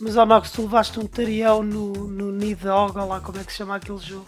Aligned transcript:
Mas 0.00 0.16
ao 0.16 0.24
Nox, 0.24 0.52
tu 0.52 0.62
levaste 0.62 1.00
um 1.00 1.06
tarião 1.06 1.60
no, 1.60 1.92
no 1.92 2.30
ou 2.30 3.08
lá 3.08 3.20
como 3.20 3.38
é 3.38 3.44
que 3.44 3.50
se 3.50 3.58
chama 3.58 3.74
aquele 3.74 3.98
jogo. 3.98 4.26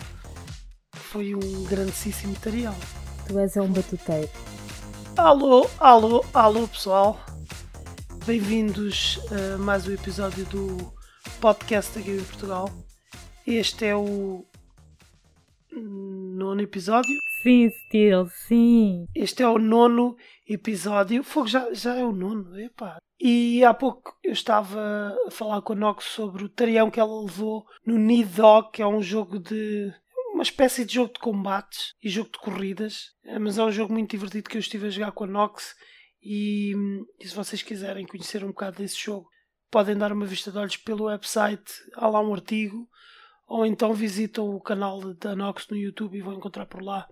Foi 0.95 1.33
um 1.33 1.65
grandíssimo 1.65 2.35
tarião. 2.35 2.75
Tu 3.29 3.39
és 3.39 3.57
um 3.57 3.69
batuteiro. 3.69 4.29
Alô, 5.17 5.71
alô, 5.79 6.25
alô 6.35 6.67
pessoal. 6.67 7.25
Bem-vindos 8.27 9.21
a 9.31 9.59
mais 9.59 9.87
um 9.87 9.93
episódio 9.93 10.45
do 10.47 10.93
podcast 11.41 11.97
da 11.97 12.05
Game 12.05 12.23
Portugal. 12.23 12.69
Este 13.47 13.87
é 13.87 13.95
o 13.95 14.45
nono 15.73 16.63
episódio. 16.63 17.17
Sim, 17.43 17.71
Steel, 17.71 18.27
sim. 18.29 19.07
Este 19.15 19.43
é 19.43 19.49
o 19.49 19.57
nono 19.57 20.15
episódio. 20.47 21.25
Fogo 21.25 21.47
já, 21.47 21.73
já 21.73 21.97
é 21.97 22.05
o 22.05 22.13
nono, 22.13 22.61
epá. 22.61 22.99
E 23.19 23.65
há 23.65 23.73
pouco 23.73 24.15
eu 24.23 24.33
estava 24.33 25.17
a 25.27 25.31
falar 25.31 25.63
com 25.63 25.73
a 25.73 25.77
Nox 25.77 26.05
sobre 26.05 26.45
o 26.45 26.51
tarião 26.51 26.91
que 26.91 27.01
ela 27.01 27.23
levou 27.23 27.65
no 27.87 27.97
Nidog, 27.97 28.71
que 28.71 28.83
é 28.83 28.87
um 28.87 29.01
jogo 29.01 29.39
de. 29.39 29.91
uma 30.35 30.43
espécie 30.43 30.85
de 30.85 30.97
jogo 30.97 31.15
de 31.15 31.21
combates 31.21 31.95
e 32.03 32.11
jogo 32.11 32.31
de 32.31 32.39
corridas. 32.39 33.15
É, 33.25 33.39
mas 33.39 33.57
é 33.57 33.65
um 33.65 33.73
jogo 33.73 33.95
muito 33.95 34.11
divertido 34.11 34.51
que 34.51 34.59
eu 34.59 34.61
estive 34.61 34.89
a 34.89 34.91
jogar 34.91 35.13
com 35.13 35.25
a 35.25 35.27
Nox. 35.27 35.75
E, 36.23 36.75
e 37.19 37.27
se 37.27 37.35
vocês 37.35 37.63
quiserem 37.63 38.07
conhecer 38.07 38.45
um 38.45 38.49
bocado 38.49 38.77
desse 38.77 39.03
jogo, 39.03 39.31
podem 39.71 39.97
dar 39.97 40.13
uma 40.13 40.27
vista 40.27 40.53
de 40.53 40.59
olhos 40.59 40.77
pelo 40.77 41.05
website. 41.05 41.73
Há 41.95 42.07
lá 42.07 42.21
um 42.21 42.35
artigo. 42.35 42.87
Ou 43.47 43.65
então 43.65 43.95
visitam 43.95 44.55
o 44.55 44.61
canal 44.61 45.15
da 45.15 45.35
Nox 45.35 45.67
no 45.69 45.77
YouTube 45.77 46.19
e 46.19 46.21
vão 46.21 46.35
encontrar 46.35 46.67
por 46.67 46.83
lá 46.83 47.09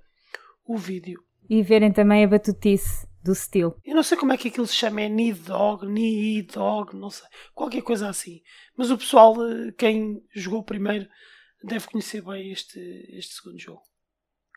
o 0.69 0.77
vídeo. 0.77 1.25
E 1.49 1.63
verem 1.63 1.91
também 1.91 2.23
a 2.23 2.29
batutice 2.29 3.09
do 3.25 3.35
Steel. 3.35 3.75
Eu 3.83 3.97
não 3.97 4.03
sei 4.03 4.19
como 4.19 4.33
é 4.33 4.37
que 4.37 4.49
aquilo 4.49 4.67
se 4.67 4.77
chama, 4.77 5.01
é 5.01 5.09
Nidog, 5.09 5.87
Nidog, 5.87 6.95
não 6.95 7.09
sei, 7.09 7.27
qualquer 7.55 7.83
coisa 7.83 8.09
assim. 8.09 8.43
Mas 8.77 8.91
o 8.91 8.99
pessoal, 8.99 9.35
eh, 9.49 9.73
quem 9.73 10.23
jogou 10.35 10.63
primeiro, 10.63 11.09
deve 11.65 11.89
conhecer 11.89 12.23
bem 12.23 12.53
este, 12.53 12.79
este 13.17 13.35
segundo 13.35 13.59
jogo. 13.59 13.83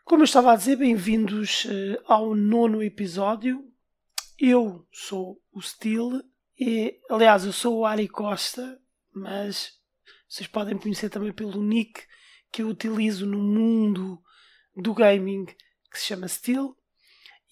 Como 0.04 0.22
eu 0.22 0.24
estava 0.24 0.52
a 0.52 0.56
dizer, 0.56 0.76
bem-vindos 0.76 1.64
uh, 1.64 2.02
ao 2.06 2.34
nono 2.34 2.82
episódio. 2.82 3.64
Eu 4.38 4.86
sou 4.92 5.40
o 5.52 5.62
Steel 5.62 6.22
e, 6.58 7.00
aliás, 7.08 7.46
eu 7.46 7.52
sou 7.52 7.78
o 7.78 7.86
Ari 7.86 8.08
Costa, 8.08 8.78
mas 9.14 9.72
vocês 10.28 10.46
podem 10.48 10.76
conhecer 10.76 11.08
também 11.08 11.32
pelo 11.32 11.62
nick 11.62 12.02
que 12.50 12.62
eu 12.62 12.68
utilizo 12.68 13.24
no 13.24 13.38
mundo 13.38 14.20
do 14.76 14.92
gaming, 14.92 15.46
que 15.92 16.00
se 16.00 16.06
chama 16.06 16.28
Steel. 16.28 16.76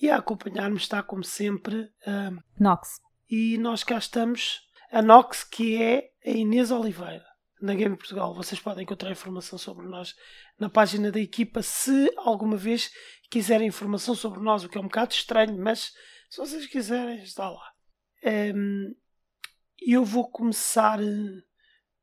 E 0.01 0.09
a 0.09 0.17
acompanhar-me 0.17 0.77
está, 0.77 1.03
como 1.03 1.23
sempre, 1.23 1.91
a 2.07 2.31
Nox. 2.59 3.01
E 3.29 3.59
nós 3.59 3.85
cá 3.85 3.99
estamos, 3.99 4.61
a 4.91 5.03
Nox, 5.03 5.45
que 5.45 5.81
é 5.81 6.11
a 6.25 6.31
Inês 6.31 6.71
Oliveira, 6.71 7.27
na 7.61 7.75
Game 7.75 7.97
Portugal. 7.97 8.35
Vocês 8.35 8.61
podem 8.61 8.85
encontrar 8.85 9.11
informação 9.11 9.59
sobre 9.59 9.87
nós 9.87 10.15
na 10.59 10.71
página 10.71 11.13
da 11.13 11.21
equipa, 11.21 11.63
se 11.63 12.11
alguma 12.17 12.57
vez 12.57 12.91
quiserem 13.31 13.69
informação 13.69 14.15
sobre 14.15 14.41
nós, 14.41 14.65
o 14.65 14.69
que 14.69 14.79
é 14.79 14.81
um 14.81 14.85
bocado 14.85 15.13
estranho, 15.13 15.57
mas 15.57 15.93
se 16.31 16.39
vocês 16.39 16.67
quiserem, 16.67 17.23
está 17.23 17.51
lá. 17.51 17.73
Um, 18.25 18.95
eu 19.81 20.05
vou 20.05 20.31
começar 20.31 20.99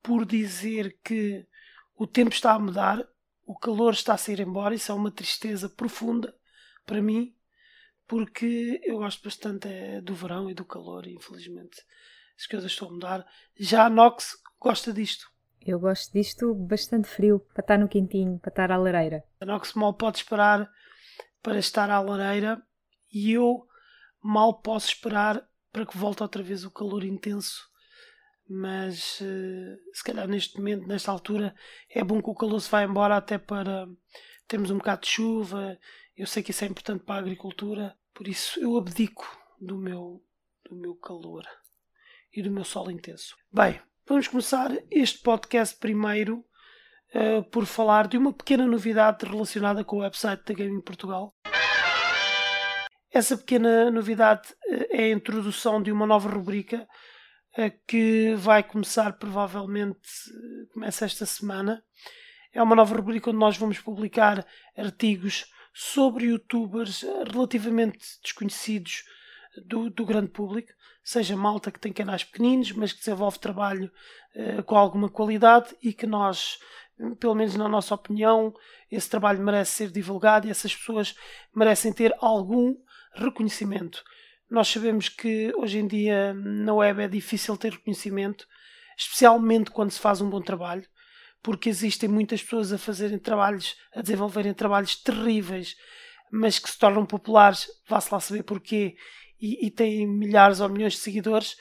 por 0.01 0.25
dizer 0.25 0.97
que 1.03 1.45
o 1.95 2.07
tempo 2.07 2.31
está 2.31 2.53
a 2.53 2.59
mudar, 2.59 3.03
o 3.47 3.57
calor 3.57 3.93
está 3.93 4.13
a 4.13 4.17
sair 4.17 4.41
embora, 4.41 4.75
isso 4.75 4.91
é 4.91 4.95
uma 4.95 5.09
tristeza 5.09 5.69
profunda 5.69 6.35
para 6.85 7.01
mim, 7.01 7.33
porque 8.05 8.81
eu 8.83 8.97
gosto 8.97 9.23
bastante 9.23 9.69
é, 9.69 10.01
do 10.01 10.13
verão 10.13 10.49
e 10.49 10.53
do 10.53 10.65
calor, 10.65 11.07
e 11.07 11.15
infelizmente 11.15 11.81
as 12.37 12.45
coisas 12.45 12.69
estão 12.69 12.89
a 12.89 12.91
mudar. 12.91 13.25
Já 13.57 13.85
a 13.85 13.89
Nox 13.89 14.35
gosta 14.59 14.91
disto. 14.91 15.31
Eu 15.61 15.79
gosto 15.79 16.11
disto 16.11 16.53
bastante 16.53 17.07
frio, 17.07 17.39
para 17.53 17.61
estar 17.61 17.77
no 17.79 17.87
quentinho, 17.87 18.37
para 18.37 18.49
estar 18.49 18.69
à 18.69 18.77
lareira. 18.77 19.23
A 19.39 19.45
Nox 19.45 19.73
mal 19.73 19.93
pode 19.93 20.17
esperar 20.17 20.69
para 21.41 21.57
estar 21.57 21.89
à 21.89 22.01
lareira 22.01 22.61
e 23.09 23.31
eu 23.31 23.65
mal 24.21 24.59
posso 24.59 24.87
esperar 24.87 25.41
para 25.71 25.85
que 25.85 25.97
volte 25.97 26.21
outra 26.21 26.43
vez 26.43 26.65
o 26.65 26.71
calor 26.71 27.05
intenso 27.05 27.69
mas 28.49 29.19
uh, 29.21 29.77
se 29.93 30.03
calhar 30.03 30.27
neste 30.27 30.57
momento, 30.57 30.87
nesta 30.87 31.11
altura, 31.11 31.53
é 31.89 32.03
bom 32.03 32.21
que 32.21 32.29
o 32.29 32.35
calor 32.35 32.59
se 32.59 32.69
vá 32.69 32.83
embora 32.83 33.17
até 33.17 33.37
para 33.37 33.87
termos 34.47 34.71
um 34.71 34.77
bocado 34.77 35.01
de 35.01 35.09
chuva. 35.09 35.77
Eu 36.15 36.25
sei 36.25 36.41
que 36.41 36.51
isso 36.51 36.63
é 36.63 36.67
importante 36.67 37.03
para 37.03 37.15
a 37.15 37.19
agricultura, 37.19 37.95
por 38.13 38.27
isso 38.27 38.59
eu 38.59 38.77
abdico 38.77 39.25
do 39.59 39.77
meu, 39.77 40.23
do 40.67 40.75
meu 40.75 40.95
calor 40.95 41.45
e 42.33 42.41
do 42.41 42.51
meu 42.51 42.63
sol 42.63 42.89
intenso. 42.89 43.35
Bem, 43.51 43.79
vamos 44.05 44.27
começar 44.27 44.71
este 44.89 45.19
podcast 45.19 45.77
primeiro 45.77 46.45
uh, 47.13 47.43
por 47.51 47.65
falar 47.65 48.07
de 48.07 48.17
uma 48.17 48.31
pequena 48.31 48.65
novidade 48.65 49.25
relacionada 49.25 49.83
com 49.83 49.97
o 49.97 50.01
website 50.01 50.43
da 50.45 50.53
Gaming 50.53 50.81
Portugal. 50.81 51.35
Essa 53.11 53.37
pequena 53.37 53.91
novidade 53.91 54.53
uh, 54.69 54.85
é 54.89 55.03
a 55.03 55.11
introdução 55.11 55.81
de 55.81 55.91
uma 55.91 56.05
nova 56.05 56.29
rubrica 56.29 56.87
que 57.87 58.35
vai 58.35 58.63
começar 58.63 59.13
provavelmente, 59.13 60.09
começa 60.73 61.05
esta 61.05 61.25
semana. 61.25 61.83
É 62.53 62.61
uma 62.61 62.75
nova 62.75 62.95
rubrica 62.95 63.29
onde 63.29 63.39
nós 63.39 63.57
vamos 63.57 63.79
publicar 63.79 64.45
artigos 64.75 65.45
sobre 65.73 66.25
youtubers 66.25 67.03
relativamente 67.31 67.99
desconhecidos 68.23 69.03
do, 69.65 69.89
do 69.89 70.05
grande 70.05 70.29
público, 70.29 70.71
seja 71.03 71.37
malta 71.37 71.71
que 71.71 71.79
tem 71.79 71.93
canais 71.93 72.23
pequeninos, 72.23 72.71
mas 72.71 72.91
que 72.91 72.99
desenvolve 72.99 73.39
trabalho 73.39 73.91
uh, 74.35 74.63
com 74.63 74.75
alguma 74.75 75.09
qualidade 75.09 75.75
e 75.81 75.93
que 75.93 76.05
nós, 76.05 76.59
pelo 77.19 77.35
menos 77.35 77.55
na 77.55 77.67
nossa 77.67 77.95
opinião, 77.95 78.53
esse 78.91 79.09
trabalho 79.09 79.41
merece 79.41 79.71
ser 79.73 79.91
divulgado 79.91 80.47
e 80.47 80.51
essas 80.51 80.75
pessoas 80.75 81.15
merecem 81.55 81.93
ter 81.93 82.15
algum 82.19 82.75
reconhecimento. 83.13 84.03
Nós 84.49 84.69
sabemos 84.69 85.09
que 85.09 85.53
hoje 85.57 85.77
em 85.79 85.87
dia 85.87 86.33
na 86.33 86.73
web 86.73 87.01
é 87.01 87.07
difícil 87.07 87.57
ter 87.57 87.73
reconhecimento, 87.73 88.47
especialmente 88.97 89.71
quando 89.71 89.91
se 89.91 89.99
faz 89.99 90.21
um 90.21 90.29
bom 90.29 90.41
trabalho, 90.41 90.87
porque 91.43 91.69
existem 91.69 92.07
muitas 92.07 92.41
pessoas 92.41 92.71
a 92.71 92.77
fazerem 92.77 93.19
trabalhos, 93.19 93.75
a 93.93 94.01
desenvolverem 94.01 94.53
trabalhos 94.53 94.95
terríveis, 94.95 95.75
mas 96.31 96.59
que 96.59 96.69
se 96.69 96.79
tornam 96.79 97.05
populares, 97.05 97.67
vá-se 97.87 98.13
lá 98.13 98.19
saber 98.21 98.43
porquê, 98.43 98.95
e, 99.39 99.67
e 99.67 99.71
têm 99.71 100.07
milhares 100.07 100.61
ou 100.61 100.69
milhões 100.69 100.93
de 100.93 100.99
seguidores. 100.99 101.57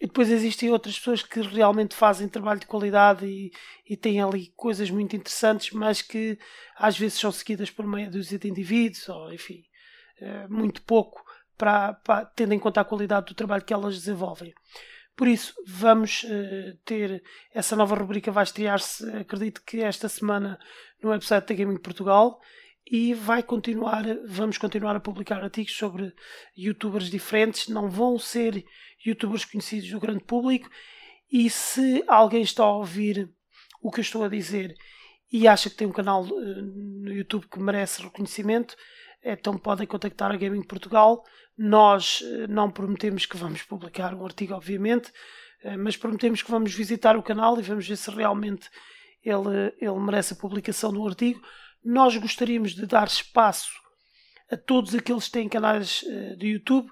E 0.00 0.06
depois 0.06 0.30
existem 0.30 0.70
outras 0.70 0.98
pessoas 0.98 1.22
que 1.22 1.40
realmente 1.40 1.94
fazem 1.94 2.28
trabalho 2.28 2.60
de 2.60 2.66
qualidade 2.66 3.26
e, 3.26 3.52
e 3.88 3.96
têm 3.96 4.20
ali 4.20 4.52
coisas 4.56 4.90
muito 4.90 5.14
interessantes, 5.14 5.72
mas 5.72 6.02
que 6.02 6.38
às 6.76 6.96
vezes 6.96 7.18
são 7.18 7.30
seguidas 7.30 7.70
por 7.70 7.86
meia 7.86 8.10
dúzia 8.10 8.38
de 8.38 8.48
indivíduos, 8.48 9.08
ou 9.08 9.32
enfim, 9.32 9.62
eh, 10.20 10.46
muito 10.48 10.82
pouco 10.82 11.21
para, 11.56 11.94
para, 11.94 12.24
tendo 12.26 12.54
em 12.54 12.58
conta 12.58 12.80
a 12.80 12.84
qualidade 12.84 13.26
do 13.26 13.34
trabalho 13.34 13.64
que 13.64 13.72
elas 13.72 13.94
desenvolvem. 13.94 14.52
Por 15.16 15.28
isso, 15.28 15.54
vamos 15.66 16.24
uh, 16.24 16.76
ter 16.84 17.22
essa 17.54 17.76
nova 17.76 17.94
rubrica, 17.94 18.32
vai 18.32 18.44
estrear-se, 18.44 19.08
acredito 19.10 19.62
que 19.64 19.80
esta 19.80 20.08
semana, 20.08 20.58
no 21.02 21.10
website 21.10 21.46
da 21.46 21.54
Gaming 21.54 21.78
Portugal 21.78 22.40
e 22.90 23.14
vai 23.14 23.42
continuar, 23.42 24.04
vamos 24.26 24.58
continuar 24.58 24.96
a 24.96 25.00
publicar 25.00 25.42
artigos 25.42 25.76
sobre 25.76 26.12
youtubers 26.56 27.10
diferentes, 27.10 27.68
não 27.68 27.88
vão 27.88 28.18
ser 28.18 28.64
youtubers 29.04 29.44
conhecidos 29.44 29.90
do 29.90 30.00
grande 30.00 30.24
público 30.24 30.68
e 31.30 31.48
se 31.50 32.02
alguém 32.08 32.42
está 32.42 32.64
a 32.64 32.76
ouvir 32.76 33.30
o 33.80 33.90
que 33.90 34.00
eu 34.00 34.02
estou 34.02 34.24
a 34.24 34.28
dizer 34.28 34.74
e 35.30 35.48
acha 35.48 35.70
que 35.70 35.76
tem 35.76 35.86
um 35.86 35.92
canal 35.92 36.24
uh, 36.24 36.62
no 36.62 37.12
YouTube 37.12 37.48
que 37.48 37.58
merece 37.58 38.02
reconhecimento, 38.02 38.76
então 39.24 39.56
podem 39.56 39.86
contactar 39.86 40.32
a 40.32 40.36
Gaming 40.36 40.62
Portugal. 40.62 41.24
Nós 41.56 42.22
eh, 42.24 42.46
não 42.48 42.70
prometemos 42.70 43.24
que 43.24 43.36
vamos 43.36 43.62
publicar 43.62 44.14
um 44.14 44.24
artigo, 44.24 44.54
obviamente, 44.54 45.12
eh, 45.62 45.76
mas 45.76 45.96
prometemos 45.96 46.42
que 46.42 46.50
vamos 46.50 46.74
visitar 46.74 47.16
o 47.16 47.22
canal 47.22 47.58
e 47.58 47.62
vamos 47.62 47.86
ver 47.86 47.96
se 47.96 48.10
realmente 48.10 48.68
ele, 49.22 49.72
ele 49.80 50.00
merece 50.00 50.32
a 50.32 50.36
publicação 50.36 50.92
do 50.92 51.06
artigo. 51.06 51.40
Nós 51.84 52.16
gostaríamos 52.16 52.74
de 52.74 52.84
dar 52.86 53.06
espaço 53.06 53.70
a 54.50 54.56
todos 54.56 54.94
aqueles 54.94 55.26
que 55.26 55.32
têm 55.32 55.48
canais 55.48 56.04
eh, 56.06 56.34
de 56.36 56.48
YouTube. 56.48 56.90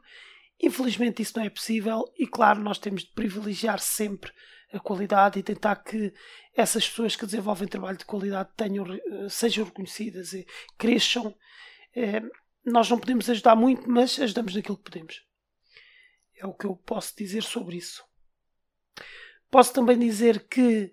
Infelizmente 0.62 1.22
isso 1.22 1.36
não 1.36 1.44
é 1.44 1.50
possível 1.50 2.04
e 2.16 2.26
claro, 2.26 2.60
nós 2.60 2.78
temos 2.78 3.02
de 3.02 3.12
privilegiar 3.12 3.80
sempre 3.80 4.30
a 4.72 4.78
qualidade 4.78 5.36
e 5.36 5.42
tentar 5.42 5.76
que 5.76 6.12
essas 6.54 6.88
pessoas 6.88 7.16
que 7.16 7.26
desenvolvem 7.26 7.66
trabalho 7.66 7.98
de 7.98 8.04
qualidade 8.04 8.50
tenham, 8.56 8.84
sejam 9.28 9.64
reconhecidas 9.64 10.32
e 10.32 10.46
cresçam 10.78 11.34
nós 12.64 12.88
não 12.88 12.98
podemos 12.98 13.28
ajudar 13.28 13.56
muito, 13.56 13.88
mas 13.90 14.18
ajudamos 14.18 14.54
naquilo 14.54 14.76
que 14.76 14.84
podemos. 14.84 15.22
É 16.36 16.46
o 16.46 16.54
que 16.54 16.66
eu 16.66 16.76
posso 16.76 17.14
dizer 17.16 17.42
sobre 17.42 17.76
isso. 17.76 18.04
Posso 19.50 19.72
também 19.72 19.98
dizer 19.98 20.46
que, 20.48 20.92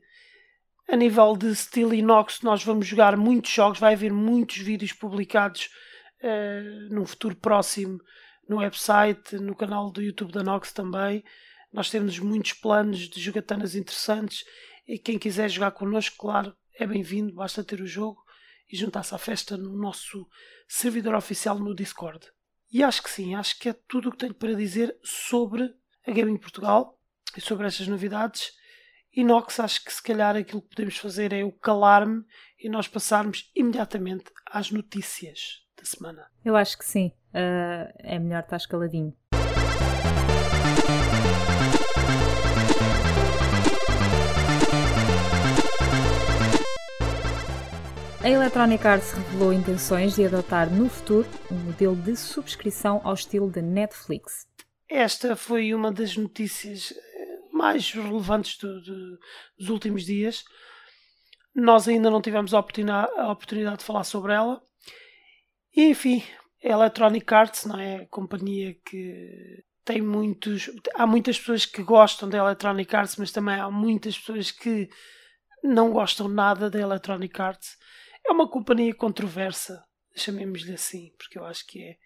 a 0.88 0.96
nível 0.96 1.38
de 1.38 1.56
Steel 1.56 1.94
Inox, 1.94 2.42
nós 2.42 2.64
vamos 2.64 2.88
jogar 2.88 3.16
muitos 3.16 3.52
jogos, 3.52 3.80
vai 3.80 3.94
haver 3.94 4.12
muitos 4.12 4.58
vídeos 4.58 4.94
publicados 4.94 5.70
uh, 6.22 6.94
num 6.94 7.06
futuro 7.06 7.36
próximo 7.36 8.00
no 8.48 8.58
website, 8.58 9.36
no 9.36 9.56
canal 9.56 9.92
do 9.92 10.02
YouTube 10.02 10.32
da 10.32 10.44
Nox 10.44 10.72
também. 10.72 11.24
Nós 11.72 11.90
temos 11.90 12.18
muitos 12.18 12.54
planos 12.54 13.10
de 13.10 13.20
jogatanas 13.20 13.76
interessantes 13.76 14.46
e 14.88 14.98
quem 14.98 15.20
quiser 15.20 15.50
jogar 15.50 15.72
connosco, 15.72 16.16
claro, 16.18 16.56
é 16.80 16.88
bem-vindo, 16.88 17.34
basta 17.34 17.64
ter 17.64 17.82
o 17.82 17.88
jogo 17.88 18.24
e 18.70 18.76
juntar-se 18.76 19.14
à 19.14 19.18
festa 19.18 19.58
no 19.58 19.78
nosso 19.78 20.28
servidor 20.68 21.16
oficial 21.16 21.58
no 21.58 21.76
Discord. 21.76 22.28
E 22.72 22.84
acho 22.84 23.02
que 23.02 23.10
sim, 23.10 23.36
acho 23.36 23.58
que 23.60 23.70
é 23.70 23.74
tudo 23.74 24.10
o 24.10 24.12
que 24.12 24.18
tenho 24.18 24.34
para 24.34 24.54
dizer 24.54 24.98
sobre 25.04 25.74
a 26.06 26.12
Gaming 26.12 26.38
Portugal 26.38 27.00
e 27.36 27.42
sobre 27.42 27.68
estas 27.68 27.88
novidades. 27.88 28.52
E 29.14 29.24
Nox, 29.24 29.60
acho 29.60 29.84
que 29.84 29.94
se 29.94 30.04
calhar 30.04 30.36
aquilo 30.36 30.62
que 30.62 30.70
podemos 30.70 30.98
fazer 30.98 31.34
é 31.34 31.44
o 31.44 31.52
calar-me 31.52 32.24
e 32.60 32.70
nós 32.70 32.88
passarmos 32.88 33.50
imediatamente 33.56 34.26
às 34.46 34.70
notícias 34.70 35.66
da 35.78 35.86
semana. 35.86 36.30
Eu 36.44 36.56
acho 36.56 36.78
que 36.78 36.86
sim. 36.86 37.14
Uh, 37.30 37.92
é 38.00 38.20
melhor 38.20 38.44
estar 38.44 38.58
escaladinho. 38.58 39.16
A 48.28 48.30
Electronic 48.30 48.86
Arts 48.86 49.14
revelou 49.14 49.54
intenções 49.54 50.16
de 50.16 50.26
adotar 50.26 50.70
no 50.70 50.90
futuro 50.90 51.26
um 51.50 51.56
modelo 51.56 51.96
de 51.96 52.14
subscrição 52.18 53.00
ao 53.06 53.14
estilo 53.14 53.50
da 53.50 53.62
Netflix. 53.62 54.46
Esta 54.90 55.34
foi 55.34 55.74
uma 55.74 55.94
das 55.94 56.18
notícias 56.18 56.92
eh, 56.92 57.38
mais 57.54 57.90
relevantes 57.90 58.58
do, 58.58 58.82
do, 58.82 59.18
dos 59.58 59.70
últimos 59.70 60.04
dias. 60.04 60.44
Nós 61.56 61.88
ainda 61.88 62.12
não 62.12 62.22
tivemos 62.22 62.54
a 62.54 62.60
oportunidade, 62.60 63.10
a 63.16 63.32
oportunidade 63.32 63.78
de 63.78 63.86
falar 63.86 64.04
sobre 64.04 64.34
ela. 64.34 64.62
E, 65.74 65.86
enfim, 65.92 66.22
a 66.62 66.68
Electronic 66.68 67.34
Arts 67.34 67.64
não 67.64 67.80
é 67.80 67.96
a 67.96 68.08
companhia 68.08 68.76
que 68.86 69.64
tem 69.86 70.02
muitos. 70.02 70.70
Há 70.96 71.08
muitas 71.08 71.40
pessoas 71.40 71.66
que 71.66 71.82
gostam 71.82 72.28
da 72.28 72.40
Electronic 72.40 72.94
Arts, 72.94 73.16
mas 73.16 73.32
também 73.32 73.56
há 73.56 73.72
muitas 73.72 74.20
pessoas 74.20 74.52
que 74.52 74.90
não 75.64 75.94
gostam 75.94 76.28
nada 76.28 76.70
da 76.70 76.78
Electronic 76.78 77.42
Arts 77.42 77.78
é 78.28 78.32
uma 78.32 78.50
companhia 78.50 78.94
controversa, 78.94 79.84
chamemos-lhe 80.16 80.74
assim, 80.74 81.12
porque 81.18 81.38
eu 81.38 81.46
acho 81.46 81.66
que 81.66 81.84
é. 81.84 81.98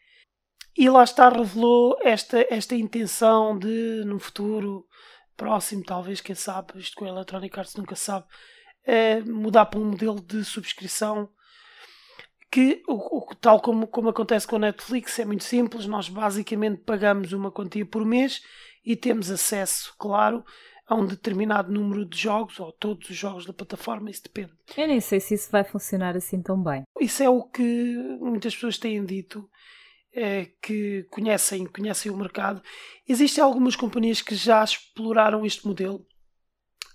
E 0.78 0.90
lá 0.90 1.04
está, 1.04 1.28
revelou 1.30 1.98
esta, 2.02 2.46
esta 2.50 2.76
intenção 2.76 3.58
de, 3.58 4.04
no 4.06 4.20
futuro 4.20 4.88
próximo, 5.36 5.84
talvez, 5.84 6.22
quem 6.22 6.36
sabe, 6.36 6.80
isto 6.80 6.96
com 6.96 7.06
a 7.06 7.10
Electronic 7.10 7.60
Arts 7.60 7.76
nunca 7.76 7.96
sabe, 7.96 8.26
é 8.86 9.20
mudar 9.22 9.66
para 9.66 9.80
um 9.80 9.86
modelo 9.86 10.22
de 10.22 10.44
subscrição 10.46 11.30
que, 12.52 12.84
o, 12.88 13.18
o, 13.18 13.36
tal 13.36 13.62
como, 13.62 13.88
como 13.88 14.10
acontece 14.10 14.46
com 14.46 14.58
a 14.58 14.60
Netflix, 14.60 15.18
é 15.20 15.26
muito 15.26 15.44
simples. 15.44 15.86
Nós 15.86 16.10
basicamente 16.10 16.82
pagamos 16.84 17.32
uma 17.32 17.50
quantia 17.50 17.86
por 17.86 18.06
mês 18.06 18.42
e 18.84 18.96
temos 18.96 19.32
acesso, 19.32 19.96
claro, 19.98 20.44
a 20.92 20.96
um 20.96 21.06
determinado 21.06 21.72
número 21.72 22.06
de 22.06 22.18
jogos, 22.18 22.60
ou 22.60 22.70
todos 22.74 23.10
os 23.10 23.16
jogos 23.16 23.46
da 23.46 23.54
plataforma, 23.54 24.12
isso 24.12 24.24
depende. 24.24 24.52
Eu 24.76 24.88
nem 24.90 25.00
sei 25.00 25.22
se 25.22 25.36
isso 25.36 25.50
vai 25.50 25.64
funcionar 25.64 26.18
assim 26.18 26.42
tão 26.42 26.62
bem. 26.62 26.84
Isso 27.00 27.24
é 27.24 27.30
o 27.30 27.44
que 27.44 27.96
muitas 28.20 28.54
pessoas 28.54 28.78
têm 28.78 29.06
dito, 29.06 29.50
é, 30.14 30.50
que 30.62 31.08
conhecem, 31.10 31.66
conhecem 31.66 32.12
o 32.12 32.18
mercado. 32.18 32.62
Existem 33.08 33.42
algumas 33.42 33.74
companhias 33.74 34.22
que 34.22 34.36
já 34.36 34.62
exploraram 34.62 35.46
este 35.46 35.66
modelo. 35.66 36.06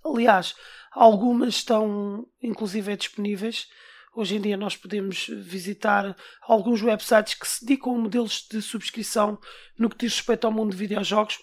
Aliás, 0.04 0.54
algumas 0.93 1.54
estão 1.54 2.26
inclusive 2.43 2.94
disponíveis. 2.96 3.66
Hoje 4.14 4.37
em 4.37 4.43
dia 4.43 4.58
nós 4.58 4.76
podemos 4.76 5.26
visitar 5.26 6.14
alguns 6.43 6.82
websites 6.82 7.32
que 7.32 7.48
se 7.48 7.64
dedicam 7.64 7.94
a 7.94 7.98
modelos 7.98 8.46
de 8.50 8.60
subscrição 8.60 9.38
no 9.78 9.88
que 9.88 9.96
diz 9.96 10.16
respeito 10.16 10.46
ao 10.46 10.52
mundo 10.52 10.72
de 10.72 10.76
videojogos 10.76 11.38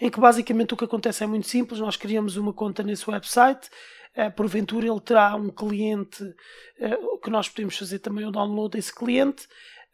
em 0.00 0.10
que 0.10 0.20
basicamente 0.20 0.74
o 0.74 0.76
que 0.76 0.84
acontece 0.84 1.24
é 1.24 1.26
muito 1.26 1.46
simples, 1.46 1.80
nós 1.80 1.96
criamos 1.96 2.36
uma 2.36 2.52
conta 2.52 2.82
nesse 2.82 3.08
website, 3.08 3.68
uh, 4.16 4.30
porventura 4.32 4.86
ele 4.86 5.00
terá 5.00 5.34
um 5.34 5.50
cliente 5.50 6.22
uh, 6.22 7.18
que 7.18 7.30
nós 7.30 7.48
podemos 7.48 7.76
fazer 7.76 7.98
também 7.98 8.26
o 8.26 8.30
download 8.30 8.76
desse 8.76 8.94
cliente, 8.94 9.46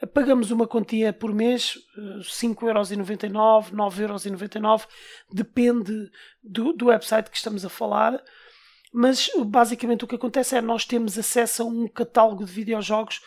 uh, 0.03 0.07
pagamos 0.07 0.51
uma 0.51 0.67
quantia 0.67 1.13
por 1.13 1.33
mês, 1.35 1.77
uh, 1.97 2.21
5,99€, 2.21 3.73
9,99€, 3.73 4.87
depende 5.33 6.11
do, 6.43 6.73
do 6.73 6.87
website 6.87 7.31
que 7.31 7.37
estamos 7.37 7.65
a 7.65 7.69
falar, 7.69 8.23
mas 8.93 9.31
basicamente 9.47 10.05
o 10.05 10.09
que 10.09 10.17
acontece 10.17 10.57
é 10.57 10.61
nós 10.61 10.85
temos 10.85 11.19
acesso 11.19 11.63
a 11.63 11.67
um 11.67 11.89
catálogo 11.89 12.45
de 12.45 12.53
videojogos 12.53 13.21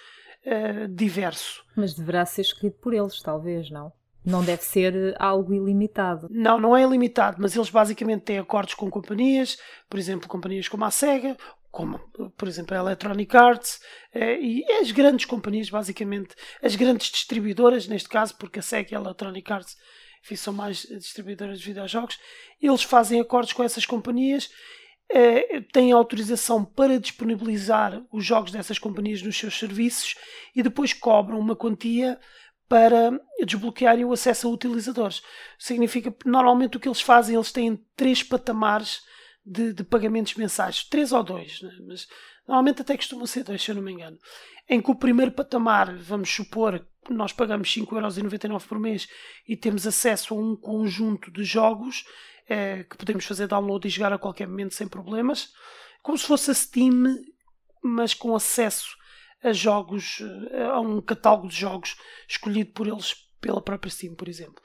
diverso. 0.91 1.65
Mas 1.75 1.95
deverá 1.95 2.24
ser 2.24 2.41
escolhido 2.41 2.77
por 2.80 2.94
eles, 2.94 3.19
talvez, 3.19 3.71
não? 3.71 3.91
Não 4.25 4.44
deve 4.44 4.63
ser 4.63 4.95
eh, 4.95 5.16
algo 5.19 5.54
ilimitado. 5.54 6.27
Não, 6.31 6.60
não 6.60 6.75
é 6.75 6.83
ilimitado, 6.83 7.38
mas 7.39 7.56
eles 7.56 7.69
basicamente 7.69 8.24
têm 8.24 8.39
acordos 8.39 8.74
com 8.74 8.89
companhias, 8.89 9.57
por 9.89 10.00
exemplo, 10.00 10.27
companhias 10.27 10.68
como 10.68 10.86
a 10.86 10.92
SEGA, 10.92 11.38
como, 11.72 12.00
por 12.38 12.48
exemplo, 12.48 12.75
a 12.75 12.80
Electronic 12.80 13.36
Arts, 13.36 13.81
eh, 14.13 14.39
e 14.39 14.63
as 14.81 14.92
grandes 14.92 15.25
companhias, 15.25 15.69
basicamente, 15.69 16.36
as 16.63 16.75
grandes 16.75 17.12
distribuidoras, 17.12 17.88
neste 17.88 18.10
caso, 18.10 18.36
porque 18.38 18.60
a 18.60 18.62
SEGA 18.62 18.94
e 18.94 18.95
a 18.95 19.00
Electronic 19.00 19.51
Arts 19.51 19.77
enfim, 20.25 20.36
são 20.36 20.54
mais 20.54 20.81
distribuidoras 20.83 21.60
de 21.60 21.66
videojogos, 21.66 22.19
eles 22.60 22.81
fazem 22.81 23.19
acordos 23.19 23.54
com 23.54 23.63
essas 23.63 23.86
companhias, 23.86 24.50
eh, 25.12 25.62
têm 25.72 25.92
autorização 25.92 26.66
para 26.66 27.00
disponibilizar 27.00 28.01
os 28.12 28.25
jogos 28.25 28.51
dessas 28.51 28.80
companhias 28.80 29.22
nos 29.22 29.38
seus 29.38 29.57
serviços 29.57 30.16
e 30.56 30.63
depois 30.63 30.94
cobram 30.94 31.38
uma 31.38 31.56
quantia 31.56 32.19
para 32.67 33.19
desbloquearem 33.45 34.06
o 34.06 34.13
acesso 34.13 34.47
a 34.47 34.51
utilizadores. 34.51 35.21
Significa 35.57 36.12
que 36.12 36.27
normalmente 36.27 36.77
o 36.77 36.79
que 36.79 36.88
eles 36.88 37.01
fazem, 37.01 37.35
eles 37.35 37.51
têm 37.51 37.83
três 37.95 38.23
patamares 38.23 39.01
de, 39.45 39.73
de 39.73 39.83
pagamentos 39.83 40.33
mensais, 40.35 40.83
três 40.83 41.12
ou 41.12 41.23
dois, 41.23 41.62
né? 41.62 41.71
mas 41.88 42.07
normalmente 42.47 42.81
até 42.81 42.95
costumam 42.97 43.27
ser 43.27 43.44
dois, 43.44 43.62
se 43.62 43.69
eu 43.69 43.75
não 43.75 43.81
me 43.81 43.91
engano. 43.91 44.17
Em 44.67 44.81
que 44.81 44.89
o 44.89 44.95
primeiro 44.95 45.31
patamar, 45.31 45.95
vamos 45.95 46.33
supor, 46.33 46.83
nós 47.07 47.31
pagamos 47.31 47.69
5,99€ 47.69 48.65
por 48.65 48.79
mês 48.79 49.07
e 49.47 49.56
temos 49.56 49.85
acesso 49.85 50.33
a 50.33 50.38
um 50.38 50.56
conjunto 50.56 51.29
de 51.31 51.44
jogos 51.44 52.03
é, 52.47 52.83
que 52.83 52.97
podemos 52.97 53.25
fazer 53.25 53.47
download 53.47 53.88
e 53.88 53.91
jogar 53.91 54.13
a 54.13 54.17
qualquer 54.17 54.47
momento 54.47 54.73
sem 54.73 54.88
problemas, 54.88 55.53
como 56.01 56.17
se 56.17 56.25
fosse 56.25 56.50
a 56.50 56.53
Steam, 56.53 57.03
mas 57.83 58.15
com 58.15 58.35
acesso 58.35 58.95
a 59.45 59.53
jogos, 59.53 60.21
a 60.74 60.80
um 60.80 61.00
catálogo 61.00 61.47
de 61.47 61.56
jogos 61.56 61.95
escolhido 62.27 62.72
por 62.72 62.88
eles 62.88 63.13
pela 63.39 63.62
própria 63.62 63.91
Steam, 63.91 64.15
por 64.15 64.27
exemplo. 64.27 64.62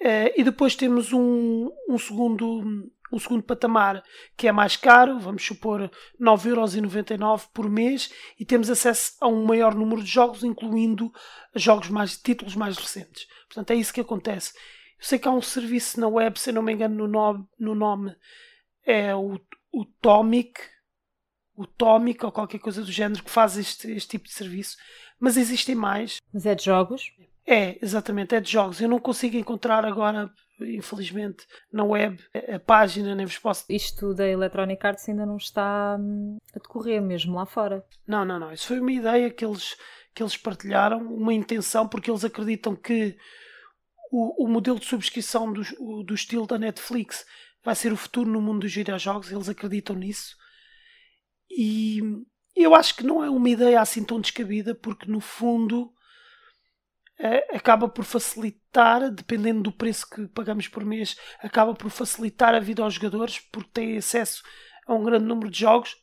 Uh, 0.00 0.28
e 0.36 0.44
depois 0.44 0.76
temos 0.76 1.12
um, 1.14 1.70
um, 1.88 1.96
segundo, 1.96 2.62
um 3.10 3.18
segundo 3.18 3.42
patamar 3.42 4.04
que 4.36 4.46
é 4.46 4.52
mais 4.52 4.76
caro, 4.76 5.18
vamos 5.18 5.42
supor 5.42 5.90
9,99€ 6.20 7.48
por 7.54 7.70
mês, 7.70 8.12
e 8.38 8.44
temos 8.44 8.68
acesso 8.68 9.12
a 9.22 9.26
um 9.26 9.46
maior 9.46 9.74
número 9.74 10.02
de 10.02 10.10
jogos, 10.10 10.44
incluindo 10.44 11.10
jogos 11.54 11.88
mais, 11.88 12.18
títulos 12.18 12.54
mais 12.54 12.76
recentes. 12.76 13.26
Portanto, 13.48 13.70
é 13.70 13.76
isso 13.76 13.94
que 13.94 14.02
acontece. 14.02 14.52
Eu 14.98 15.04
sei 15.06 15.18
que 15.18 15.26
há 15.26 15.30
um 15.30 15.40
serviço 15.40 15.98
na 15.98 16.08
web, 16.08 16.38
se 16.38 16.52
não 16.52 16.62
me 16.62 16.74
engano, 16.74 16.94
no 16.94 17.08
nome, 17.08 17.46
no 17.58 17.74
nome 17.74 18.14
é 18.84 19.14
o, 19.14 19.40
o 19.72 19.84
Tomic, 20.00 20.60
o 21.56 21.66
Tómico 21.66 22.26
ou 22.26 22.32
qualquer 22.32 22.58
coisa 22.58 22.82
do 22.82 22.92
género 22.92 23.22
que 23.22 23.30
faz 23.30 23.56
este, 23.56 23.90
este 23.90 24.10
tipo 24.10 24.26
de 24.26 24.34
serviço, 24.34 24.76
mas 25.18 25.36
existem 25.36 25.74
mais. 25.74 26.18
Mas 26.32 26.44
é 26.44 26.54
de 26.54 26.64
jogos? 26.64 27.10
É, 27.46 27.78
exatamente, 27.82 28.34
é 28.34 28.40
de 28.40 28.50
jogos. 28.50 28.80
Eu 28.80 28.88
não 28.88 28.98
consigo 28.98 29.36
encontrar 29.36 29.84
agora, 29.84 30.30
infelizmente, 30.60 31.46
na 31.72 31.84
web 31.84 32.22
a 32.52 32.58
página, 32.58 33.14
nem 33.14 33.24
vos 33.24 33.38
posso. 33.38 33.64
Isto 33.68 34.12
da 34.12 34.26
Electronic 34.26 34.84
Arts 34.84 35.08
ainda 35.08 35.24
não 35.24 35.36
está 35.36 35.96
hum, 35.98 36.36
a 36.54 36.58
decorrer 36.58 37.00
mesmo 37.00 37.36
lá 37.36 37.46
fora. 37.46 37.84
Não, 38.06 38.24
não, 38.24 38.38
não. 38.38 38.52
Isso 38.52 38.66
foi 38.66 38.80
uma 38.80 38.92
ideia 38.92 39.30
que 39.30 39.44
eles, 39.44 39.76
que 40.14 40.22
eles 40.22 40.36
partilharam, 40.36 40.98
uma 40.98 41.32
intenção, 41.32 41.88
porque 41.88 42.10
eles 42.10 42.24
acreditam 42.24 42.74
que 42.74 43.16
o, 44.10 44.44
o 44.44 44.48
modelo 44.48 44.78
de 44.78 44.86
subscrição 44.86 45.52
do, 45.52 45.62
do 46.04 46.14
estilo 46.14 46.46
da 46.46 46.58
Netflix 46.58 47.24
vai 47.64 47.74
ser 47.74 47.92
o 47.92 47.96
futuro 47.96 48.30
no 48.30 48.42
mundo 48.42 48.60
dos 48.60 48.74
videojogos. 48.74 49.30
Eles 49.30 49.48
acreditam 49.48 49.94
nisso 49.96 50.36
e 51.56 52.00
eu 52.54 52.74
acho 52.74 52.96
que 52.96 53.04
não 53.04 53.24
é 53.24 53.30
uma 53.30 53.48
ideia 53.48 53.80
assim 53.80 54.04
tão 54.04 54.20
descabida, 54.20 54.74
porque 54.74 55.10
no 55.10 55.20
fundo 55.20 55.92
acaba 57.50 57.88
por 57.88 58.04
facilitar, 58.04 59.10
dependendo 59.10 59.62
do 59.62 59.72
preço 59.72 60.08
que 60.08 60.28
pagamos 60.28 60.68
por 60.68 60.84
mês, 60.84 61.16
acaba 61.40 61.74
por 61.74 61.90
facilitar 61.90 62.54
a 62.54 62.60
vida 62.60 62.82
aos 62.82 62.94
jogadores, 62.94 63.38
porque 63.38 63.70
têm 63.72 63.96
acesso 63.96 64.42
a 64.86 64.92
um 64.92 65.02
grande 65.02 65.24
número 65.24 65.50
de 65.50 65.60
jogos. 65.60 65.96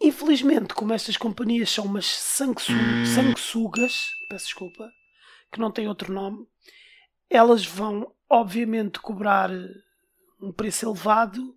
Infelizmente, 0.00 0.74
como 0.74 0.92
estas 0.92 1.16
companhias 1.16 1.70
são 1.70 1.84
umas 1.84 2.06
sanguessugas, 2.06 4.10
peço 4.28 4.46
desculpa, 4.46 4.90
que 5.52 5.60
não 5.60 5.70
têm 5.70 5.86
outro 5.86 6.12
nome, 6.12 6.44
elas 7.30 7.64
vão 7.64 8.12
obviamente 8.28 8.98
cobrar 8.98 9.48
um 10.40 10.52
preço 10.52 10.86
elevado 10.86 11.54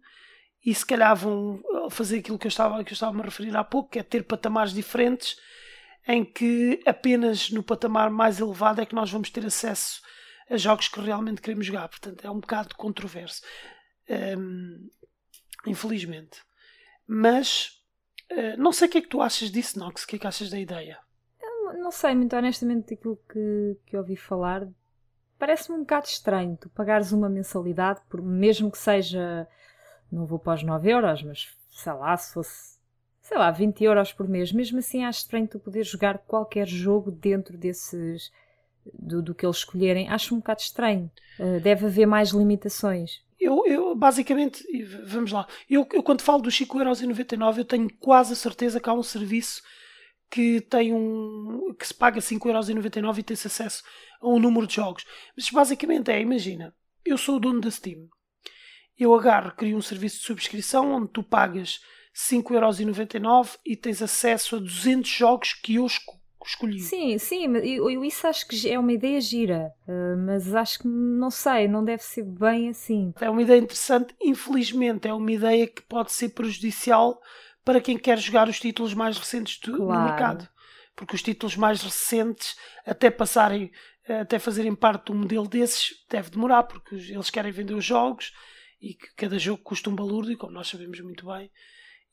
e 0.65 0.73
se 0.73 0.85
calhar 0.85 1.15
vão 1.15 1.61
fazer 1.89 2.19
aquilo 2.19 2.39
que 2.39 2.47
eu 2.47 2.49
estava, 2.49 2.83
que 2.83 2.91
eu 2.91 2.95
estava 2.95 3.13
a 3.13 3.17
me 3.17 3.23
referir 3.23 3.55
há 3.55 3.63
pouco, 3.63 3.91
que 3.91 3.99
é 3.99 4.03
ter 4.03 4.23
patamares 4.23 4.73
diferentes, 4.73 5.37
em 6.07 6.25
que 6.25 6.81
apenas 6.85 7.51
no 7.51 7.61
patamar 7.61 8.09
mais 8.09 8.39
elevado 8.39 8.81
é 8.81 8.85
que 8.85 8.95
nós 8.95 9.11
vamos 9.11 9.29
ter 9.29 9.45
acesso 9.45 10.01
a 10.49 10.57
jogos 10.57 10.87
que 10.87 10.99
realmente 10.99 11.41
queremos 11.41 11.65
jogar. 11.65 11.87
Portanto, 11.87 12.25
é 12.25 12.29
um 12.29 12.39
bocado 12.39 12.75
controverso. 12.75 13.41
Um, 14.09 14.89
infelizmente. 15.67 16.39
Mas 17.07 17.81
uh, 18.31 18.57
não 18.57 18.71
sei 18.71 18.87
o 18.87 18.91
que 18.91 18.97
é 18.99 19.01
que 19.01 19.07
tu 19.07 19.21
achas 19.21 19.51
disso, 19.51 19.77
Nox. 19.79 20.03
O 20.03 20.07
que 20.07 20.15
é 20.15 20.19
que 20.19 20.27
achas 20.27 20.49
da 20.49 20.59
ideia? 20.59 20.99
Eu 21.41 21.79
não 21.79 21.91
sei, 21.91 22.15
muito 22.15 22.35
honestamente, 22.35 22.93
aquilo 22.93 23.19
que, 23.31 23.77
que 23.85 23.97
ouvi 23.97 24.15
falar 24.15 24.67
parece-me 25.37 25.77
um 25.77 25.81
bocado 25.81 26.07
estranho. 26.07 26.57
Tu 26.59 26.69
pagares 26.69 27.11
uma 27.11 27.29
mensalidade, 27.29 28.01
por, 28.09 28.21
mesmo 28.21 28.71
que 28.71 28.77
seja. 28.77 29.47
Não 30.15 30.25
vou 30.25 30.39
para 30.39 30.55
os 30.55 30.63
9 30.63 30.89
euros, 30.89 31.21
mas 31.23 31.49
sei 31.69 31.93
lá, 31.93 32.15
se 32.15 32.33
fosse. 32.33 32.75
Sei 33.21 33.37
lá, 33.37 33.51
20 33.51 33.83
euros 33.83 34.13
por 34.13 34.27
mês. 34.27 34.51
Mesmo 34.51 34.79
assim, 34.79 35.03
acho 35.03 35.19
estranho 35.19 35.47
tu 35.47 35.59
poder 35.59 35.83
jogar 35.83 36.19
qualquer 36.19 36.67
jogo 36.67 37.11
dentro 37.11 37.57
desses. 37.57 38.31
Do, 38.93 39.19
do 39.19 39.33
que 39.33 39.43
eles 39.43 39.57
escolherem, 39.57 40.07
acho 40.09 40.35
um 40.35 40.37
bocado 40.37 40.61
estranho. 40.61 41.11
Uh, 41.39 41.59
deve 41.59 41.87
haver 41.87 42.05
mais 42.05 42.29
limitações. 42.29 43.19
Eu, 43.39 43.65
eu, 43.65 43.95
basicamente, 43.95 44.63
vamos 45.05 45.31
lá, 45.31 45.47
eu, 45.67 45.87
eu 45.91 46.03
quando 46.03 46.21
falo 46.21 46.43
dos 46.43 46.55
5,99€ 46.55 47.57
eu 47.57 47.65
tenho 47.65 47.91
quase 47.99 48.33
a 48.33 48.35
certeza 48.35 48.79
que 48.79 48.87
há 48.87 48.93
um 48.93 49.03
serviço 49.03 49.61
que 50.29 50.61
tem 50.61 50.93
um 50.93 51.73
que 51.77 51.87
se 51.87 51.93
paga 51.93 52.19
5,99€ 52.19 53.17
e 53.17 53.23
tem-se 53.23 53.47
acesso 53.47 53.83
a 54.21 54.27
um 54.27 54.39
número 54.39 54.67
de 54.67 54.75
jogos. 54.75 55.03
Mas 55.35 55.49
basicamente 55.49 56.11
é, 56.11 56.21
imagina, 56.21 56.73
eu 57.03 57.17
sou 57.17 57.37
o 57.37 57.39
dono 57.39 57.59
da 57.59 57.71
Steam. 57.71 58.07
Eu 58.97 59.13
agarro, 59.13 59.51
crio 59.51 59.77
um 59.77 59.81
serviço 59.81 60.19
de 60.19 60.23
subscrição 60.23 60.91
onde 60.93 61.09
tu 61.09 61.21
pagas 61.21 61.81
5,99€ 62.15 63.59
e 63.65 63.75
tens 63.75 64.01
acesso 64.01 64.55
a 64.55 64.59
200 64.59 65.09
jogos 65.09 65.53
que 65.53 65.75
eu 65.75 65.85
escolhi. 66.45 66.79
Sim, 66.79 67.17
sim, 67.17 67.45
eu, 67.57 67.89
eu 67.89 68.05
isso 68.05 68.25
acho 68.25 68.47
que 68.47 68.69
é 68.69 68.79
uma 68.79 68.93
ideia 68.93 69.19
gira, 69.19 69.73
eh, 69.87 70.15
mas 70.15 70.55
acho 70.55 70.79
que 70.79 70.87
não 70.87 71.29
sei, 71.29 71.67
não 71.67 71.83
deve 71.83 72.03
ser 72.03 72.23
bem 72.23 72.69
assim. 72.69 73.13
É 73.19 73.29
uma 73.29 73.41
ideia 73.41 73.59
interessante, 73.59 74.15
infelizmente 74.21 75.07
é 75.07 75.13
uma 75.13 75.31
ideia 75.31 75.67
que 75.67 75.81
pode 75.81 76.13
ser 76.13 76.29
prejudicial 76.29 77.19
para 77.65 77.81
quem 77.81 77.97
quer 77.97 78.17
jogar 78.17 78.47
os 78.47 78.59
títulos 78.59 78.93
mais 78.93 79.17
recentes 79.17 79.59
do, 79.59 79.75
claro. 79.75 79.99
no 79.99 80.07
mercado. 80.07 80.47
Porque 80.95 81.15
os 81.15 81.21
títulos 81.21 81.57
mais 81.57 81.81
recentes, 81.81 82.55
até 82.85 83.11
passarem, 83.11 83.71
até 84.07 84.39
fazerem 84.39 84.73
parte 84.73 85.07
do 85.07 85.15
modelo 85.15 85.47
desses, 85.47 86.05
deve 86.09 86.29
demorar, 86.29 86.63
porque 86.63 86.95
eles 86.95 87.29
querem 87.29 87.51
vender 87.51 87.73
os 87.73 87.83
jogos 87.83 88.31
e 88.81 88.93
que 88.93 89.13
cada 89.15 89.39
jogo 89.39 89.63
custa 89.63 89.89
um 89.89 89.95
balúrdio, 89.95 90.37
como 90.37 90.53
nós 90.53 90.67
sabemos 90.67 90.99
muito 90.99 91.25
bem 91.25 91.49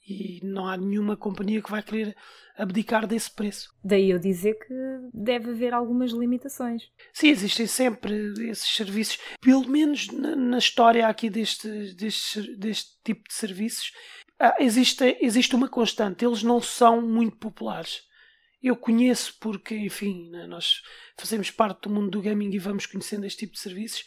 e 0.07 0.40
não 0.42 0.66
há 0.66 0.76
nenhuma 0.76 1.16
companhia 1.16 1.62
que 1.62 1.71
vai 1.71 1.83
querer 1.83 2.16
abdicar 2.57 3.07
desse 3.07 3.31
preço. 3.31 3.73
Daí 3.85 4.11
eu 4.11 4.19
dizer 4.19 4.54
que 4.54 4.75
deve 5.12 5.50
haver 5.50 5.73
algumas 5.73 6.11
limitações. 6.11 6.90
Sim, 7.12 7.28
existem 7.28 7.66
sempre 7.66 8.33
esses 8.49 8.75
serviços, 8.75 9.19
pelo 9.40 9.69
menos 9.69 10.09
na, 10.09 10.35
na 10.35 10.59
história 10.59 11.07
aqui 11.07 11.31
deste, 11.31 11.95
deste, 11.95 12.57
deste 12.57 12.90
tipo 13.04 13.28
de 13.28 13.35
serviços, 13.35 13.92
existe, 14.59 15.16
existe 15.21 15.54
uma 15.54 15.69
constante, 15.69 16.25
eles 16.25 16.42
não 16.42 16.61
são 16.61 17.00
muito 17.00 17.37
populares. 17.37 18.02
Eu 18.61 18.76
conheço 18.76 19.37
porque, 19.40 19.76
enfim, 19.76 20.31
né, 20.31 20.47
nós 20.47 20.83
fazemos 21.16 21.50
parte 21.50 21.83
do 21.83 21.90
mundo 21.90 22.11
do 22.11 22.23
gaming 22.23 22.50
e 22.52 22.59
vamos 22.59 22.87
conhecendo 22.87 23.26
este 23.26 23.40
tipo 23.40 23.54
de 23.54 23.61
serviços, 23.61 24.04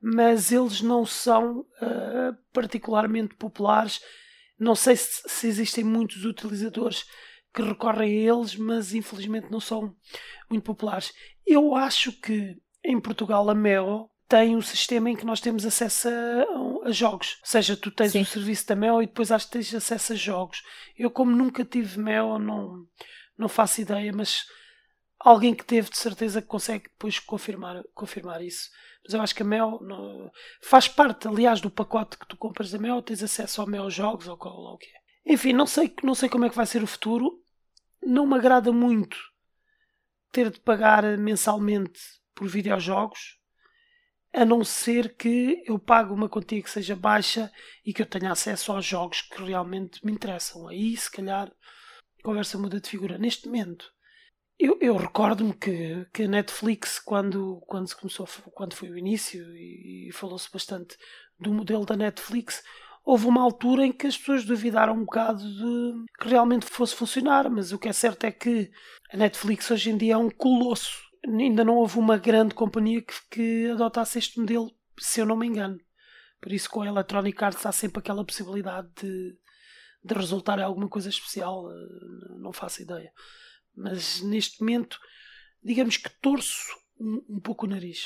mas 0.00 0.52
eles 0.52 0.80
não 0.80 1.04
são 1.04 1.60
uh, 1.60 2.36
particularmente 2.52 3.34
populares 3.34 4.00
não 4.58 4.74
sei 4.74 4.96
se, 4.96 5.22
se 5.26 5.46
existem 5.46 5.84
muitos 5.84 6.24
utilizadores 6.24 7.04
que 7.54 7.62
recorrem 7.62 8.10
a 8.10 8.34
eles, 8.34 8.56
mas 8.56 8.92
infelizmente 8.92 9.50
não 9.50 9.60
são 9.60 9.94
muito 10.50 10.64
populares. 10.64 11.12
Eu 11.46 11.74
acho 11.74 12.12
que 12.20 12.56
em 12.84 13.00
Portugal 13.00 13.48
a 13.48 13.54
Meo 13.54 14.10
tem 14.28 14.56
um 14.56 14.60
sistema 14.60 15.08
em 15.08 15.16
que 15.16 15.24
nós 15.24 15.40
temos 15.40 15.64
acesso 15.64 16.08
a, 16.08 16.88
a 16.88 16.90
jogos. 16.90 17.38
Ou 17.40 17.48
seja, 17.48 17.76
tu 17.76 17.90
tens 17.90 18.12
Sim. 18.12 18.22
o 18.22 18.26
serviço 18.26 18.66
da 18.66 18.76
Meo 18.76 19.00
e 19.00 19.06
depois 19.06 19.32
acho 19.32 19.46
que 19.46 19.52
tens 19.52 19.74
acesso 19.74 20.12
a 20.12 20.16
jogos. 20.16 20.62
Eu, 20.96 21.10
como 21.10 21.34
nunca 21.34 21.64
tive 21.64 21.98
Meo, 21.98 22.38
não, 22.38 22.84
não 23.38 23.48
faço 23.48 23.80
ideia, 23.80 24.12
mas 24.12 24.44
alguém 25.18 25.54
que 25.54 25.64
teve 25.64 25.90
de 25.90 25.98
certeza 25.98 26.40
que 26.40 26.48
consegue 26.48 26.84
depois 26.84 27.18
confirmar, 27.18 27.82
confirmar 27.94 28.42
isso. 28.42 28.70
Mas 29.04 29.14
eu 29.14 29.20
acho 29.20 29.34
que 29.34 29.42
a 29.42 29.46
Mel 29.46 29.78
não, 29.82 30.30
faz 30.62 30.88
parte, 30.88 31.26
aliás, 31.26 31.60
do 31.60 31.70
pacote 31.70 32.18
que 32.18 32.26
tu 32.26 32.36
compras 32.36 32.70
da 32.70 32.78
Mel, 32.78 33.02
tens 33.02 33.22
acesso 33.22 33.60
ao 33.60 33.66
Mel 33.66 33.90
Jogos 33.90 34.28
ou 34.28 34.36
qual 34.36 34.54
o 34.54 34.78
que 34.78 34.86
é. 34.86 35.32
Enfim, 35.32 35.52
não 35.52 35.66
sei, 35.66 35.94
não 36.02 36.14
sei 36.14 36.28
como 36.28 36.44
é 36.44 36.50
que 36.50 36.56
vai 36.56 36.66
ser 36.66 36.82
o 36.82 36.86
futuro. 36.86 37.42
Não 38.02 38.26
me 38.26 38.36
agrada 38.36 38.72
muito 38.72 39.16
ter 40.30 40.50
de 40.50 40.60
pagar 40.60 41.04
mensalmente 41.18 42.00
por 42.34 42.48
videojogos, 42.48 43.38
a 44.32 44.44
não 44.44 44.62
ser 44.62 45.16
que 45.16 45.62
eu 45.66 45.78
pague 45.78 46.12
uma 46.12 46.28
quantia 46.28 46.62
que 46.62 46.70
seja 46.70 46.94
baixa 46.94 47.50
e 47.84 47.92
que 47.92 48.02
eu 48.02 48.06
tenha 48.06 48.30
acesso 48.30 48.72
aos 48.72 48.84
jogos 48.84 49.22
que 49.22 49.42
realmente 49.42 50.04
me 50.04 50.12
interessam. 50.12 50.68
Aí, 50.68 50.96
se 50.96 51.10
calhar, 51.10 51.48
a 51.48 52.22
conversa 52.22 52.58
muda 52.58 52.80
de 52.80 52.88
figura. 52.88 53.18
Neste 53.18 53.46
momento, 53.46 53.90
eu, 54.58 54.76
eu 54.80 54.96
recordo-me 54.96 55.54
que, 55.54 56.04
que 56.12 56.24
a 56.24 56.28
Netflix, 56.28 56.98
quando, 56.98 57.62
quando 57.66 57.86
se 57.86 57.96
começou, 57.96 58.26
quando 58.52 58.74
foi 58.74 58.90
o 58.90 58.98
início, 58.98 59.40
e, 59.56 60.08
e 60.08 60.12
falou-se 60.12 60.50
bastante 60.50 60.96
do 61.38 61.52
modelo 61.52 61.86
da 61.86 61.96
Netflix, 61.96 62.64
houve 63.04 63.26
uma 63.26 63.40
altura 63.40 63.86
em 63.86 63.92
que 63.92 64.08
as 64.08 64.18
pessoas 64.18 64.44
duvidaram 64.44 64.94
um 64.94 65.04
bocado 65.04 65.42
de 65.42 66.04
que 66.20 66.28
realmente 66.28 66.66
fosse 66.66 66.94
funcionar, 66.96 67.48
mas 67.48 67.72
o 67.72 67.78
que 67.78 67.88
é 67.88 67.92
certo 67.92 68.24
é 68.24 68.32
que 68.32 68.70
a 69.12 69.16
Netflix 69.16 69.70
hoje 69.70 69.90
em 69.90 69.96
dia 69.96 70.14
é 70.14 70.16
um 70.16 70.28
colosso. 70.28 71.06
Ainda 71.24 71.64
não 71.64 71.76
houve 71.76 71.98
uma 71.98 72.18
grande 72.18 72.54
companhia 72.54 73.00
que, 73.00 73.14
que 73.30 73.70
adotasse 73.70 74.18
este 74.18 74.40
modelo, 74.40 74.70
se 74.98 75.20
eu 75.20 75.26
não 75.26 75.36
me 75.36 75.46
engano. 75.46 75.78
Por 76.40 76.52
isso, 76.52 76.68
com 76.68 76.82
a 76.82 76.86
Electronic 76.86 77.42
Arts 77.44 77.64
há 77.64 77.72
sempre 77.72 78.00
aquela 78.00 78.24
possibilidade 78.24 78.88
de, 79.00 79.36
de 80.04 80.14
resultar 80.14 80.58
em 80.58 80.62
alguma 80.62 80.88
coisa 80.88 81.08
especial, 81.08 81.70
eh, 81.70 82.38
não 82.40 82.52
faço 82.52 82.82
ideia 82.82 83.12
mas 83.78 84.20
neste 84.22 84.60
momento, 84.60 84.98
digamos 85.62 85.96
que 85.96 86.10
torço 86.20 86.76
um, 87.00 87.22
um 87.28 87.40
pouco 87.40 87.66
o 87.66 87.68
nariz. 87.68 88.04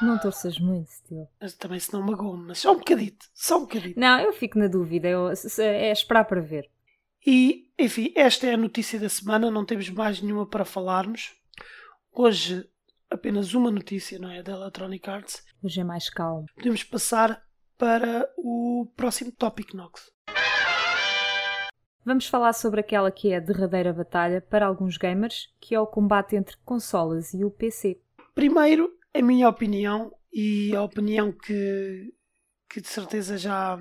Não 0.00 0.18
torças 0.18 0.58
muito, 0.58 0.90
Steel. 0.90 1.28
Também 1.58 1.78
se 1.78 1.92
não 1.92 2.02
magoou, 2.02 2.36
mas 2.36 2.58
só 2.58 2.72
um 2.72 2.78
bocadito, 2.78 3.26
só 3.32 3.58
um 3.58 3.62
bocadito. 3.62 3.98
Não, 3.98 4.18
eu 4.20 4.32
fico 4.32 4.58
na 4.58 4.66
dúvida, 4.66 5.08
eu, 5.08 5.28
é 5.58 5.92
esperar 5.92 6.24
para 6.24 6.40
ver. 6.40 6.68
E, 7.24 7.70
enfim, 7.78 8.12
esta 8.16 8.48
é 8.48 8.54
a 8.54 8.56
notícia 8.56 8.98
da 8.98 9.08
semana, 9.08 9.50
não 9.50 9.64
temos 9.64 9.88
mais 9.88 10.20
nenhuma 10.20 10.46
para 10.46 10.64
falarmos. 10.64 11.32
Hoje, 12.10 12.68
apenas 13.08 13.54
uma 13.54 13.70
notícia, 13.70 14.18
não 14.18 14.30
é? 14.30 14.42
Da 14.42 14.52
Electronic 14.52 15.08
Arts. 15.08 15.44
Hoje 15.62 15.80
é 15.80 15.84
mais 15.84 16.10
calmo. 16.10 16.46
Podemos 16.56 16.82
passar 16.82 17.40
para 17.78 18.28
o 18.36 18.90
próximo 18.96 19.30
tópico, 19.30 19.76
Nox. 19.76 20.10
Vamos 22.04 22.26
falar 22.26 22.52
sobre 22.52 22.80
aquela 22.80 23.12
que 23.12 23.32
é 23.32 23.36
a 23.36 23.40
derradeira 23.40 23.92
batalha 23.92 24.40
para 24.40 24.66
alguns 24.66 24.96
gamers, 24.96 25.48
que 25.60 25.72
é 25.72 25.80
o 25.80 25.86
combate 25.86 26.34
entre 26.34 26.56
consolas 26.64 27.32
e 27.32 27.44
o 27.44 27.50
PC. 27.50 28.00
Primeiro, 28.34 28.90
a 29.14 29.22
minha 29.22 29.48
opinião 29.48 30.12
e 30.32 30.74
a 30.74 30.82
opinião 30.82 31.30
que, 31.30 32.12
que 32.68 32.80
de 32.80 32.88
certeza 32.88 33.38
já, 33.38 33.78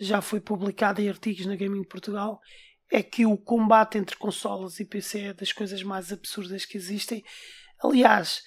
já 0.00 0.22
foi 0.22 0.40
publicada 0.40 1.02
em 1.02 1.08
artigos 1.08 1.44
na 1.44 1.54
Gaming 1.54 1.84
Portugal 1.84 2.40
é 2.90 3.02
que 3.02 3.26
o 3.26 3.36
combate 3.36 3.98
entre 3.98 4.16
consolas 4.16 4.80
e 4.80 4.84
PC 4.86 5.20
é 5.20 5.34
das 5.34 5.52
coisas 5.52 5.82
mais 5.82 6.10
absurdas 6.10 6.64
que 6.64 6.78
existem. 6.78 7.22
Aliás, 7.82 8.42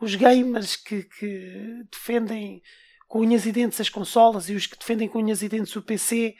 os 0.00 0.16
gamers 0.16 0.74
que, 0.74 1.04
que 1.04 1.84
defendem 1.92 2.60
com 3.06 3.20
unhas 3.20 3.46
e 3.46 3.52
dentes 3.52 3.80
as 3.80 3.88
consolas 3.88 4.48
e 4.48 4.54
os 4.54 4.66
que 4.66 4.76
defendem 4.76 5.08
com 5.08 5.20
unhas 5.20 5.40
e 5.42 5.48
dentes 5.48 5.76
o 5.76 5.82
PC 5.82 6.34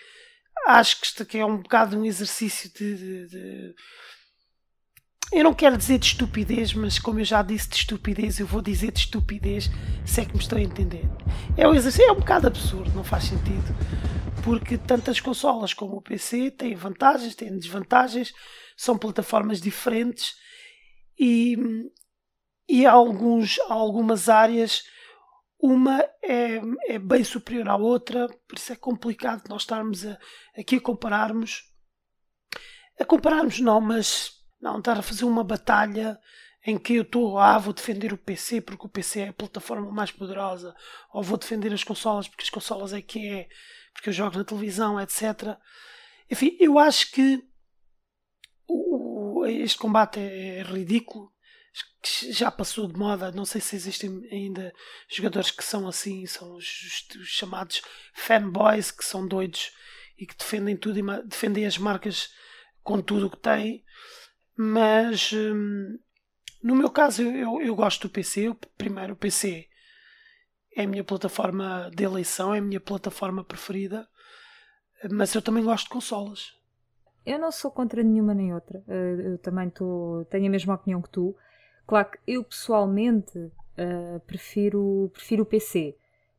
acho 0.67 1.01
que 1.01 1.07
isto 1.07 1.23
aqui 1.23 1.39
é 1.39 1.47
um 1.47 1.59
bocado 1.59 1.99
um 1.99 2.05
exercício 2.05 2.71
de, 2.73 2.97
de, 2.97 3.27
de, 3.29 3.75
Eu 5.33 5.45
não 5.45 5.55
quero 5.55 5.77
dizer 5.77 5.99
de 5.99 6.07
estupidez, 6.07 6.73
mas 6.73 6.99
como 6.99 7.21
eu 7.21 7.25
já 7.25 7.43
disse 7.43 7.69
de 7.69 7.77
estupidez, 7.77 8.39
eu 8.39 8.47
vou 8.47 8.63
dizer 8.63 8.93
de 8.93 9.01
estupidez, 9.01 9.71
se 10.05 10.21
é 10.21 10.25
que 10.25 10.33
me 10.33 10.41
estou 10.41 10.59
a 10.59 10.63
entender. 10.63 11.05
É 11.57 11.67
um 11.69 11.75
exercício, 11.75 12.09
é 12.09 12.13
um 12.13 12.21
bocado 12.21 12.47
absurdo, 12.47 12.93
não 12.95 13.05
faz 13.05 13.25
sentido. 13.25 13.75
Porque 14.43 14.77
tantas 14.77 15.21
consolas 15.21 15.73
como 15.73 15.97
o 15.97 16.03
PC 16.03 16.51
têm 16.51 16.75
vantagens, 16.75 17.35
têm 17.35 17.57
desvantagens, 17.59 18.33
são 18.77 18.99
plataformas 18.99 19.61
diferentes 19.61 20.35
e, 21.19 21.57
e 22.69 22.85
há, 22.85 22.93
alguns, 22.93 23.59
há 23.61 23.73
algumas 23.73 24.29
áreas 24.29 24.85
uma 25.67 25.99
é, 26.23 26.61
é, 26.89 26.99
bem 26.99 27.25
superior 27.25 27.67
à 27.71 27.77
outra, 27.77 28.29
por 28.47 28.59
isso 28.59 28.71
é 28.71 28.77
complicado 28.77 29.49
nós 29.49 29.63
estarmos 29.63 30.05
a, 30.05 30.19
aqui 30.55 30.77
a 30.77 30.81
compararmos. 30.81 31.73
A 33.01 33.05
compararmos 33.05 33.59
não, 33.61 33.81
mas 33.81 34.45
não 34.61 34.79
estar 34.79 34.99
a 34.99 35.03
fazer 35.03 35.25
uma 35.25 35.43
batalha 35.43 36.21
em 36.67 36.77
que 36.77 36.97
eu 36.97 37.03
estou, 37.03 37.39
ah, 37.39 37.57
vou 37.57 37.73
defender 37.73 38.13
o 38.13 38.19
PC 38.19 38.61
porque 38.61 38.85
o 38.85 38.91
PC 38.91 39.21
é 39.21 39.29
a 39.29 39.33
plataforma 39.33 39.91
mais 39.91 40.11
poderosa, 40.11 40.77
ou 41.11 41.23
vou 41.23 41.39
defender 41.39 41.73
as 41.73 41.83
consolas 41.83 42.29
porque 42.29 42.45
as 42.45 42.51
consolas 42.51 42.93
é 42.93 43.01
que 43.01 43.27
é, 43.27 43.49
porque 43.95 44.11
eu 44.11 44.13
jogo 44.13 44.37
na 44.37 44.45
televisão, 44.45 45.01
etc. 45.01 45.57
Enfim, 46.31 46.59
eu 46.61 46.79
acho 46.79 47.11
que 47.11 47.43
o, 48.69 49.47
este 49.47 49.79
combate 49.79 50.21
é 50.21 50.63
ridículo 50.63 51.34
que 52.03 52.33
já 52.33 52.51
passou 52.51 52.87
de 52.87 52.99
moda. 52.99 53.33
Não 53.33 53.45
sei 53.45 53.61
se 53.61 53.77
existem 53.77 54.27
ainda 54.31 54.73
jogadores 55.09 55.51
que 55.51 55.65
são 55.65 55.89
assim, 55.89 56.27
são 56.27 56.55
os, 56.55 56.67
os 57.17 57.29
chamados 57.29 57.83
fanboys, 58.15 58.91
que 58.91 59.05
são 59.05 59.27
doidos 59.27 59.73
e 60.19 60.27
que 60.27 60.37
defendem 60.37 60.77
tudo 60.77 60.99
e 60.99 61.23
defendem 61.25 61.67
as 61.67 61.79
marcas 61.79 62.33
com 62.83 63.01
tudo 63.01 63.27
o 63.27 63.31
que 63.31 63.39
têm. 63.39 63.85
Mas 64.57 65.33
hum, 65.33 65.99
no 66.65 66.75
meu 66.75 66.91
caso, 66.91 67.23
eu, 67.23 67.61
eu 67.61 67.75
gosto 67.75 68.09
do 68.09 68.13
PC. 68.13 68.57
Primeiro, 68.79 69.13
o 69.13 69.17
PC 69.17 69.69
é 70.75 70.85
a 70.85 70.87
minha 70.87 71.05
plataforma 71.05 71.91
de 71.95 72.05
eleição, 72.05 72.55
é 72.55 72.59
a 72.59 72.63
minha 72.63 72.81
plataforma 72.81 73.45
preferida. 73.45 74.09
Mas 75.11 75.35
eu 75.35 75.43
também 75.43 75.63
gosto 75.63 75.85
de 75.85 75.91
consolas. 75.91 76.53
Eu 77.27 77.39
não 77.39 77.53
sou 77.53 77.71
contra 77.71 78.03
nenhuma 78.03 78.33
nem 78.33 78.55
outra. 78.55 78.83
Eh, 78.89 79.33
eu 79.33 79.39
também 79.39 79.69
tô, 79.69 80.27
tenho 80.31 80.47
a 80.47 80.51
mesma 80.51 80.75
opinião 80.75 81.03
que 81.03 81.11
tu. 81.11 81.37
Claro 81.87 82.11
que 82.11 82.19
eu 82.27 82.43
pessoalmente 82.43 83.39
uh, 83.39 84.21
prefiro, 84.27 85.11
prefiro 85.13 85.43
o 85.43 85.47
PC, 85.47 85.97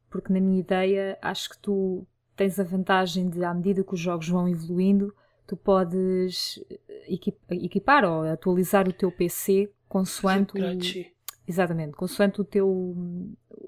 porque 0.10 0.34
na 0.34 0.40
minha 0.40 0.60
ideia 0.60 1.18
acho 1.22 1.50
que 1.50 1.58
tu 1.60 2.06
tens 2.36 2.60
a 2.60 2.64
vantagem 2.64 3.30
de, 3.30 3.44
à 3.44 3.54
medida 3.54 3.84
que 3.84 3.94
os 3.94 4.00
jogos 4.00 4.28
vão 4.28 4.48
evoluindo, 4.48 5.14
tu 5.48 5.56
podes 5.56 6.60
equipar 7.50 8.04
ou 8.04 8.24
atualizar 8.24 8.88
o 8.88 8.94
teu 8.94 9.12
PC 9.12 9.72
consoante 9.88 10.60
o, 10.60 10.62
exatamente, 11.48 11.94
consoante 11.94 12.42
o 12.42 12.44
teu 12.44 12.68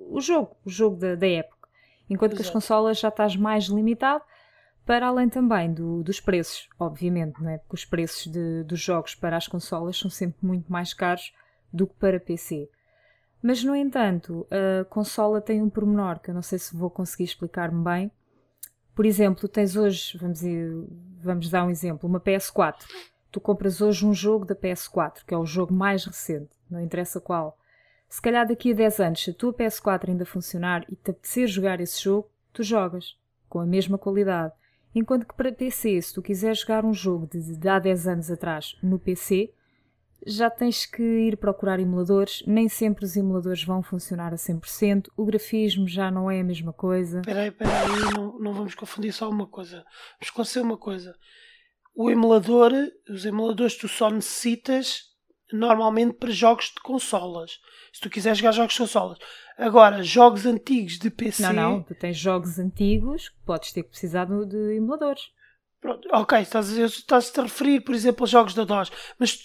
o 0.09 0.19
jogo, 0.19 0.55
o 0.65 0.69
jogo 0.69 0.97
da, 0.97 1.15
da 1.15 1.27
época. 1.27 1.69
Enquanto 2.09 2.31
Exato. 2.31 2.43
que 2.43 2.47
as 2.47 2.53
consolas 2.53 2.99
já 2.99 3.09
estás 3.09 3.35
mais 3.35 3.65
limitado, 3.65 4.23
para 4.85 5.07
além 5.07 5.27
também 5.27 5.73
do, 5.73 6.01
dos 6.01 6.19
preços, 6.19 6.69
obviamente, 6.79 7.41
não 7.41 7.49
é? 7.49 7.57
porque 7.57 7.75
os 7.75 7.85
preços 7.85 8.31
de, 8.31 8.63
dos 8.63 8.79
jogos 8.79 9.13
para 9.13 9.35
as 9.35 9.47
consolas 9.47 9.97
são 9.97 10.09
sempre 10.09 10.45
muito 10.45 10.71
mais 10.71 10.93
caros 10.93 11.33
do 11.71 11.87
que 11.87 11.95
para 11.95 12.19
PC. 12.19 12.69
Mas, 13.41 13.63
no 13.63 13.75
entanto, 13.75 14.47
a 14.49 14.85
consola 14.85 15.39
tem 15.39 15.61
um 15.61 15.69
pormenor 15.69 16.19
que 16.19 16.31
eu 16.31 16.35
não 16.35 16.41
sei 16.41 16.57
se 16.59 16.75
vou 16.75 16.89
conseguir 16.89 17.25
explicar-me 17.25 17.83
bem. 17.83 18.11
Por 18.95 19.05
exemplo, 19.05 19.47
tens 19.47 19.75
hoje, 19.75 20.17
vamos, 20.17 20.43
ir, 20.43 20.71
vamos 21.21 21.49
dar 21.49 21.63
um 21.63 21.69
exemplo, 21.69 22.09
uma 22.09 22.19
PS4 22.19 22.83
tu 23.31 23.41
compras 23.41 23.81
hoje 23.81 24.05
um 24.05 24.13
jogo 24.13 24.45
da 24.45 24.55
PS4, 24.55 25.23
que 25.25 25.33
é 25.33 25.37
o 25.37 25.45
jogo 25.45 25.73
mais 25.73 26.05
recente, 26.05 26.49
não 26.69 26.81
interessa 26.81 27.19
qual. 27.19 27.57
Se 28.09 28.21
calhar 28.21 28.47
daqui 28.47 28.71
a 28.71 28.75
10 28.75 28.99
anos, 28.99 29.23
se 29.23 29.29
a 29.29 29.33
tua 29.33 29.53
PS4 29.53 30.09
ainda 30.09 30.25
funcionar 30.25 30.85
e 30.89 30.95
te 30.95 31.11
apetecer 31.11 31.47
jogar 31.47 31.79
esse 31.79 32.01
jogo, 32.01 32.29
tu 32.53 32.63
jogas, 32.63 33.15
com 33.49 33.59
a 33.59 33.65
mesma 33.65 33.97
qualidade. 33.97 34.53
Enquanto 34.95 35.27
que 35.27 35.35
para 35.35 35.51
PC, 35.51 36.01
se 36.01 36.13
tu 36.13 36.21
quiseres 36.21 36.61
jogar 36.61 36.83
um 36.85 36.93
jogo 36.93 37.27
de, 37.27 37.55
de 37.55 37.69
há 37.69 37.77
10 37.77 38.07
anos 38.07 38.31
atrás 38.31 38.75
no 38.81 38.97
PC, 38.97 39.53
já 40.25 40.49
tens 40.49 40.85
que 40.85 41.01
ir 41.01 41.37
procurar 41.37 41.79
emuladores, 41.79 42.43
nem 42.45 42.67
sempre 42.67 43.05
os 43.05 43.15
emuladores 43.15 43.63
vão 43.63 43.83
funcionar 43.83 44.33
a 44.33 44.37
100%, 44.37 45.07
o 45.15 45.25
grafismo 45.25 45.87
já 45.87 46.09
não 46.09 46.29
é 46.29 46.41
a 46.41 46.43
mesma 46.43 46.73
coisa. 46.73 47.19
Espera 47.19 47.41
aí, 47.41 47.49
espera 47.49 47.81
aí, 47.81 48.13
não, 48.13 48.39
não 48.39 48.53
vamos 48.53 48.75
confundir 48.75 49.13
só 49.13 49.29
uma 49.29 49.47
coisa. 49.47 49.77
Vamos 49.77 50.23
esclarecer 50.23 50.63
uma 50.63 50.77
coisa 50.77 51.15
o 51.97 52.11
emulador, 52.11 52.71
os 53.09 53.25
emuladores 53.25 53.75
tu 53.75 53.87
só 53.87 54.11
necessitas 54.11 55.05
normalmente 55.51 56.13
para 56.13 56.29
jogos 56.29 56.65
de 56.65 56.79
consolas. 56.83 57.59
Se 57.91 57.99
tu 57.99 58.09
quiseres 58.09 58.37
jogar 58.37 58.51
jogos 58.51 58.73
de 58.73 58.79
consolas. 58.79 59.17
Agora, 59.57 60.03
jogos 60.03 60.45
antigos 60.45 60.99
de 60.99 61.09
PC. 61.09 61.41
Não, 61.41 61.53
não, 61.53 61.83
tu 61.83 61.95
tens 61.95 62.15
jogos 62.15 62.59
antigos 62.59 63.29
que 63.29 63.43
podes 63.43 63.71
ter 63.71 63.81
que 63.81 63.89
precisar 63.89 64.25
de 64.25 64.75
emuladores. 64.75 65.23
Pronto, 65.81 66.07
ok, 66.11 66.39
estás, 66.39 66.69
estás 66.69 67.33
a 67.35 67.41
referir, 67.41 67.81
por 67.81 67.95
exemplo, 67.95 68.25
a 68.25 68.27
jogos 68.27 68.53
da 68.53 68.63
DOS, 68.63 68.91
mas 69.17 69.39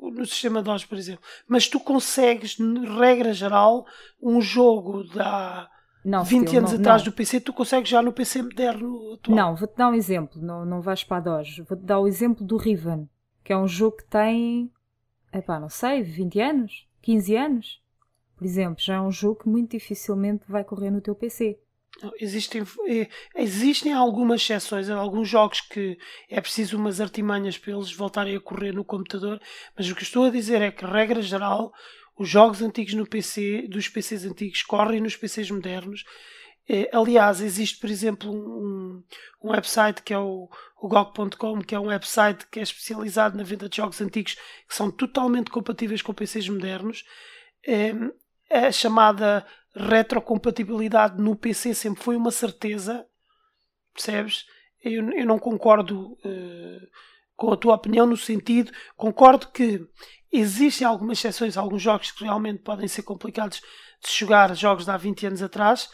no 0.00 0.26
sistema 0.26 0.62
DOS, 0.62 0.84
por 0.84 0.96
exemplo. 0.96 1.24
Mas 1.46 1.68
tu 1.68 1.78
consegues, 1.78 2.56
regra 2.98 3.32
geral, 3.32 3.86
um 4.20 4.40
jogo 4.40 5.04
da 5.04 5.70
não, 6.04 6.24
20 6.24 6.56
anos 6.56 6.72
não, 6.72 6.80
atrás 6.80 7.02
não. 7.02 7.10
do 7.10 7.14
PC, 7.14 7.40
tu 7.40 7.52
consegues 7.52 7.90
já 7.90 8.00
no 8.00 8.12
PC 8.12 8.42
moderno 8.42 9.14
atual. 9.14 9.36
Não, 9.36 9.56
vou-te 9.56 9.76
dar 9.76 9.90
um 9.90 9.94
exemplo, 9.94 10.40
não, 10.40 10.64
não 10.64 10.80
vais 10.80 11.04
para 11.04 11.18
a 11.18 11.20
DOS. 11.20 11.58
Vou-te 11.68 11.84
dar 11.84 12.00
o 12.00 12.06
exemplo 12.06 12.44
do 12.44 12.56
Riven, 12.56 13.08
que 13.44 13.52
é 13.52 13.56
um 13.56 13.68
jogo 13.68 13.98
que 13.98 14.06
tem, 14.06 14.70
epá, 15.32 15.60
não 15.60 15.68
sei, 15.68 16.02
20 16.02 16.40
anos, 16.40 16.88
15 17.02 17.36
anos. 17.36 17.82
Por 18.36 18.46
exemplo, 18.46 18.82
já 18.82 18.94
é 18.94 19.00
um 19.00 19.12
jogo 19.12 19.42
que 19.42 19.48
muito 19.48 19.72
dificilmente 19.72 20.44
vai 20.48 20.64
correr 20.64 20.90
no 20.90 21.02
teu 21.02 21.14
PC. 21.14 21.58
Existem, 22.18 22.62
eh, 22.88 23.08
existem 23.34 23.92
algumas 23.92 24.40
exceções, 24.40 24.88
alguns 24.88 25.28
jogos 25.28 25.60
que 25.60 25.98
é 26.28 26.40
preciso 26.40 26.76
umas 26.76 27.00
artimanhas 27.00 27.58
para 27.58 27.72
eles 27.72 27.92
voltarem 27.92 28.36
a 28.36 28.40
correr 28.40 28.72
no 28.72 28.84
computador, 28.84 29.40
mas 29.76 29.90
o 29.90 29.94
que 29.94 30.02
estou 30.02 30.24
a 30.24 30.30
dizer 30.30 30.62
é 30.62 30.70
que, 30.70 30.84
regra 30.84 31.20
geral, 31.20 31.72
os 32.16 32.28
jogos 32.28 32.62
antigos 32.62 32.94
no 32.94 33.06
PC, 33.06 33.66
dos 33.68 33.88
PCs 33.88 34.24
antigos, 34.24 34.62
correm 34.62 35.00
nos 35.00 35.16
PCs 35.16 35.50
modernos. 35.50 36.04
É, 36.68 36.88
aliás, 36.92 37.40
existe, 37.40 37.78
por 37.78 37.90
exemplo, 37.90 38.30
um, 38.30 39.02
um 39.42 39.50
website 39.50 40.02
que 40.02 40.14
é 40.14 40.18
o, 40.18 40.48
o 40.80 40.88
GOG.com, 40.88 41.60
que 41.60 41.74
é 41.74 41.80
um 41.80 41.88
website 41.88 42.46
que 42.46 42.60
é 42.60 42.62
especializado 42.62 43.36
na 43.36 43.42
venda 43.42 43.68
de 43.68 43.76
jogos 43.76 44.00
antigos 44.00 44.34
que 44.68 44.74
são 44.74 44.90
totalmente 44.90 45.50
compatíveis 45.50 46.02
com 46.02 46.14
PCs 46.14 46.48
modernos. 46.48 47.04
É, 47.66 47.92
a 48.50 48.70
chamada 48.72 49.46
retrocompatibilidade 49.74 51.20
no 51.20 51.36
PC 51.36 51.74
sempre 51.74 52.02
foi 52.02 52.16
uma 52.16 52.30
certeza, 52.30 53.06
percebes? 53.92 54.46
Eu, 54.82 55.10
eu 55.12 55.26
não 55.26 55.38
concordo 55.38 56.12
uh, 56.12 56.88
com 57.36 57.52
a 57.52 57.56
tua 57.56 57.74
opinião 57.74 58.06
no 58.06 58.16
sentido, 58.16 58.72
concordo 58.96 59.48
que 59.48 59.86
Existem 60.32 60.86
algumas 60.86 61.18
exceções, 61.18 61.56
alguns 61.56 61.82
jogos 61.82 62.12
que 62.12 62.22
realmente 62.22 62.62
podem 62.62 62.86
ser 62.86 63.02
complicados 63.02 63.60
de 64.00 64.10
jogar, 64.10 64.54
jogos 64.54 64.84
de 64.84 64.90
há 64.90 64.96
20 64.96 65.26
anos 65.26 65.42
atrás, 65.42 65.86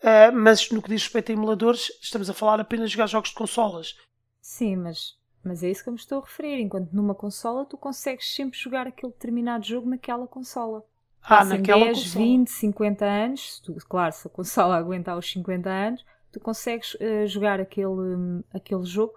uh, 0.00 0.32
mas 0.32 0.70
no 0.70 0.80
que 0.80 0.88
diz 0.88 1.02
respeito 1.02 1.30
a 1.30 1.34
emuladores, 1.34 1.90
estamos 2.00 2.30
a 2.30 2.34
falar 2.34 2.60
apenas 2.60 2.88
de 2.88 2.94
jogar 2.94 3.08
jogos 3.08 3.30
de 3.30 3.34
consolas. 3.34 3.96
Sim, 4.40 4.76
mas, 4.76 5.18
mas 5.42 5.64
é 5.64 5.70
isso 5.70 5.82
que 5.82 5.88
eu 5.88 5.92
me 5.92 5.98
estou 5.98 6.20
a 6.20 6.24
referir. 6.24 6.60
Enquanto 6.60 6.92
numa 6.92 7.16
consola 7.16 7.66
tu 7.66 7.76
consegues 7.76 8.32
sempre 8.32 8.56
jogar 8.56 8.86
aquele 8.86 9.12
determinado 9.12 9.66
jogo 9.66 9.90
naquela 9.90 10.26
consola. 10.28 10.84
Ah, 11.22 11.38
Passam 11.38 11.58
naquela 11.58 11.84
10, 11.84 11.98
consola. 11.98 12.24
20, 12.24 12.48
50 12.48 13.04
anos, 13.04 13.60
tu, 13.60 13.74
claro, 13.88 14.12
se 14.12 14.26
a 14.26 14.30
consola 14.30 14.76
aguentar 14.76 15.16
os 15.16 15.30
50 15.30 15.68
anos, 15.68 16.04
tu 16.32 16.40
consegues 16.40 16.94
uh, 16.94 17.26
jogar 17.26 17.60
aquele, 17.60 17.86
um, 17.86 18.42
aquele 18.52 18.84
jogo, 18.84 19.12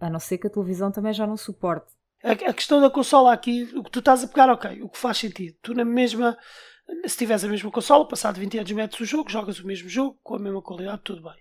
a 0.00 0.10
não 0.10 0.20
ser 0.20 0.38
que 0.38 0.46
a 0.46 0.50
televisão 0.50 0.92
também 0.92 1.12
já 1.12 1.26
não 1.26 1.36
suporte. 1.36 1.86
A, 2.22 2.32
a 2.32 2.52
questão 2.52 2.80
da 2.80 2.90
consola 2.90 3.32
aqui, 3.32 3.64
o 3.74 3.82
que 3.82 3.90
tu 3.90 4.00
estás 4.00 4.22
a 4.22 4.28
pegar, 4.28 4.50
ok, 4.50 4.82
o 4.82 4.88
que 4.88 4.98
faz 4.98 5.18
sentido. 5.18 5.56
Tu 5.62 5.74
na 5.74 5.84
mesma, 5.84 6.36
se 7.06 7.16
tiveres 7.16 7.44
a 7.44 7.48
mesma 7.48 7.70
consola, 7.70 8.06
passado 8.06 8.38
20 8.38 8.58
anos 8.58 8.72
metes 8.72 9.00
o 9.00 9.04
jogo, 9.04 9.30
jogas 9.30 9.58
o 9.58 9.66
mesmo 9.66 9.88
jogo, 9.88 10.18
com 10.22 10.36
a 10.36 10.38
mesma 10.38 10.62
qualidade, 10.62 11.02
tudo 11.02 11.22
bem. 11.22 11.36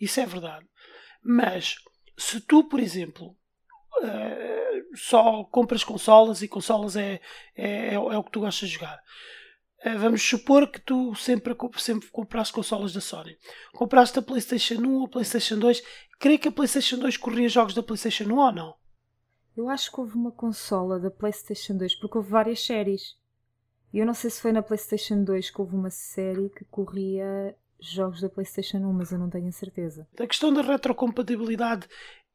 Isso 0.00 0.20
é 0.20 0.26
verdade. 0.26 0.66
Mas, 1.22 1.76
se 2.16 2.40
tu, 2.40 2.64
por 2.64 2.78
exemplo, 2.78 3.36
uh, 4.02 4.96
só 4.96 5.44
compras 5.44 5.84
consolas 5.84 6.42
e 6.42 6.48
consolas 6.48 6.96
é, 6.96 7.20
é, 7.56 7.88
é, 7.88 7.94
é, 7.94 7.98
o 7.98 8.22
que 8.22 8.30
tu 8.30 8.40
gostas 8.40 8.68
de 8.68 8.74
jogar. 8.76 9.00
Uh, 9.84 9.98
vamos 9.98 10.22
supor 10.22 10.66
que 10.66 10.80
tu 10.80 11.14
sempre, 11.14 11.54
sempre 11.76 12.08
compraste 12.10 12.52
consolas 12.52 12.92
da 12.92 13.00
Sony. 13.00 13.38
Compraste 13.72 14.18
a 14.18 14.22
PlayStation 14.22 14.80
1 14.80 14.94
ou 14.94 15.06
a 15.06 15.08
PlayStation 15.08 15.58
2. 15.58 15.82
Creio 16.18 16.38
que 16.38 16.48
a 16.48 16.52
PlayStation 16.52 16.98
2 16.98 17.16
corria 17.16 17.48
jogos 17.48 17.74
da 17.74 17.82
PlayStation 17.82 18.24
1 18.24 18.36
ou 18.36 18.52
não? 18.52 18.74
Eu 19.56 19.68
acho 19.68 19.90
que 19.90 20.00
houve 20.00 20.14
uma 20.14 20.30
consola 20.30 21.00
da 21.00 21.10
PlayStation 21.10 21.76
2, 21.76 21.96
porque 21.96 22.18
houve 22.18 22.30
várias 22.30 22.64
séries. 22.64 23.16
E 23.92 23.98
eu 23.98 24.06
não 24.06 24.14
sei 24.14 24.30
se 24.30 24.40
foi 24.40 24.52
na 24.52 24.62
PlayStation 24.62 25.24
2 25.24 25.50
que 25.50 25.60
houve 25.60 25.74
uma 25.74 25.90
série 25.90 26.50
que 26.50 26.64
corria 26.64 27.56
jogos 27.80 28.20
da 28.20 28.28
PlayStation 28.28 28.78
1, 28.78 28.92
mas 28.92 29.12
eu 29.12 29.18
não 29.18 29.30
tenho 29.30 29.48
a 29.48 29.52
certeza. 29.52 30.06
A 30.18 30.26
questão 30.26 30.52
da 30.52 30.62
retrocompatibilidade 30.62 31.88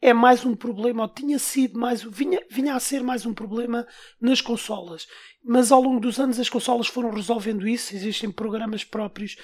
é 0.03 0.11
mais 0.11 0.43
um 0.43 0.53
problema, 0.53 1.03
ou 1.03 1.07
tinha 1.07 1.39
sido 1.39 1.79
mais, 1.79 2.03
vinha, 2.03 2.45
vinha 2.51 2.75
a 2.75 2.79
ser 2.79 3.01
mais 3.01 3.25
um 3.25 3.33
problema 3.33 3.87
nas 4.19 4.41
consolas. 4.41 5.07
Mas 5.41 5.71
ao 5.71 5.81
longo 5.81 6.01
dos 6.01 6.19
anos 6.19 6.37
as 6.37 6.49
consolas 6.49 6.87
foram 6.87 7.09
resolvendo 7.09 7.65
isso, 7.65 7.95
existem 7.95 8.29
programas 8.29 8.83
próprios. 8.83 9.37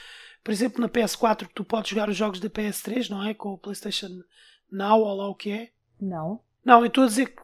Por 0.43 0.52
exemplo, 0.52 0.82
na 0.82 0.89
PS4 0.89 1.48
que 1.48 1.54
tu 1.54 1.63
podes 1.63 1.91
jogar 1.91 2.10
os 2.10 2.17
jogos 2.17 2.41
da 2.41 2.50
PS3, 2.50 3.10
não 3.10 3.24
é? 3.24 3.34
Com 3.34 3.54
o 3.54 3.58
PlayStation 3.58 4.10
Now 4.69 5.00
ou 5.00 5.15
lá 5.15 5.30
o 5.30 5.36
que 5.36 5.50
é. 5.50 5.72
Não. 5.98 6.41
Não, 6.63 6.82
eu 6.82 6.88
estou 6.88 7.06
a 7.06 7.08
dizer 7.08 7.28
que 7.28 7.41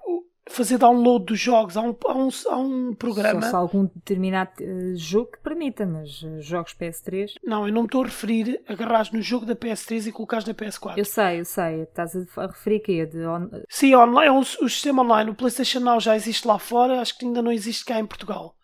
fazer 0.50 0.78
download 0.78 1.26
dos 1.26 1.40
jogos. 1.40 1.76
Há 1.76 1.82
um, 1.82 1.96
há 2.06 2.14
um, 2.14 2.30
há 2.50 2.58
um 2.58 2.94
programa. 2.94 3.42
Só 3.42 3.50
se 3.50 3.56
algum 3.56 3.86
determinado 3.86 4.52
uh, 4.62 4.96
jogo 4.96 5.32
que 5.32 5.40
permita, 5.40 5.86
mas 5.86 6.22
uh, 6.22 6.42
jogos 6.42 6.74
PS3. 6.74 7.34
Não, 7.44 7.68
eu 7.68 7.74
não 7.74 7.84
me 7.84 7.88
estou 7.88 8.04
a 8.04 8.06
referir 8.06 8.62
a 8.68 8.74
agarrar 8.74 9.08
no 9.12 9.22
jogo 9.22 9.46
da 9.46 9.56
PS3 9.56 10.08
e 10.08 10.12
colocares 10.12 10.46
na 10.46 10.54
PS4. 10.54 10.98
Eu 10.98 11.06
sei, 11.06 11.40
eu 11.40 11.46
sei. 11.46 11.82
Estás 11.84 12.16
a 12.38 12.48
referir 12.48 12.80
que 12.80 13.06
de 13.06 13.26
on... 13.26 13.50
Sim, 13.70 13.96
online, 13.96 14.28
é 14.28 14.32
um, 14.32 14.40
o 14.40 14.70
sistema 14.70 15.04
online. 15.04 15.32
O 15.32 15.36
PlayStation 15.36 15.80
Now 15.80 16.00
já 16.00 16.16
existe 16.16 16.48
lá 16.48 16.60
fora, 16.60 17.02
acho 17.02 17.18
que 17.18 17.26
ainda 17.26 17.42
não 17.42 17.52
existe 17.52 17.86
cá 17.86 18.00
em 18.00 18.06
Portugal. 18.06 18.56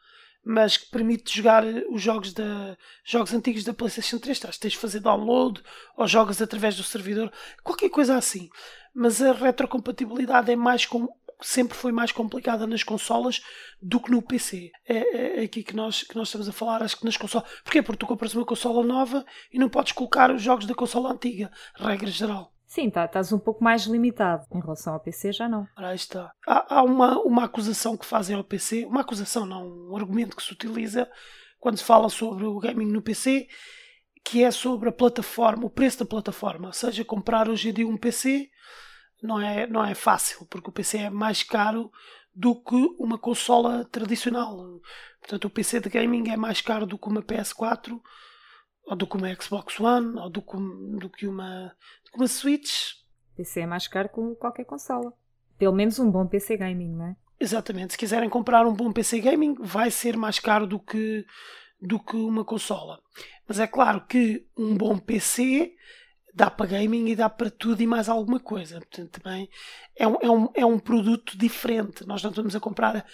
Mas 0.44 0.76
que 0.76 0.89
permite 0.89 1.36
jogar 1.36 1.63
eh, 1.63 1.84
os 1.91 2.02
jogos, 2.02 2.34
da, 2.34 2.76
jogos 3.06 3.32
antigos 3.32 3.63
da 3.63 3.74
PlayStation 3.74 4.17
3. 4.17 4.39
Tens 4.39 4.72
de 4.72 4.78
fazer 4.78 5.00
download 5.00 5.62
ou 5.96 6.08
jogas 6.08 6.41
através 6.41 6.76
do 6.76 6.84
servidor, 6.84 7.32
qualquer 7.63 7.89
coisa 7.89 8.15
assim. 8.15 8.50
Mas 8.94 9.22
a 9.22 9.32
retrocompatibilidade 9.32 10.52
é 10.52 10.56
mais 10.56 10.86
com 10.86 11.08
sempre 11.41 11.77
foi 11.77 11.91
mais 11.91 12.12
complicada 12.12 12.65
nas 12.67 12.84
consolas 12.84 13.41
do 13.82 13.99
que 13.99 14.12
no 14.12 14.21
PC. 14.21 14.71
É, 14.88 14.97
é, 14.97 15.41
é, 15.41 15.43
aqui 15.43 15.63
que 15.63 15.75
nós, 15.75 16.04
que 16.04 16.15
nós 16.15 16.27
estamos 16.27 16.47
a 16.47 16.51
falar, 16.51 16.84
acho 16.84 16.97
que 16.97 17.06
nas 17.06 17.17
consolas. 17.17 17.49
Porquê? 17.63 17.82
Porque 17.82 17.99
tu 17.99 18.08
compras 18.08 18.34
uma 18.36 18.45
consola 18.45 18.84
nova 18.84 19.25
e 19.51 19.60
não 19.60 19.69
podes 19.69 19.91
colocar 19.91 20.32
os 20.32 20.41
jogos 20.41 20.65
da 20.65 20.75
consola 20.75 21.12
antiga, 21.12 21.51
regra 21.75 22.10
geral. 22.10 22.54
Sim, 22.65 22.89
tá, 22.89 23.04
estás 23.04 23.34
um 23.34 23.39
pouco 23.39 23.62
mais 23.62 23.84
limitado. 23.84 24.45
Em 24.54 24.62
relação 24.62 24.93
ao 24.93 24.99
PC, 25.01 25.34
já 25.34 25.49
não. 25.49 25.67
Aí 25.75 25.95
está. 25.95 26.32
Há, 26.47 26.77
há 26.77 26.84
uma, 26.84 27.19
uma 27.19 27.43
acusação 27.43 27.97
que 27.97 28.06
fazem 28.06 28.34
ao 28.34 28.45
PC, 28.45 28.86
uma 28.86 29.01
acusação 29.01 29.45
não, 29.45 29.89
um 29.89 29.97
argumento 29.97 30.38
que 30.38 30.43
se 30.43 30.54
utiliza 30.54 31.10
quando 31.60 31.77
se 31.77 31.84
fala 31.84 32.08
sobre 32.08 32.45
o 32.45 32.58
gaming 32.60 32.89
no 32.89 33.01
PC, 33.01 33.47
que 34.23 34.43
é 34.43 34.51
sobre 34.51 34.88
a 34.88 34.91
plataforma, 34.91 35.65
o 35.65 35.69
preço 35.69 35.99
da 35.99 36.06
plataforma. 36.06 36.67
Ou 36.67 36.73
seja, 36.73 37.04
comprar 37.04 37.49
hoje 37.49 37.69
em 37.69 37.73
dia 37.73 37.88
um 37.88 37.97
PC 37.97 38.49
não 39.21 39.39
é, 39.39 39.67
não 39.67 39.84
é 39.84 39.93
fácil, 39.93 40.45
porque 40.47 40.69
o 40.69 40.73
PC 40.73 40.97
é 40.97 41.10
mais 41.10 41.43
caro 41.43 41.91
do 42.34 42.55
que 42.55 42.75
uma 42.97 43.17
consola 43.17 43.86
tradicional. 43.86 44.81
Portanto, 45.19 45.45
o 45.45 45.49
PC 45.49 45.79
de 45.79 45.89
gaming 45.89 46.29
é 46.29 46.38
mais 46.38 46.62
caro 46.62 46.86
do 46.86 46.97
que 46.97 47.07
uma 47.07 47.21
PS4, 47.21 47.99
ou 48.86 48.95
do 48.95 49.05
que 49.05 49.17
uma 49.17 49.34
Xbox 49.36 49.79
One, 49.79 50.17
ou 50.17 50.29
do 50.29 50.41
que, 50.41 50.57
do 50.99 51.10
que, 51.10 51.27
uma, 51.27 51.75
do 52.05 52.12
que 52.12 52.17
uma 52.17 52.27
Switch. 52.27 52.95
PC 53.36 53.62
é 53.62 53.65
mais 53.65 53.88
caro 53.88 54.10
que 54.10 54.36
qualquer 54.39 54.65
consola. 54.65 55.13
Pelo 55.57 55.75
menos 55.75 55.99
um 55.99 56.10
bom 56.10 56.25
PC 56.25 56.57
gaming, 56.57 56.95
não 56.95 57.05
é? 57.05 57.15
Exatamente. 57.39 57.93
Se 57.93 57.97
quiserem 57.97 58.29
comprar 58.29 58.65
um 58.65 58.73
bom 58.73 58.91
PC 58.91 59.19
gaming, 59.19 59.55
vai 59.60 59.91
ser 59.91 60.17
mais 60.17 60.39
caro 60.39 60.65
do 60.65 60.79
que, 60.79 61.25
do 61.79 61.99
que 61.99 62.15
uma 62.15 62.45
consola. 62.45 62.99
Mas 63.47 63.60
é 63.60 63.67
claro 63.67 64.05
que 64.07 64.47
um 64.57 64.75
bom 64.75 64.97
PC 64.97 65.75
dá 66.34 66.50
para 66.50 66.65
gaming 66.65 67.10
e 67.10 67.15
dá 67.15 67.30
para 67.30 67.50
tudo 67.50 67.82
e 67.82 67.88
mais 67.88 68.08
alguma 68.10 68.39
coisa. 68.39 68.80
Portanto, 68.80 69.20
também 69.20 69.50
é 69.96 70.08
um, 70.08 70.15
é 70.22 70.30
um, 70.30 70.50
é 70.56 70.65
um 70.65 70.80
produto 70.80 71.38
diferente. 71.38 72.06
Nós 72.06 72.24
não 72.24 72.30
estamos 72.30 72.56
a 72.56 72.60
comprar 72.60 73.06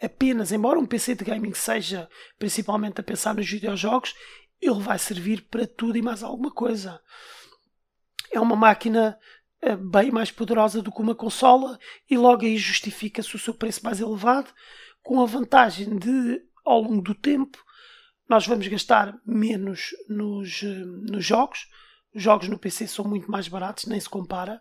apenas, 0.00 0.52
embora 0.52 0.78
um 0.78 0.86
PC 0.86 1.14
de 1.14 1.24
gaming 1.24 1.54
seja 1.54 2.08
principalmente 2.38 3.00
a 3.00 3.04
pensar 3.04 3.34
nos 3.34 3.48
videojogos, 3.48 4.14
ele 4.60 4.80
vai 4.80 4.98
servir 4.98 5.42
para 5.50 5.66
tudo 5.66 5.96
e 5.96 6.02
mais 6.02 6.22
alguma 6.22 6.50
coisa. 6.50 7.00
É 8.30 8.40
uma 8.40 8.56
máquina 8.56 9.18
eh, 9.62 9.76
bem 9.76 10.10
mais 10.10 10.30
poderosa 10.30 10.82
do 10.82 10.92
que 10.92 11.00
uma 11.00 11.14
consola 11.14 11.78
e 12.10 12.16
logo 12.16 12.44
aí 12.44 12.56
justifica-se 12.56 13.34
o 13.34 13.38
seu 13.38 13.54
preço 13.54 13.84
mais 13.84 14.00
elevado, 14.00 14.50
com 15.02 15.20
a 15.20 15.26
vantagem 15.26 15.96
de, 15.96 16.42
ao 16.64 16.82
longo 16.82 17.00
do 17.00 17.14
tempo, 17.14 17.58
nós 18.28 18.46
vamos 18.46 18.66
gastar 18.66 19.16
menos 19.24 19.90
nos, 20.08 20.62
eh, 20.62 20.84
nos 21.10 21.24
jogos 21.24 21.60
os 21.60 21.76
jogos 22.16 22.48
no 22.48 22.58
PC 22.58 22.86
são 22.88 23.04
muito 23.04 23.30
mais 23.30 23.46
baratos, 23.46 23.86
nem 23.86 24.00
se 24.00 24.08
compara. 24.08 24.60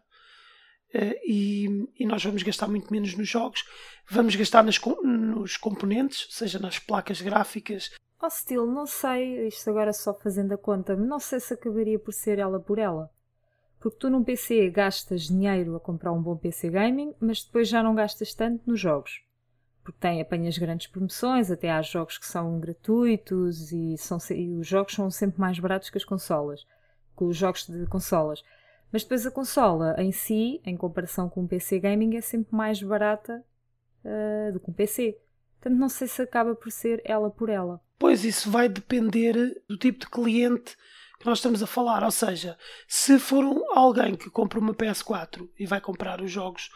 Uh, 0.94 1.16
e, 1.26 1.90
e, 2.00 2.06
nós 2.06 2.24
vamos 2.24 2.44
gastar 2.44 2.68
muito 2.68 2.92
menos 2.92 3.16
nos 3.16 3.28
jogos. 3.28 3.66
Vamos 4.10 4.36
gastar 4.36 4.64
nas, 4.64 4.80
nos 5.04 5.58
componentes, 5.58 6.28
seja 6.30 6.60
nas 6.60 6.80
placas 6.80 7.22
gráficas. 7.22 7.92
Oh, 8.22 8.30
Steel, 8.30 8.66
não 8.66 8.86
sei, 8.86 9.48
isto 9.48 9.70
agora 9.70 9.92
só 9.92 10.14
fazendo 10.14 10.54
a 10.54 10.58
conta, 10.58 10.96
não 10.96 11.20
sei 11.20 11.40
se 11.40 11.54
acabaria 11.54 12.00
por 12.00 12.14
ser 12.14 12.40
ela 12.40 12.60
por 12.60 12.80
ela. 12.80 13.10
Porque 13.80 13.98
tu 14.00 14.10
num 14.10 14.24
PC 14.24 14.70
gastas 14.70 15.24
dinheiro 15.24 15.76
a 15.76 15.80
comprar 15.80 16.14
um 16.14 16.22
bom 16.22 16.38
PC 16.38 16.70
gaming, 16.70 17.14
mas 17.20 17.44
depois 17.44 17.68
já 17.68 17.84
não 17.84 17.94
gastas 17.94 18.34
tanto 18.34 18.64
nos 18.66 18.80
jogos. 18.80 19.22
Porque 19.84 20.00
tem, 20.00 20.22
apanhas 20.22 20.58
grandes 20.58 20.88
promoções, 20.88 21.52
até 21.52 21.70
há 21.70 21.82
jogos 21.82 22.18
que 22.18 22.26
são 22.26 22.60
gratuitos 22.60 23.72
e, 23.72 23.98
são, 23.98 24.18
e 24.32 24.54
os 24.54 24.66
jogos 24.66 24.94
são 24.94 25.12
sempre 25.12 25.40
mais 25.40 25.60
baratos 25.60 25.90
que 25.90 25.98
as 25.98 26.06
consolas 26.06 26.66
com 27.16 27.26
os 27.28 27.38
jogos 27.38 27.66
de 27.66 27.86
consolas. 27.88 28.44
Mas 28.92 29.04
depois 29.04 29.26
a 29.26 29.32
consola 29.32 29.96
em 29.98 30.12
si, 30.12 30.62
em 30.66 30.78
comparação 30.78 31.30
com 31.30 31.42
um 31.42 31.48
PC 31.48 31.80
gaming, 31.80 32.16
é 32.16 32.22
sempre 32.22 32.56
mais 32.56 32.82
barata 32.82 33.44
uh, 34.04 34.54
do 34.54 34.60
que 34.60 34.70
um 34.70 34.74
PC. 34.74 35.18
Portanto, 35.60 35.80
não 35.80 35.90
sei 35.90 36.08
se 36.08 36.22
acaba 36.22 36.56
por 36.56 36.72
ser 36.72 37.02
ela 37.04 37.30
por 37.30 37.50
ela. 37.50 37.82
Pois 37.98 38.24
isso 38.24 38.52
vai 38.52 38.70
depender 38.70 39.34
do 39.68 39.78
tipo 39.78 40.00
de 40.00 40.08
cliente 40.08 40.78
que 41.20 41.26
nós 41.26 41.40
estamos 41.40 41.64
a 41.64 41.68
falar. 41.68 42.04
Ou 42.04 42.12
seja, 42.12 42.58
se 42.88 43.18
for 43.18 43.44
alguém 43.72 44.16
que 44.16 44.30
compra 44.30 44.60
uma 44.60 44.74
PS4 44.74 45.50
e 45.58 45.66
vai 45.66 45.82
comprar 45.82 46.22
os 46.22 46.32
jogos 46.32 46.70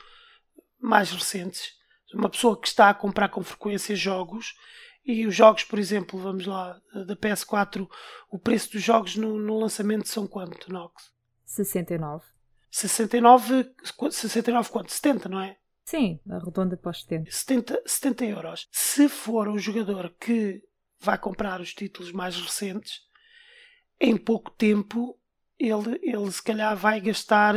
mais 0.79 1.11
recentes, 1.11 1.73
uma 2.13 2.29
pessoa 2.29 2.59
que 2.59 2.67
está 2.67 2.89
a 2.89 2.93
comprar 2.93 3.29
com 3.29 3.43
frequência 3.43 3.95
jogos, 3.95 4.55
e 5.05 5.25
os 5.25 5.35
jogos, 5.35 5.63
por 5.63 5.79
exemplo, 5.79 6.19
vamos 6.19 6.45
lá, 6.45 6.79
da 6.93 7.15
PS4, 7.15 7.87
o 8.29 8.37
preço 8.37 8.71
dos 8.71 8.83
jogos 8.83 9.15
no, 9.15 9.37
no 9.37 9.59
lançamento 9.59 10.07
são 10.07 10.27
quanto, 10.27 10.71
Nox? 10.71 11.11
69. 11.45 12.23
69, 12.69 13.71
69 14.11 14.69
quanto? 14.69 14.91
70, 14.91 15.27
não 15.29 15.41
é? 15.41 15.57
Sim, 15.83 16.19
arredonda 16.29 16.77
para 16.77 16.91
os 16.91 17.01
70. 17.01 17.31
70. 17.31 17.83
70 17.85 18.25
euros. 18.25 18.67
Se 18.71 19.09
for 19.09 19.47
um 19.47 19.57
jogador 19.57 20.13
que 20.19 20.61
vai 20.99 21.17
comprar 21.17 21.59
os 21.59 21.73
títulos 21.73 22.11
mais 22.11 22.35
recentes, 22.35 23.01
em 23.99 24.15
pouco 24.15 24.51
tempo 24.51 25.17
ele, 25.57 25.99
ele 26.03 26.31
se 26.31 26.43
calhar 26.43 26.77
vai 26.77 27.01
gastar 27.01 27.55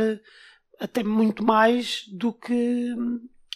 até 0.79 1.03
muito 1.03 1.43
mais 1.43 2.07
do 2.07 2.33
que, 2.33 2.95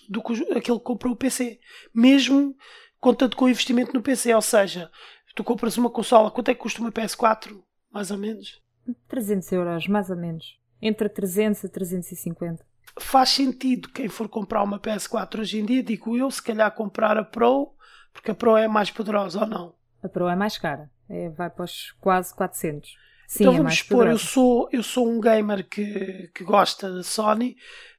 do 0.07 0.21
que 0.21 0.33
aquele 0.55 0.77
que 0.77 0.85
comprou 0.85 1.13
o 1.13 1.17
PC. 1.17 1.59
Mesmo 1.93 2.55
contando 2.99 3.35
com 3.35 3.45
o 3.45 3.49
investimento 3.49 3.93
no 3.93 4.01
PC. 4.01 4.33
Ou 4.33 4.41
seja, 4.41 4.89
tu 5.35 5.43
compras 5.43 5.77
uma 5.77 5.89
consola, 5.89 6.31
quanto 6.31 6.49
é 6.49 6.53
que 6.53 6.61
custa 6.61 6.81
uma 6.81 6.91
PS4? 6.91 7.55
Mais 7.91 8.11
ou 8.11 8.17
menos? 8.17 8.61
300 9.07 9.51
euros, 9.51 9.87
mais 9.87 10.09
ou 10.09 10.15
menos. 10.15 10.59
Entre 10.81 11.07
300 11.09 11.65
a 11.65 11.69
350. 11.69 12.65
Faz 12.99 13.29
sentido 13.29 13.89
quem 13.89 14.07
for 14.07 14.27
comprar 14.27 14.63
uma 14.63 14.79
PS4 14.79 15.39
hoje 15.39 15.59
em 15.59 15.65
dia, 15.65 15.83
digo 15.83 16.17
eu, 16.17 16.31
se 16.31 16.41
calhar 16.41 16.71
comprar 16.73 17.17
a 17.17 17.23
Pro, 17.23 17.73
porque 18.11 18.31
a 18.31 18.35
Pro 18.35 18.57
é 18.57 18.67
mais 18.67 18.89
poderosa 18.89 19.41
ou 19.41 19.47
não? 19.47 19.75
A 20.01 20.09
Pro 20.09 20.27
é 20.27 20.35
mais 20.35 20.57
cara, 20.57 20.89
é, 21.07 21.29
vai 21.29 21.49
para 21.49 21.65
os 21.65 21.91
quase 21.99 22.33
400. 22.33 22.97
Sim, 23.27 23.43
então 23.43 23.53
é 23.53 23.57
vamos 23.57 23.77
supor, 23.77 24.07
eu 24.07 24.17
sou, 24.17 24.69
eu 24.71 24.81
sou 24.81 25.07
um 25.07 25.19
gamer 25.21 25.67
que, 25.67 26.31
que 26.33 26.43
gosta 26.43 26.91
da 26.91 27.03
Sony, 27.03 27.55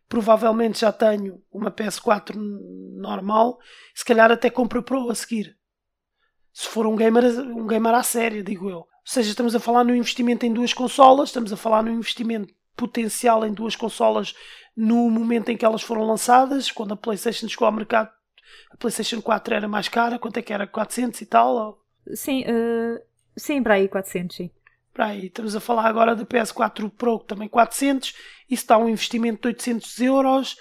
provavelmente 0.09 0.81
já 0.81 0.91
tenho 0.91 1.43
uma 1.53 1.71
PS4 1.71 2.35
normal, 2.97 3.59
se 3.95 4.05
calhar 4.05 4.31
até 4.31 4.49
compro 4.49 4.81
a 4.81 4.83
Pro 4.83 5.11
a 5.11 5.15
seguir. 5.15 5.57
Se 6.53 6.67
for 6.67 6.87
um 6.87 6.97
gamer, 6.97 7.25
um 7.41 7.67
gamer 7.67 7.95
à 7.95 8.03
séria, 8.03 8.43
digo 8.43 8.69
eu. 8.69 8.79
Ou 8.79 8.87
seja, 9.05 9.31
estamos 9.31 9.55
a 9.55 9.61
falar 9.61 9.85
no 9.85 9.95
investimento 9.95 10.45
em 10.45 10.53
duas 10.53 10.73
consolas, 10.73 11.29
estamos 11.29 11.53
a 11.53 11.57
falar 11.57 11.83
no 11.83 11.91
investimento 11.91 12.53
potencial 12.77 13.45
em 13.45 13.53
duas 13.53 13.77
consolas 13.77 14.35
no 14.77 15.11
momento 15.11 15.51
em 15.51 15.57
que 15.57 15.65
elas 15.65 15.83
foram 15.83 16.05
lançadas, 16.05 16.71
quando 16.71 16.95
a 16.95 16.97
PlayStation 16.97 17.49
chegou 17.49 17.67
ao 17.67 17.73
mercado. 17.73 18.11
A 18.71 18.77
PlayStation 18.77 19.21
4 19.21 19.55
era 19.55 19.69
mais 19.69 19.89
cara, 19.89 20.19
quanto 20.19 20.39
é 20.39 20.43
que 20.43 20.53
era? 20.53 20.67
400 20.67 21.21
e 21.21 21.27
tal? 21.27 21.85
Sim, 22.15 22.43
uh, 22.43 23.01
sim, 23.37 23.63
para 23.63 23.75
aí 23.75 23.89
400, 23.89 24.37
sim. 24.37 24.51
Para 24.99 25.11
aí, 25.11 25.27
estamos 25.27 25.55
a 25.55 25.61
falar 25.61 25.87
agora 25.87 26.17
da 26.17 26.27
PS4 26.27 26.91
Pro, 26.91 27.21
também 27.21 27.49
400, 27.49 28.17
isso 28.51 28.67
dá 28.67 28.77
um 28.77 28.89
investimento 28.89 29.43
de 29.43 29.47
800 29.47 30.01
euros, 30.01 30.57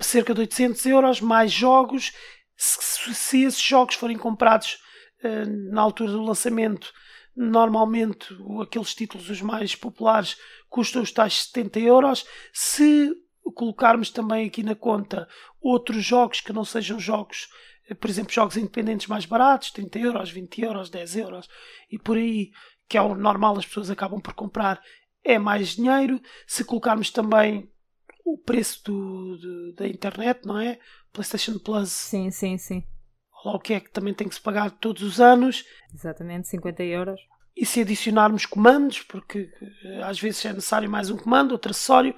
cerca 0.00 0.32
de 0.32 0.40
800 0.40 0.86
euros, 0.86 1.20
mais 1.20 1.52
jogos. 1.52 2.10
Se, 2.56 3.12
se 3.14 3.42
esses 3.42 3.60
jogos 3.60 3.96
forem 3.96 4.16
comprados 4.16 4.78
uh, 5.22 5.74
na 5.74 5.82
altura 5.82 6.12
do 6.12 6.22
lançamento, 6.22 6.90
normalmente 7.36 8.34
aqueles 8.62 8.94
títulos 8.94 9.28
os 9.28 9.42
mais 9.42 9.74
populares 9.74 10.38
custam 10.70 11.02
os 11.02 11.12
tais 11.12 11.42
70 11.42 11.80
euros. 11.80 12.24
Se 12.54 13.12
colocarmos 13.54 14.08
também 14.08 14.46
aqui 14.46 14.62
na 14.62 14.74
conta 14.74 15.28
outros 15.60 16.02
jogos 16.02 16.40
que 16.40 16.54
não 16.54 16.64
sejam 16.64 16.98
jogos, 16.98 17.46
eh, 17.90 17.94
por 17.94 18.08
exemplo, 18.08 18.32
jogos 18.32 18.56
independentes 18.56 19.06
mais 19.06 19.26
baratos, 19.26 19.70
30 19.70 19.98
euros, 19.98 20.30
20 20.30 20.62
euros, 20.62 20.88
10 20.88 21.16
euros 21.16 21.46
e 21.90 21.98
por 21.98 22.16
aí, 22.16 22.52
que 22.90 22.98
é 22.98 23.00
o 23.00 23.14
normal, 23.14 23.56
as 23.56 23.64
pessoas 23.64 23.88
acabam 23.88 24.20
por 24.20 24.34
comprar 24.34 24.82
é 25.24 25.38
mais 25.38 25.76
dinheiro. 25.76 26.20
Se 26.44 26.64
colocarmos 26.64 27.10
também 27.10 27.70
o 28.24 28.36
preço 28.36 28.82
do, 28.84 29.38
do, 29.38 29.72
da 29.74 29.86
internet, 29.86 30.44
não 30.44 30.58
é? 30.58 30.76
PlayStation 31.12 31.56
Plus. 31.60 31.90
Sim, 31.90 32.32
sim, 32.32 32.58
sim. 32.58 32.84
Lá 33.44 33.54
o 33.54 33.60
que 33.60 33.74
é 33.74 33.80
que 33.80 33.92
também 33.92 34.12
tem 34.12 34.28
que 34.28 34.34
se 34.34 34.40
pagar 34.40 34.72
todos 34.72 35.02
os 35.04 35.20
anos. 35.20 35.64
Exatamente, 35.94 36.48
50 36.48 36.82
euros. 36.82 37.20
E 37.56 37.64
se 37.64 37.80
adicionarmos 37.80 38.44
comandos, 38.44 39.02
porque 39.02 39.48
eh, 39.84 40.02
às 40.02 40.18
vezes 40.18 40.44
é 40.44 40.52
necessário 40.52 40.90
mais 40.90 41.10
um 41.10 41.16
comando, 41.16 41.52
outro 41.52 41.70
acessório, 41.70 42.14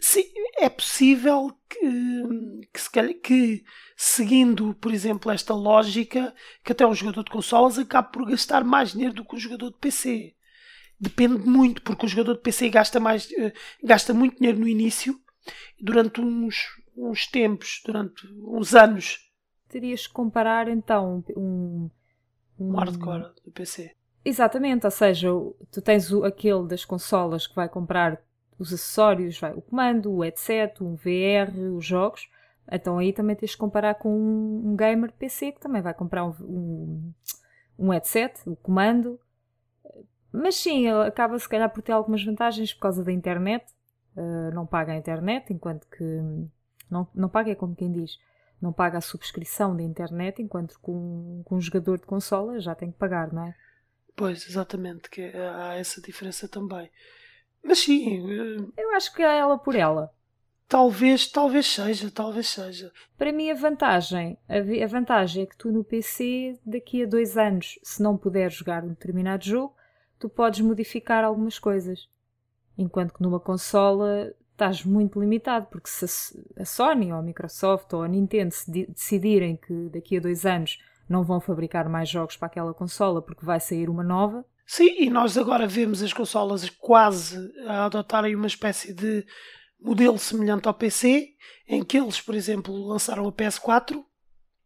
sim, 0.00 0.24
é 0.58 0.68
possível 0.68 1.50
que, 1.68 2.68
que, 2.72 2.80
se 2.80 2.90
calhar, 2.90 3.14
que, 3.14 3.64
seguindo, 3.96 4.74
por 4.74 4.92
exemplo, 4.92 5.30
esta 5.30 5.54
lógica, 5.54 6.34
que 6.64 6.72
até 6.72 6.86
um 6.86 6.94
jogador 6.94 7.24
de 7.24 7.30
consolas 7.30 7.78
acabe 7.78 8.12
por 8.12 8.28
gastar 8.28 8.64
mais 8.64 8.92
dinheiro 8.92 9.14
do 9.14 9.24
que 9.24 9.36
um 9.36 9.40
jogador 9.40 9.70
de 9.70 9.78
PC 9.78 10.34
depende 11.00 11.38
muito, 11.48 11.80
porque 11.82 12.04
o 12.04 12.08
jogador 12.08 12.34
de 12.34 12.40
PC 12.40 12.68
gasta, 12.68 13.00
mais, 13.00 13.26
uh, 13.30 13.52
gasta 13.82 14.12
muito 14.12 14.36
dinheiro 14.36 14.60
no 14.60 14.68
início, 14.68 15.18
durante 15.80 16.20
uns, 16.20 16.78
uns 16.94 17.26
tempos, 17.26 17.80
durante 17.84 18.26
uns 18.44 18.74
anos. 18.74 19.30
Terias 19.68 20.06
que 20.06 20.12
comparar 20.12 20.68
então 20.68 21.24
um, 21.36 21.90
um, 22.58 22.72
hardcore 22.72 23.32
do 23.44 23.50
PC. 23.50 23.94
Exatamente, 24.22 24.84
ou 24.84 24.90
seja, 24.90 25.28
tu 25.70 25.80
tens 25.80 26.12
o, 26.12 26.24
aquele 26.24 26.66
das 26.66 26.84
consolas 26.84 27.46
que 27.46 27.54
vai 27.54 27.68
comprar 27.68 28.20
os 28.60 28.72
acessórios, 28.74 29.40
vai, 29.40 29.54
o 29.54 29.62
comando, 29.62 30.12
o 30.12 30.22
headset, 30.22 30.84
um 30.84 30.94
VR, 30.94 31.58
os 31.74 31.84
jogos. 31.84 32.28
Então 32.70 32.98
aí 32.98 33.12
também 33.12 33.34
tens 33.34 33.52
de 33.52 33.56
comparar 33.56 33.94
com 33.94 34.14
um 34.14 34.76
gamer 34.76 35.10
PC 35.12 35.52
que 35.52 35.60
também 35.60 35.80
vai 35.80 35.94
comprar 35.94 36.24
um, 36.24 36.34
um, 36.40 37.14
um 37.78 37.88
headset, 37.88 38.38
o 38.46 38.54
comando. 38.54 39.18
Mas 40.30 40.56
sim, 40.56 40.88
acaba 40.88 41.38
se 41.38 41.48
calhar 41.48 41.70
por 41.70 41.82
ter 41.82 41.92
algumas 41.92 42.22
vantagens 42.22 42.72
por 42.74 42.80
causa 42.80 43.02
da 43.02 43.10
internet. 43.10 43.64
Uh, 44.14 44.54
não 44.54 44.66
paga 44.66 44.92
a 44.92 44.96
internet, 44.96 45.52
enquanto 45.52 45.88
que. 45.88 46.04
Não, 46.90 47.08
não 47.14 47.28
paga 47.28 47.50
é 47.50 47.54
como 47.54 47.74
quem 47.74 47.90
diz. 47.90 48.18
Não 48.60 48.72
paga 48.72 48.98
a 48.98 49.00
subscrição 49.00 49.74
da 49.74 49.82
internet, 49.82 50.42
enquanto 50.42 50.76
um, 50.86 51.42
com 51.44 51.56
um 51.56 51.60
jogador 51.60 51.98
de 51.98 52.04
consola 52.04 52.60
já 52.60 52.74
tem 52.74 52.92
que 52.92 52.98
pagar, 52.98 53.32
não 53.32 53.46
é? 53.46 53.54
Pois, 54.14 54.46
exatamente, 54.46 55.08
que 55.08 55.22
há 55.22 55.76
essa 55.76 56.00
diferença 56.00 56.46
também. 56.46 56.90
Mas 57.62 57.78
sim. 57.78 58.20
Uh... 58.20 58.72
Eu 58.76 58.90
acho 58.94 59.14
que 59.14 59.22
é 59.22 59.38
ela 59.38 59.58
por 59.58 59.74
ela. 59.74 60.12
Talvez, 60.68 61.26
talvez 61.26 61.66
seja, 61.66 62.10
talvez 62.12 62.48
seja. 62.48 62.92
Para 63.18 63.32
mim 63.32 63.50
a 63.50 63.54
vantagem, 63.54 64.38
a 64.48 64.86
vantagem 64.86 65.42
é 65.42 65.46
que 65.46 65.56
tu 65.56 65.72
no 65.72 65.82
PC, 65.82 66.60
daqui 66.64 67.02
a 67.02 67.06
dois 67.06 67.36
anos, 67.36 67.76
se 67.82 68.00
não 68.00 68.16
puderes 68.16 68.54
jogar 68.54 68.84
um 68.84 68.90
determinado 68.90 69.44
jogo, 69.44 69.74
tu 70.16 70.28
podes 70.28 70.60
modificar 70.60 71.24
algumas 71.24 71.58
coisas. 71.58 72.08
Enquanto 72.78 73.14
que 73.14 73.22
numa 73.22 73.40
consola 73.40 74.32
estás 74.52 74.84
muito 74.84 75.18
limitado, 75.18 75.66
porque 75.66 75.88
se 75.88 76.06
a 76.56 76.64
Sony 76.64 77.10
ou 77.12 77.18
a 77.18 77.22
Microsoft 77.22 77.92
ou 77.92 78.02
a 78.02 78.08
Nintendo 78.08 78.54
decidirem 78.88 79.56
que 79.56 79.88
daqui 79.88 80.18
a 80.18 80.20
dois 80.20 80.46
anos 80.46 80.78
não 81.08 81.24
vão 81.24 81.40
fabricar 81.40 81.88
mais 81.88 82.08
jogos 82.08 82.36
para 82.36 82.46
aquela 82.46 82.72
consola 82.72 83.20
porque 83.20 83.44
vai 83.44 83.58
sair 83.58 83.90
uma 83.90 84.04
nova. 84.04 84.44
Sim, 84.72 84.94
e 85.00 85.10
nós 85.10 85.36
agora 85.36 85.66
vemos 85.66 86.00
as 86.00 86.12
consolas 86.12 86.70
quase 86.70 87.52
a 87.66 87.86
adotarem 87.86 88.36
uma 88.36 88.46
espécie 88.46 88.94
de 88.94 89.26
modelo 89.80 90.16
semelhante 90.16 90.68
ao 90.68 90.74
PC, 90.74 91.30
em 91.66 91.82
que 91.82 91.98
eles, 91.98 92.20
por 92.20 92.36
exemplo, 92.36 92.72
lançaram 92.86 93.26
a 93.26 93.32
PS4. 93.32 94.00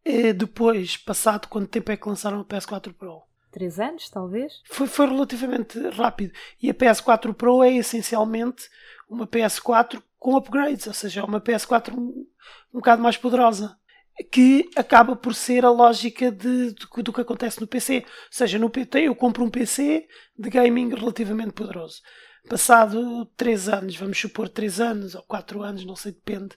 E 0.05 0.35
depois, 0.35 0.99
passado 0.99 1.49
quanto 1.49 1.71
tempo 1.71 1.90
é 1.90 1.97
que 1.97 2.07
lançaram 2.07 2.40
a 2.40 2.45
PS4 2.45 2.93
Pro? 2.93 3.23
Três 3.51 3.81
anos, 3.81 4.11
talvez? 4.11 4.61
Foi, 4.67 4.87
foi 4.87 5.07
relativamente 5.07 5.79
rápido. 5.88 6.35
E 6.62 6.69
a 6.69 6.75
PS4 6.75 7.33
Pro 7.33 7.62
é 7.62 7.73
essencialmente 7.73 8.69
uma 9.09 9.27
PS4 9.27 10.03
com 10.19 10.37
upgrades, 10.37 10.87
ou 10.87 10.93
seja, 10.93 11.23
é 11.23 11.25
uma 11.25 11.40
PS4 11.40 11.95
um, 11.95 12.27
um 12.75 12.79
bocado 12.79 13.03
mais 13.03 13.17
poderosa. 13.17 13.75
Que 14.31 14.70
acaba 14.77 15.16
por 15.16 15.35
ser 15.35 15.64
a 15.64 15.70
lógica 15.70 16.31
de, 16.31 16.72
de, 16.72 17.03
do 17.03 17.12
que 17.12 17.20
acontece 17.20 17.61
no 17.61 17.66
PC. 17.66 18.05
Ou 18.07 18.12
seja, 18.31 18.59
no 18.59 18.70
PT 18.70 19.00
eu 19.00 19.14
compro 19.14 19.44
um 19.44 19.50
PC 19.50 20.07
de 20.38 20.50
gaming 20.50 20.94
relativamente 20.94 21.53
poderoso 21.53 22.00
passado 22.48 23.27
3 23.37 23.68
anos, 23.68 23.96
vamos 23.96 24.18
supor 24.18 24.48
3 24.48 24.81
anos 24.81 25.14
ou 25.14 25.22
4 25.22 25.62
anos, 25.62 25.85
não 25.85 25.96
sei, 25.96 26.12
depende, 26.12 26.57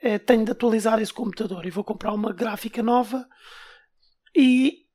eh, 0.00 0.18
tenho 0.18 0.44
de 0.44 0.52
atualizar 0.52 1.00
esse 1.00 1.12
computador 1.12 1.66
e 1.66 1.70
vou 1.70 1.84
comprar 1.84 2.12
uma 2.12 2.32
gráfica 2.32 2.82
nova 2.82 3.28
e, 4.34 4.86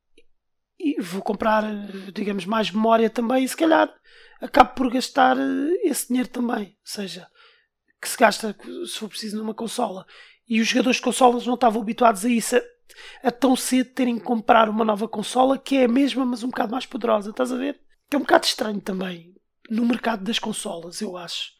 e, 0.78 1.00
vou 1.00 1.22
comprar, 1.22 1.64
digamos, 2.12 2.46
mais 2.46 2.70
memória 2.70 3.08
também 3.10 3.44
e 3.44 3.48
se 3.48 3.56
calhar 3.56 3.92
acabo 4.40 4.74
por 4.74 4.90
gastar 4.90 5.36
eh, 5.36 5.88
esse 5.88 6.08
dinheiro 6.08 6.28
também. 6.28 6.68
Ou 6.68 6.74
seja, 6.84 7.28
que 8.00 8.08
se 8.08 8.16
gasta, 8.16 8.56
se 8.86 8.98
for 8.98 9.08
preciso, 9.08 9.36
numa 9.36 9.54
consola. 9.54 10.06
E 10.48 10.60
os 10.60 10.68
jogadores 10.68 10.96
de 10.96 11.02
consolas 11.02 11.46
não 11.46 11.54
estavam 11.54 11.80
habituados 11.80 12.24
a 12.24 12.28
isso, 12.28 12.56
a, 12.56 12.62
a 13.22 13.30
tão 13.30 13.56
cedo 13.56 13.90
terem 13.90 14.18
que 14.18 14.24
comprar 14.24 14.68
uma 14.68 14.84
nova 14.84 15.08
consola 15.08 15.58
que 15.58 15.76
é 15.76 15.84
a 15.84 15.88
mesma, 15.88 16.24
mas 16.24 16.42
um 16.42 16.48
bocado 16.48 16.72
mais 16.72 16.86
poderosa. 16.86 17.30
Estás 17.30 17.50
a 17.50 17.56
ver? 17.56 17.80
Que 18.10 18.16
é 18.16 18.18
um 18.18 18.22
bocado 18.22 18.44
estranho 18.46 18.80
também 18.80 19.34
no 19.70 19.86
mercado 19.86 20.24
das 20.24 20.38
consolas, 20.38 21.00
eu 21.00 21.16
acho. 21.16 21.52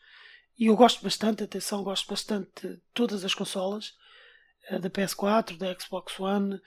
E 0.59 0.67
eu 0.67 0.77
gosto 0.77 1.03
bastante, 1.03 1.43
atenção, 1.43 1.83
gosto 1.83 2.09
bastante 2.09 2.69
de 2.69 2.81
todas 2.93 3.25
as 3.25 3.35
consolas, 3.35 3.95
eh, 4.69 4.79
da 4.79 4.91
PS4, 4.91 5.57
da 5.57 5.77
Xbox 5.79 6.19
One 6.21 6.61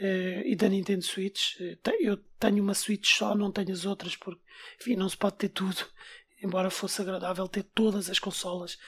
eh, 0.00 0.42
e 0.46 0.56
da 0.56 0.68
Nintendo 0.68 1.02
Switch. 1.02 1.60
Eh, 1.60 1.78
eu 2.00 2.16
tenho 2.38 2.62
uma 2.62 2.74
Switch 2.74 3.16
só, 3.16 3.34
não 3.34 3.52
tenho 3.52 3.72
as 3.72 3.84
outras, 3.84 4.16
porque, 4.16 4.40
enfim, 4.80 4.96
não 4.96 5.08
se 5.08 5.16
pode 5.16 5.36
ter 5.36 5.50
tudo, 5.50 5.84
embora 6.42 6.70
fosse 6.70 7.02
agradável 7.02 7.46
ter 7.48 7.64
todas 7.64 8.08
as 8.08 8.18
consolas 8.18 8.78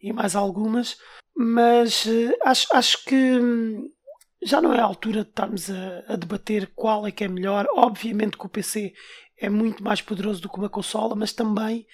e 0.00 0.12
mais 0.12 0.36
algumas. 0.36 0.98
Mas 1.34 2.06
acho, 2.44 2.74
acho 2.74 3.04
que 3.04 3.14
hum, 3.14 3.90
já 4.42 4.60
não 4.62 4.72
é 4.72 4.80
a 4.80 4.84
altura 4.84 5.22
de 5.22 5.30
estarmos 5.30 5.70
a, 5.70 6.04
a, 6.08 6.16
debater 6.16 6.72
qual 6.74 7.06
é 7.06 7.10
que 7.10 7.24
é 7.24 7.28
melhor. 7.28 7.66
Obviamente 7.74 8.38
que 8.38 8.46
o 8.46 8.48
PC 8.48 8.94
é 9.36 9.48
muito 9.48 9.82
mais 9.82 10.00
poderoso 10.00 10.40
do 10.40 10.48
que 10.48 10.58
uma 10.58 10.70
consola, 10.70 11.14
mas 11.14 11.32
também 11.32 11.86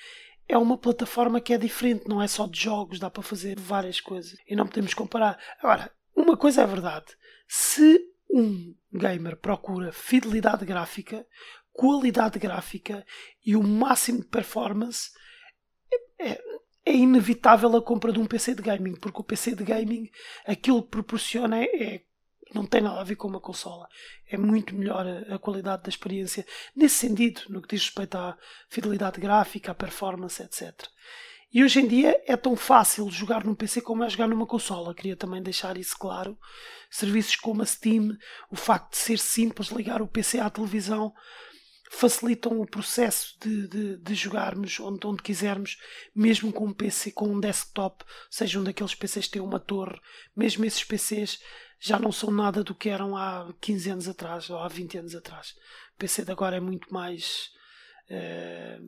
é 0.49 0.59
uma 0.59 0.77
plataforma 0.77 1.41
que 1.41 1.55
é 1.55 1.59
diferente, 1.59 2.09
não 2.09 2.23
é 2.23 2.29
só 2.29 2.47
de 2.47 2.61
jogos, 2.61 2.99
dá 2.99 3.11
para 3.11 3.23
fazer 3.23 3.59
várias 3.59 4.01
coisas 4.01 4.37
e 4.47 4.55
não 4.55 4.67
podemos 4.67 4.95
comparar. 4.95 5.39
Agora, 5.61 5.91
uma 6.15 6.37
coisa 6.37 6.63
é 6.63 6.67
verdade: 6.67 7.07
se 7.49 8.01
um 8.31 8.75
gamer 8.93 9.37
procura 9.37 9.93
fidelidade 9.93 10.65
gráfica, 10.65 11.27
qualidade 11.73 12.39
gráfica 12.39 13.05
e 13.45 13.57
o 13.57 13.63
máximo 13.63 14.21
de 14.21 14.27
performance, 14.27 15.11
é, 16.21 16.33
é 16.33 16.43
inevitável 16.91 17.77
a 17.77 17.83
compra 17.83 18.13
de 18.13 18.19
um 18.19 18.27
PC 18.27 18.55
de 18.55 18.63
gaming, 18.63 18.95
porque 18.97 19.21
o 19.21 19.25
PC 19.25 19.55
de 19.55 19.63
gaming 19.63 20.11
aquilo 20.45 20.83
que 20.83 20.91
proporciona 20.91 21.63
é, 21.63 21.83
é 21.83 22.03
não 22.55 22.67
tem 22.67 22.81
nada 22.81 23.01
a 23.01 23.05
ver 23.05 23.17
com 23.17 23.29
uma 23.29 23.41
consola. 23.41 23.89
É 24.29 24.37
muito 24.37 24.75
melhor 24.75 25.07
a, 25.07 25.35
a, 25.35 25.39
qualidade 25.39 25.85
da 25.85 25.89
experiência 25.89 26.47
nesse 26.77 26.97
sentido, 26.97 27.43
no 27.49 27.63
que 27.63 27.69
diz 27.69 27.85
respeito 27.85 28.17
à 28.17 28.37
fidelidade 28.69 29.21
gráfica, 29.21 29.73
à 29.73 29.75
performance, 29.75 30.43
etc. 30.43 30.87
E 31.53 31.63
hoje 31.63 31.81
em 31.81 31.87
dia 31.87 32.19
é 32.27 32.37
tão 32.37 32.57
fácil 32.57 33.11
jogar 33.11 33.45
num 33.45 33.55
PC 33.55 33.83
como 33.83 34.03
é 34.03 34.09
jogar 34.09 34.27
numa 34.27 34.47
consola. 34.47 34.95
Queria 34.95 35.17
também 35.17 35.43
deixar 35.43 35.77
isso 35.77 35.97
claro. 35.99 36.39
Serviços 36.91 37.37
como 37.37 37.63
a 37.63 37.67
Steam, 37.67 38.17
o 38.51 38.57
facto 38.57 38.93
de 38.93 38.99
ser 38.99 39.19
simples 39.19 39.69
ligar 39.69 40.01
o 40.01 40.09
PC 40.09 40.41
à 40.41 40.49
televisão, 40.49 41.13
facilitam 41.95 42.59
o 42.59 42.67
processo 42.67 43.37
de, 43.39 43.69
de, 43.69 43.97
de, 43.99 44.15
jogarmos 44.15 44.81
onde, 44.81 45.07
onde 45.07 45.23
quisermos, 45.23 45.79
mesmo 46.15 46.51
com 46.51 46.65
um 46.65 46.73
PC, 46.73 47.13
com 47.13 47.29
um 47.29 47.39
desktop, 47.39 48.03
seja 48.31 48.59
um 48.59 48.65
daqueles 48.65 48.95
PCs 48.95 49.27
que 49.27 49.33
têm 49.33 49.43
uma 49.43 49.61
torre, 49.61 50.01
mesmo 50.35 50.65
esses 50.65 50.83
PCs 50.83 51.39
já 51.79 51.99
não 51.99 52.11
são 52.11 52.31
nada 52.31 52.65
do 52.65 52.75
que 52.75 52.89
eram 52.89 53.15
há 53.15 53.53
15 53.61 53.91
anos 53.91 54.09
atrás 54.09 54.49
ou 54.49 54.59
há 54.59 54.69
20 54.69 54.99
anos 54.99 55.15
atrás. 55.15 55.51
O 55.95 55.99
PC 55.99 56.25
de 56.25 56.33
agora 56.33 56.57
é 56.57 56.61
muito 56.61 56.93
mais. 56.93 57.51
é, 58.09 58.79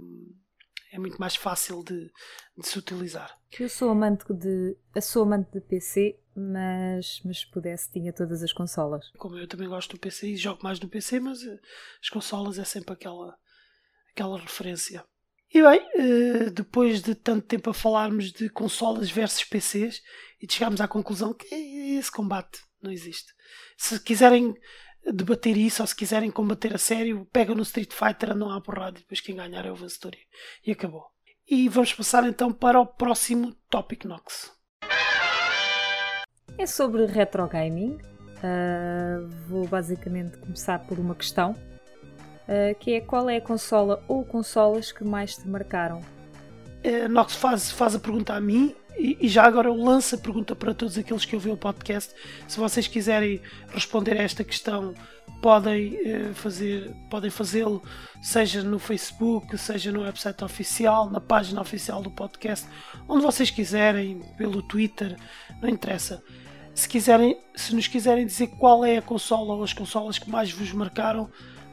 é 0.91 0.99
muito 0.99 1.19
mais 1.19 1.35
fácil 1.35 1.83
de, 1.83 2.11
de, 2.57 2.67
se 2.67 2.79
utilizar. 2.79 3.37
Eu 3.59 3.69
sou 3.69 3.91
amante 3.91 4.33
de, 4.33 4.77
eu 4.95 5.03
sou 5.03 5.25
amante 5.25 5.51
de 5.51 5.61
PC, 5.61 6.19
mas, 6.37 7.21
mas 7.25 7.41
se 7.41 7.51
pudesse 7.51 7.91
tinha 7.91 8.13
todas 8.13 8.43
as 8.43 8.53
consolas. 8.53 9.11
Como 9.17 9.37
eu 9.37 9.47
também 9.47 9.69
gosto 9.69 9.97
do 9.97 10.01
PC 10.01 10.29
e 10.29 10.37
jogo 10.37 10.61
mais 10.63 10.81
no 10.81 10.89
PC, 10.89 11.21
mas 11.21 11.43
eh, 11.43 11.59
as 12.03 12.09
consolas 12.09 12.59
é 12.59 12.65
sempre 12.65 12.93
aquela, 12.93 13.37
aquela 14.13 14.39
referência. 14.39 15.05
E 15.53 15.63
bem, 15.63 15.89
eh, 15.95 16.51
depois 16.51 17.03
de 17.03 17.15
tanto 17.15 17.47
tempo 17.47 17.71
a 17.71 17.75
falarmos 17.75 18.33
de 18.33 18.49
consolas 18.49 19.11
versus 19.11 19.45
PCs 19.45 20.03
e 20.43 20.53
chegámos 20.53 20.81
à 20.81 20.89
conclusão 20.89 21.33
que 21.33 21.55
é 21.55 21.97
esse 21.99 22.11
combate 22.11 22.61
não 22.83 22.93
existe. 22.93 23.33
Se 23.77 23.99
quiserem 24.01 24.55
debater 25.13 25.57
isso 25.57 25.83
ou 25.83 25.87
se 25.87 25.97
quiserem 25.97 26.31
combater 26.31 26.75
a 26.75 26.79
sério, 26.79 27.27
pega 27.33 27.55
no 27.55 27.63
Street 27.63 27.93
Fighter, 27.93 28.33
andam 28.33 28.51
à 28.51 28.61
porrada 28.61 28.99
e 28.99 29.03
depois 29.03 29.21
quem 29.21 29.37
ganhar 29.37 29.65
é 29.65 29.73
o 29.73 29.77
vencedor. 29.77 30.17
E 30.65 30.71
acabou. 30.71 31.07
E 31.47 31.69
vamos 31.69 31.93
passar 31.93 32.25
então 32.25 32.53
para 32.53 32.81
o 32.81 32.87
próximo 32.87 33.55
Topic 33.69 34.05
Nox. 34.05 34.53
É 36.57 36.67
sobre 36.67 37.07
retro 37.07 37.47
gaming. 37.49 37.99
Uh, 38.45 39.27
vou 39.49 39.67
basicamente 39.67 40.37
começar 40.37 40.79
por 40.81 40.99
uma 40.99 41.15
questão, 41.15 41.53
uh, 41.53 42.75
que 42.79 42.95
é 42.95 43.01
qual 43.01 43.29
é 43.31 43.37
a 43.37 43.41
consola 43.41 44.03
ou 44.07 44.25
consolas 44.25 44.93
que 44.93 45.03
mais 45.03 45.37
te 45.37 45.49
marcaram? 45.49 46.01
Uh, 46.85 47.09
Nox 47.09 47.35
faz, 47.35 47.71
faz 47.71 47.95
a 47.95 47.99
pergunta 47.99 48.35
a 48.35 48.41
mim 48.41 48.75
e, 48.97 49.17
e, 49.21 49.29
já 49.29 49.45
agora 49.45 49.69
eu 49.69 49.75
lanço 49.75 50.15
a 50.15 50.19
pergunta 50.19 50.55
para 50.55 50.75
todos 50.75 50.97
aqueles 50.99 51.25
que 51.25 51.35
ouviram 51.35 51.55
o 51.55 51.59
podcast. 51.59 52.15
Se 52.47 52.59
vocês 52.59 52.87
quiserem 52.87 53.41
responder 53.69 54.19
a 54.19 54.23
esta 54.23 54.45
questão, 54.45 54.95
podem 55.41 55.95
uh, 55.95 56.35
fazer, 56.35 56.95
podem 57.11 57.31
fazê-lo, 57.31 57.83
seja 58.23 58.63
no 58.63 58.79
Facebook, 58.79 59.57
seja 59.59 59.91
no 59.91 60.03
website 60.03 60.45
oficial, 60.45 61.11
na 61.11 61.21
página 61.21 61.61
oficial 61.61 62.03
do 62.03 62.11
podcast, 62.11 62.69
onde 63.09 63.25
vocês 63.25 63.51
quiserem, 63.51 64.21
pelo 64.37 64.63
Twitter, 64.63 65.17
não 65.61 65.69
interessa. 65.69 66.23
Se 66.75 66.89
quiserem, 66.89 67.39
se 67.55 67.75
nos 67.75 67.87
quiserem 67.87 68.27
dizer 68.27 68.49
qual 68.49 68.85
é 68.85 68.99
a 68.99 69.03
consola 69.03 69.55
ou 69.55 69.63
as 69.63 69.73
consolas 69.73 70.19
que 70.19 70.29
mais 70.29 70.51
vos 70.51 70.73
marcaram, 70.73 71.31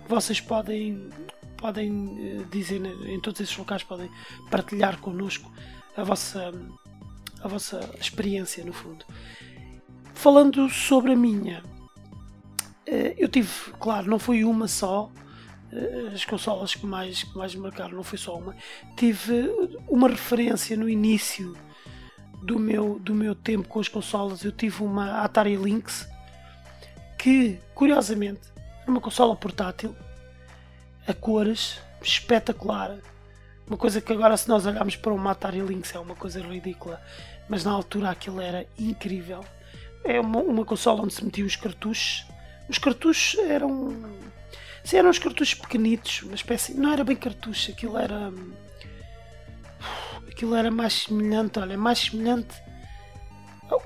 vocês 0.07 0.39
podem 0.39 1.09
podem 1.57 1.91
uh, 1.91 2.45
dizer 2.45 2.81
em 3.07 3.19
todos 3.19 3.39
esses 3.39 3.55
locais 3.55 3.83
podem 3.83 4.09
partilhar 4.49 4.97
connosco 4.97 5.51
a 5.95 6.03
vossa 6.03 6.51
a 7.43 7.47
vossa 7.47 7.89
experiência, 7.99 8.63
no 8.63 8.73
fundo. 8.73 9.05
Falando 10.13 10.69
sobre 10.69 11.13
a 11.13 11.15
minha, 11.15 11.63
eh, 12.85 13.15
eu 13.17 13.27
tive, 13.27 13.49
claro, 13.79 14.09
não 14.09 14.19
foi 14.19 14.43
uma 14.43 14.67
só, 14.67 15.11
eh, 15.71 16.11
as 16.13 16.23
consolas 16.23 16.75
que 16.75 16.85
mais, 16.85 17.23
que 17.23 17.35
mais 17.35 17.55
me 17.55 17.61
marcaram, 17.61 17.95
não 17.95 18.03
foi 18.03 18.17
só 18.17 18.37
uma. 18.37 18.55
Tive 18.95 19.49
uma 19.87 20.07
referência 20.07 20.77
no 20.77 20.87
início 20.87 21.57
do 22.41 22.57
meu, 22.57 22.99
do 22.99 23.13
meu 23.13 23.35
tempo 23.35 23.67
com 23.67 23.79
as 23.79 23.87
consolas, 23.87 24.43
eu 24.43 24.51
tive 24.51 24.83
uma 24.83 25.21
Atari 25.21 25.55
Lynx 25.55 26.09
que, 27.17 27.59
curiosamente, 27.75 28.41
era 28.81 28.89
uma 28.89 28.99
consola 28.99 29.35
portátil, 29.35 29.95
a 31.07 31.13
cores, 31.13 31.79
espetacular. 32.01 32.97
Uma 33.67 33.77
coisa 33.77 34.01
que 34.01 34.11
agora, 34.11 34.35
se 34.35 34.49
nós 34.49 34.65
olharmos 34.65 34.95
para 34.95 35.13
uma 35.13 35.31
Atari 35.31 35.61
Lynx, 35.61 35.93
é 35.93 35.99
uma 35.99 36.15
coisa 36.15 36.41
ridícula, 36.41 36.99
mas 37.47 37.63
na 37.63 37.71
altura 37.71 38.09
aquilo 38.09 38.41
era 38.41 38.65
incrível. 38.77 39.45
É 40.03 40.19
uma, 40.19 40.39
uma 40.39 40.65
consola 40.65 41.03
onde 41.03 41.13
se 41.13 41.23
metiam 41.23 41.45
os 41.45 41.55
cartuchos. 41.55 42.25
Os 42.67 42.79
cartuchos 42.79 43.37
eram. 43.39 43.95
Sim, 44.83 44.97
eram 44.97 45.11
os 45.11 45.19
cartuchos 45.19 45.53
pequenitos, 45.53 46.23
uma 46.23 46.33
espécie. 46.33 46.73
Não 46.73 46.91
era 46.91 47.03
bem 47.03 47.15
cartucho, 47.15 47.69
aquilo 47.69 47.99
era 47.99 48.33
aquilo 50.27 50.55
era 50.55 50.71
mais 50.71 51.03
semelhante, 51.03 51.59
olha, 51.59 51.77
mais 51.77 51.99
semelhante 51.99 52.61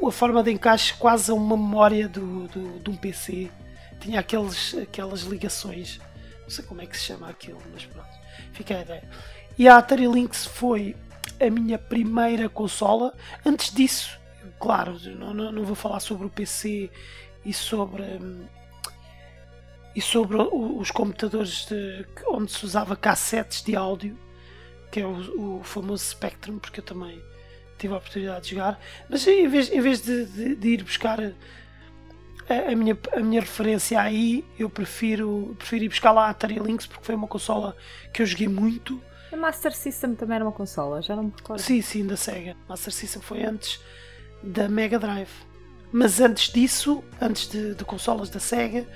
a 0.08 0.12
forma 0.12 0.42
de 0.42 0.52
encaixe 0.52 0.94
quase 0.96 1.32
a 1.32 1.34
uma 1.34 1.56
memória 1.56 2.08
do, 2.08 2.48
do, 2.48 2.80
de 2.80 2.90
um 2.90 2.96
PC. 2.96 3.52
Tinha 4.00 4.20
aqueles, 4.20 4.76
aquelas 4.76 5.22
ligações. 5.22 6.00
Não 6.42 6.50
sei 6.50 6.66
como 6.66 6.82
é 6.82 6.86
que 6.86 6.98
se 6.98 7.04
chama 7.04 7.30
aquilo, 7.30 7.62
mas 7.72 7.86
pronto. 7.86 8.10
Fica 8.54 8.78
a 8.78 8.82
ideia. 8.82 9.10
E 9.58 9.68
a 9.68 9.78
Atari 9.78 10.08
Lynx 10.08 10.46
foi 10.46 10.96
a 11.40 11.50
minha 11.50 11.78
primeira 11.78 12.50
consola. 12.50 13.14
Antes 13.46 13.74
disso, 13.74 14.20
claro, 14.60 14.98
não, 15.18 15.34
não, 15.34 15.64
vou 15.64 15.76
falar 15.76 16.00
sobre 16.00 16.28
o 16.28 16.30
PC 16.30 16.90
e 17.44 17.54
sobre. 17.54 18.04
E 19.96 20.02
sobre 20.02 20.36
os 20.36 20.92
computadores 20.92 21.66
de, 21.68 22.06
onde 22.28 22.52
se 22.52 22.66
usava 22.66 22.98
cassetes 22.98 23.64
de 23.64 23.78
áudio, 23.78 24.20
que 24.92 25.00
é 25.00 25.06
o, 25.06 25.60
o 25.60 25.64
famoso 25.64 26.04
Spectrum, 26.04 26.60
porque 26.60 26.80
eu 26.80 26.84
também 26.84 27.22
tive 27.78 27.94
a 27.94 27.98
oportunidade 27.98 28.46
de 28.46 28.52
jogar. 28.52 28.80
Mas 29.10 29.26
em 29.28 29.48
vez, 29.48 29.72
em 29.72 29.82
vez 29.82 30.02
de, 30.02 30.26
de, 30.26 30.56
de 30.56 30.68
ir 30.70 30.84
buscar 30.84 31.20
a, 31.20 32.72
a, 32.72 32.76
minha, 32.76 32.98
a 33.14 33.20
minha 33.20 33.42
referência 33.42 34.00
aí, 34.00 34.46
eu 34.58 34.70
prefiro, 34.70 35.56
prefiro 35.58 35.86
ir 35.86 35.90
buscar 35.90 36.12
lá 36.12 36.28
a 36.28 36.30
Atari 36.30 36.60
Lynx, 36.60 36.86
porque 36.86 37.04
foi 37.04 37.16
uma 37.16 37.28
consola 37.28 37.76
que 38.14 38.22
eu 38.22 38.26
joguei 38.26 38.48
muito. 38.48 39.02
A 39.32 39.36
Master 39.36 39.76
System 39.76 40.16
também 40.16 40.36
era 40.36 40.46
uma 40.46 40.52
consola, 40.52 41.02
já 41.02 41.16
não 41.16 41.24
me 41.24 41.34
recordo. 41.36 41.60
Sim, 41.60 41.82
sim, 41.82 42.06
da 42.06 42.16
Sega. 42.16 42.56
Master 42.70 42.94
System 42.94 43.22
foi 43.22 43.44
antes 43.44 43.80
da 44.42 44.70
Mega 44.70 45.00
Drive. 45.00 45.32
Mas 45.92 46.20
antes 46.20 46.52
disso, 46.52 47.04
antes 47.22 47.48
de, 47.48 47.74
de 47.74 47.86
consolas 47.86 48.30
da 48.30 48.40
Sega, 48.40 48.88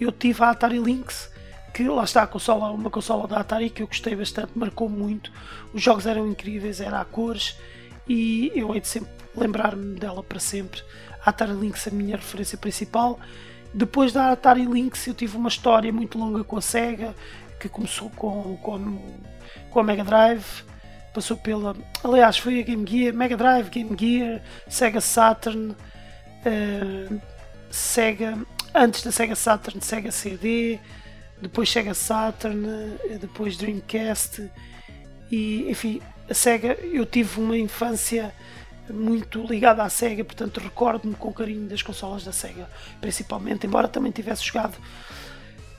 eu 0.00 0.12
tive 0.12 0.42
a 0.42 0.50
Atari 0.50 0.78
Lynx 0.78 1.30
que 1.72 1.84
lá 1.84 2.04
está 2.04 2.22
a 2.22 2.26
consola, 2.26 2.70
uma 2.70 2.90
consola 2.90 3.26
da 3.26 3.38
Atari 3.38 3.70
que 3.70 3.82
eu 3.82 3.86
gostei 3.86 4.14
bastante, 4.14 4.52
marcou 4.54 4.88
muito. 4.88 5.32
Os 5.72 5.82
jogos 5.82 6.06
eram 6.06 6.26
incríveis, 6.26 6.80
era 6.80 7.00
a 7.00 7.04
cores 7.04 7.56
e 8.08 8.52
eu 8.54 8.74
hei 8.74 8.80
de 8.80 8.88
sempre 8.88 9.10
lembrar-me 9.34 9.98
dela 9.98 10.22
para 10.22 10.38
sempre. 10.38 10.82
A 11.24 11.30
Atari 11.30 11.52
Lynx 11.52 11.86
é 11.86 11.90
a 11.90 11.92
minha 11.92 12.16
referência 12.16 12.58
principal. 12.58 13.18
Depois 13.72 14.12
da 14.12 14.32
Atari 14.32 14.66
Lynx 14.66 15.06
eu 15.06 15.14
tive 15.14 15.36
uma 15.36 15.48
história 15.48 15.92
muito 15.92 16.18
longa 16.18 16.44
com 16.44 16.56
a 16.56 16.60
Sega, 16.60 17.14
que 17.58 17.68
começou 17.68 18.10
com, 18.10 18.56
com, 18.58 18.98
com 19.70 19.80
a 19.80 19.82
Mega 19.82 20.04
Drive, 20.04 20.64
passou 21.14 21.36
pela. 21.36 21.74
Aliás, 22.02 22.36
foi 22.36 22.60
a 22.60 22.62
Game 22.62 22.84
Gear, 22.86 23.14
Mega 23.14 23.36
Drive, 23.36 23.70
Game 23.70 23.96
Gear, 23.98 24.42
Sega 24.68 25.00
Saturn, 25.00 25.74
uh, 25.74 27.20
Sega. 27.70 28.38
Antes 28.74 29.02
da 29.02 29.12
Sega 29.12 29.36
Saturn, 29.36 29.80
Sega 29.82 30.10
CD, 30.10 30.80
depois 31.42 31.68
Sega 31.68 31.92
Saturn, 31.92 32.64
depois 33.20 33.56
Dreamcast 33.56 34.48
e 35.30 35.68
enfim, 35.68 36.00
a 36.30 36.34
Sega, 36.34 36.74
eu 36.80 37.04
tive 37.04 37.40
uma 37.40 37.58
infância 37.58 38.32
muito 38.88 39.44
ligada 39.44 39.82
à 39.82 39.88
Sega, 39.88 40.24
portanto 40.24 40.60
recordo-me 40.60 41.14
com 41.14 41.32
carinho 41.32 41.68
das 41.68 41.82
consolas 41.82 42.24
da 42.24 42.32
Sega, 42.32 42.70
principalmente, 43.00 43.66
embora 43.66 43.88
também 43.88 44.12
tivesse 44.12 44.44
jogado 44.44 44.76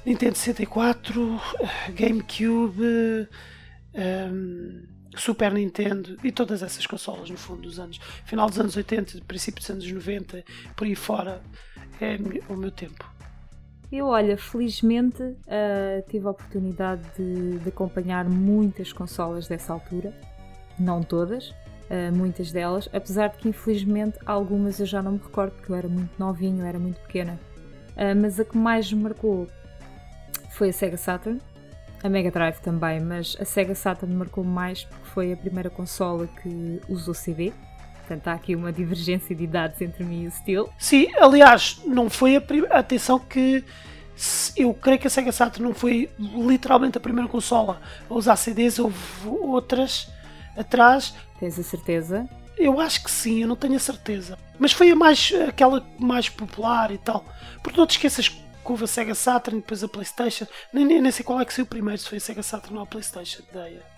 Nintendo 0.06 0.38
64, 0.38 1.42
GameCube, 1.96 3.28
um, 3.96 4.84
Super 5.16 5.54
Nintendo 5.54 6.18
e 6.24 6.32
todas 6.32 6.62
essas 6.62 6.86
consolas 6.86 7.30
no 7.30 7.38
fundo 7.38 7.62
dos 7.62 7.80
anos, 7.80 8.00
final 8.26 8.50
dos 8.50 8.60
anos 8.60 8.76
80, 8.76 9.22
princípio 9.26 9.62
dos 9.62 9.70
anos 9.70 9.90
90, 9.90 10.44
por 10.76 10.86
aí 10.86 10.96
fora, 10.96 11.42
é 12.02 12.18
o 12.50 12.58
meu 12.58 12.72
tempo. 12.72 13.13
Eu, 13.94 14.08
olha, 14.08 14.36
felizmente 14.36 15.22
uh, 15.22 16.04
tive 16.10 16.26
a 16.26 16.32
oportunidade 16.32 17.04
de, 17.16 17.60
de, 17.60 17.70
acompanhar 17.70 18.28
muitas 18.28 18.92
consolas 18.92 19.48
dessa 19.48 19.72
altura, 19.72 20.12
não 20.80 21.04
todas, 21.04 21.50
uh, 21.52 22.12
muitas 22.12 22.52
delas, 22.52 22.90
apesar 22.92 23.28
de 23.28 23.38
que 23.38 23.50
infelizmente 23.50 24.18
algumas 24.26 24.80
eu 24.80 24.88
já 24.88 25.00
não 25.00 25.12
me 25.12 25.20
recordo 25.20 25.52
porque 25.52 25.72
eu 25.72 25.76
era 25.76 25.88
muito 25.88 26.10
novinho, 26.18 26.66
era 26.66 26.80
muito 26.80 27.00
pequena. 27.02 27.40
Uh, 27.90 28.20
mas 28.20 28.40
a 28.40 28.46
que 28.46 28.58
mais 28.58 28.92
me 28.92 29.04
marcou 29.04 29.48
foi 30.50 30.70
a 30.70 30.74
Sega 30.74 30.98
Saturn, 30.98 31.40
a 32.02 32.10
Mega 32.10 32.32
Drive 32.32 32.62
também, 32.62 33.00
mas 33.00 33.38
a 33.40 33.46
Sega 33.46 33.76
Saturn 33.76 34.16
marcou 34.16 34.44
mais 34.44 34.86
porque 34.86 35.06
foi 35.10 35.34
a 35.34 35.38
primeira 35.38 35.70
consola 35.70 36.26
que 36.42 36.82
usou 36.90 37.14
CD 37.14 37.54
Portanto, 38.06 38.28
há 38.28 38.34
aqui 38.34 38.54
uma 38.54 38.72
divergência 38.72 39.34
de 39.34 39.44
idades 39.44 39.82
entre 39.82 40.04
mim 40.04 40.24
e 40.24 40.28
o 40.28 40.32
Steel. 40.32 40.70
Sim, 40.78 41.08
aliás, 41.16 41.82
não 41.86 42.10
foi 42.10 42.36
a 42.36 42.42
primeira. 42.42 42.78
Atenção 42.78 43.18
que 43.18 43.64
eu 44.58 44.74
creio 44.74 45.00
que 45.00 45.08
a 45.08 45.10
Sega 45.10 45.32
Saturn 45.32 45.68
não 45.68 45.74
foi 45.74 46.10
literalmente 46.20 46.98
a 46.98 47.02
primeira 47.02 47.30
consola 47.30 47.82
a 48.10 48.14
usar 48.14 48.36
CDs, 48.36 48.78
houve 48.78 48.98
outras 49.26 50.10
atrás. 50.58 51.16
Tens 51.40 51.58
a 51.58 51.64
certeza? 51.64 52.30
Eu 52.58 52.80
acho 52.80 53.04
que 53.04 53.10
sim, 53.10 53.42
eu 53.42 53.48
não 53.48 53.56
tenho 53.56 53.76
a 53.76 53.80
certeza. 53.80 54.38
Mas 54.60 54.74
foi 54.74 54.92
a 54.92 54.96
mais, 54.96 55.32
aquela 55.48 55.86
mais 55.98 56.28
popular 56.28 56.92
e 56.92 56.98
tal. 56.98 57.26
Porque 57.64 57.80
não 57.80 57.88
te 57.88 57.92
esqueças 57.92 58.28
que 58.28 58.44
houve 58.66 58.84
a 58.84 58.88
Sega 58.88 59.16
Saturn 59.16 59.60
e 59.60 59.62
depois 59.62 59.84
a 59.84 59.88
Playstation. 59.88 60.46
Nem, 60.74 60.86
nem, 60.86 61.02
nem 61.02 61.12
sei 61.12 61.24
qual 61.24 61.40
é 61.40 61.46
que 61.46 61.54
foi 61.54 61.64
o 61.64 61.68
primeiro, 61.68 62.00
se 62.00 62.10
foi 62.10 62.18
a 62.18 62.22
Sega 62.22 62.44
Saturn 62.44 62.78
ou 62.78 62.84
a 62.84 62.86
Playstation. 62.88 63.42
Ideia. 63.50 63.93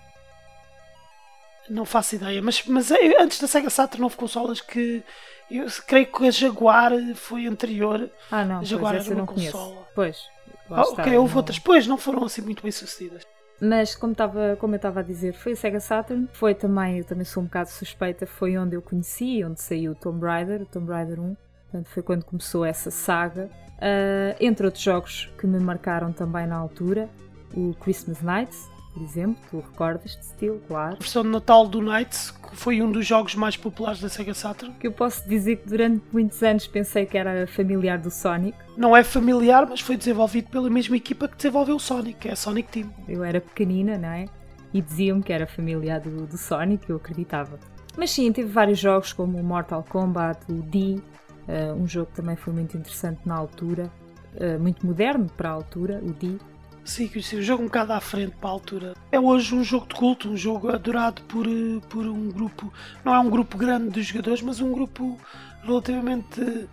Não 1.68 1.84
faço 1.84 2.14
ideia, 2.14 2.40
mas, 2.40 2.64
mas 2.66 2.90
é, 2.90 3.20
antes 3.20 3.40
da 3.40 3.46
Sega 3.46 3.70
Saturn 3.70 4.04
houve 4.04 4.16
consolas 4.16 4.60
que 4.60 5.02
eu 5.50 5.66
creio 5.86 6.06
que 6.06 6.26
a 6.26 6.30
Jaguar 6.30 6.92
foi 7.14 7.46
anterior. 7.46 8.10
Ah, 8.30 8.44
não, 8.44 8.60
a 8.60 8.64
Jaguar 8.64 8.94
pois, 8.94 9.06
era 9.06 9.16
uma 9.16 9.26
consola. 9.26 9.74
Conheço. 9.74 9.88
Pois. 9.94 10.28
Ah, 10.70 10.82
está, 10.82 11.02
ok, 11.02 11.16
houve 11.16 11.30
não... 11.30 11.36
outras, 11.38 11.58
pois 11.58 11.86
não 11.86 11.96
foram 11.96 12.24
assim 12.24 12.42
muito 12.42 12.62
bem 12.62 12.72
sucedidas. 12.72 13.22
Mas 13.60 13.94
como, 13.94 14.12
estava, 14.12 14.56
como 14.56 14.74
eu 14.74 14.76
estava 14.76 15.00
a 15.00 15.02
dizer, 15.02 15.32
foi 15.32 15.52
a 15.52 15.56
Sega 15.56 15.80
Saturn, 15.80 16.28
foi 16.32 16.54
também, 16.54 16.98
eu 16.98 17.04
também 17.04 17.24
sou 17.24 17.42
um 17.42 17.46
bocado 17.46 17.70
suspeita, 17.70 18.26
foi 18.26 18.58
onde 18.58 18.76
eu 18.76 18.82
conheci, 18.82 19.42
onde 19.44 19.62
saiu 19.62 19.92
o 19.92 19.94
Tomb 19.94 20.24
Raider, 20.24 20.62
o 20.62 20.66
Tomb 20.66 20.90
Raider 20.90 21.18
1. 21.20 21.36
Portanto, 21.64 21.88
foi 21.88 22.02
quando 22.02 22.24
começou 22.24 22.64
essa 22.64 22.90
saga. 22.90 23.50
Uh, 23.76 24.36
entre 24.40 24.66
outros 24.66 24.82
jogos 24.82 25.30
que 25.38 25.46
me 25.46 25.58
marcaram 25.58 26.12
também 26.12 26.46
na 26.46 26.56
altura, 26.56 27.08
o 27.54 27.74
Christmas 27.74 28.20
Nights, 28.20 28.68
por 28.96 29.02
exemplo, 29.02 29.36
tu 29.50 29.58
recordas 29.58 30.12
de 30.12 30.24
estilo, 30.24 30.58
claro. 30.66 30.94
A 30.94 30.98
versão 30.98 31.22
de 31.22 31.28
Natal 31.28 31.68
do 31.68 31.82
Knights, 31.82 32.30
que 32.30 32.56
foi 32.56 32.80
um 32.80 32.90
dos 32.90 33.06
jogos 33.06 33.34
mais 33.34 33.54
populares 33.54 34.00
da 34.00 34.08
Sega 34.08 34.32
Saturn. 34.32 34.74
Que 34.80 34.86
eu 34.86 34.92
posso 34.92 35.28
dizer 35.28 35.56
que 35.56 35.68
durante 35.68 36.02
muitos 36.10 36.42
anos 36.42 36.66
pensei 36.66 37.04
que 37.04 37.18
era 37.18 37.46
familiar 37.46 37.98
do 37.98 38.10
Sonic. 38.10 38.56
Não 38.74 38.96
é 38.96 39.04
familiar, 39.04 39.66
mas 39.68 39.82
foi 39.82 39.98
desenvolvido 39.98 40.48
pela 40.48 40.70
mesma 40.70 40.96
equipa 40.96 41.28
que 41.28 41.36
desenvolveu 41.36 41.76
o 41.76 41.80
Sonic, 41.80 42.20
que 42.20 42.28
é 42.28 42.32
a 42.32 42.36
Sonic 42.36 42.70
Team. 42.70 42.90
Eu 43.06 43.22
era 43.22 43.38
pequenina, 43.38 43.98
não 43.98 44.08
é? 44.08 44.24
E 44.72 44.80
diziam-me 44.80 45.22
que 45.22 45.30
era 45.30 45.46
familiar 45.46 46.00
do, 46.00 46.26
do 46.26 46.38
Sonic, 46.38 46.88
eu 46.88 46.96
acreditava. 46.96 47.58
Mas 47.98 48.12
sim, 48.12 48.32
teve 48.32 48.48
vários 48.48 48.78
jogos 48.78 49.12
como 49.12 49.38
o 49.38 49.44
Mortal 49.44 49.84
Kombat, 49.86 50.40
o 50.50 50.62
D, 50.62 50.98
uh, 51.46 51.74
um 51.74 51.86
jogo 51.86 52.06
que 52.06 52.16
também 52.16 52.36
foi 52.36 52.54
muito 52.54 52.78
interessante 52.78 53.20
na 53.26 53.34
altura, 53.34 53.90
uh, 54.36 54.58
muito 54.58 54.86
moderno 54.86 55.30
para 55.36 55.50
a 55.50 55.52
altura, 55.52 56.00
o 56.02 56.14
D. 56.14 56.38
Sim, 56.86 57.10
o 57.14 57.42
jogo 57.42 57.64
um 57.64 57.66
bocado 57.66 57.92
à 57.92 58.00
frente 58.00 58.36
para 58.36 58.48
a 58.48 58.52
altura. 58.52 58.94
É 59.10 59.18
hoje 59.18 59.52
um 59.56 59.64
jogo 59.64 59.88
de 59.88 59.94
culto, 59.96 60.30
um 60.30 60.36
jogo 60.36 60.70
adorado 60.70 61.20
por, 61.22 61.44
eh, 61.44 61.80
por 61.88 62.06
um 62.06 62.30
grupo, 62.30 62.72
não 63.04 63.12
é 63.12 63.18
um 63.18 63.28
grupo 63.28 63.58
grande 63.58 63.90
de 63.90 64.02
jogadores, 64.02 64.40
mas 64.40 64.60
um 64.60 64.70
grupo 64.72 65.18
relativamente 65.64 66.68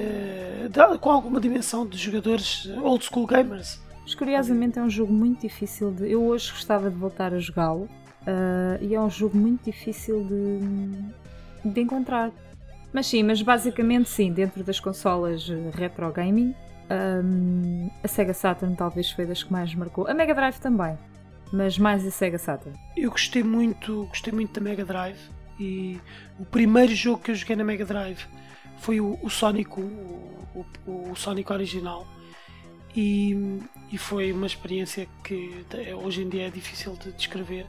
eh, 0.00 0.68
com 0.98 1.10
alguma 1.10 1.38
dimensão 1.38 1.86
de 1.86 1.98
jogadores 1.98 2.66
old 2.82 3.04
school 3.04 3.26
gamers. 3.26 3.78
Mas 4.00 4.14
curiosamente 4.14 4.78
é 4.78 4.82
um 4.82 4.88
jogo 4.88 5.12
muito 5.12 5.42
difícil 5.42 5.92
de. 5.92 6.10
Eu 6.10 6.24
hoje 6.24 6.50
gostava 6.50 6.90
de 6.90 6.96
voltar 6.96 7.34
a 7.34 7.38
jogá-lo 7.38 7.82
uh, 8.22 8.78
e 8.80 8.94
é 8.94 9.00
um 9.00 9.10
jogo 9.10 9.36
muito 9.36 9.64
difícil 9.64 10.24
de, 10.24 11.70
de 11.70 11.80
encontrar. 11.82 12.32
Mas 12.90 13.06
sim, 13.06 13.22
mas 13.22 13.40
basicamente 13.42 14.08
sim, 14.08 14.32
dentro 14.32 14.64
das 14.64 14.80
consolas 14.80 15.46
retro 15.74 16.10
gaming 16.10 16.54
um, 16.92 17.90
a 18.02 18.08
Sega 18.08 18.34
Saturn 18.34 18.76
talvez 18.76 19.10
foi 19.10 19.26
das 19.26 19.42
que 19.42 19.52
mais 19.52 19.74
marcou. 19.74 20.06
A 20.06 20.14
Mega 20.14 20.34
Drive 20.34 20.58
também, 20.58 20.98
mas 21.52 21.78
mais 21.78 22.06
a 22.06 22.10
Sega 22.10 22.38
Saturn. 22.38 22.78
Eu 22.96 23.10
gostei 23.10 23.42
muito, 23.42 24.06
gostei 24.06 24.32
muito 24.32 24.52
da 24.52 24.60
Mega 24.60 24.84
Drive 24.84 25.18
e 25.58 26.00
o 26.38 26.44
primeiro 26.44 26.94
jogo 26.94 27.22
que 27.22 27.30
eu 27.30 27.34
joguei 27.34 27.56
na 27.56 27.64
Mega 27.64 27.84
Drive 27.84 28.26
foi 28.78 29.00
o, 29.00 29.18
o 29.22 29.30
Sonic, 29.30 29.70
o, 29.78 29.82
o, 30.54 31.10
o, 31.10 31.16
Sonic 31.16 31.52
original. 31.52 32.06
E, 32.94 33.60
e, 33.90 33.96
foi 33.96 34.32
uma 34.32 34.46
experiência 34.46 35.08
que 35.24 35.64
hoje 35.94 36.22
em 36.22 36.28
dia 36.28 36.48
é 36.48 36.50
difícil 36.50 36.94
de 36.96 37.10
descrever. 37.12 37.64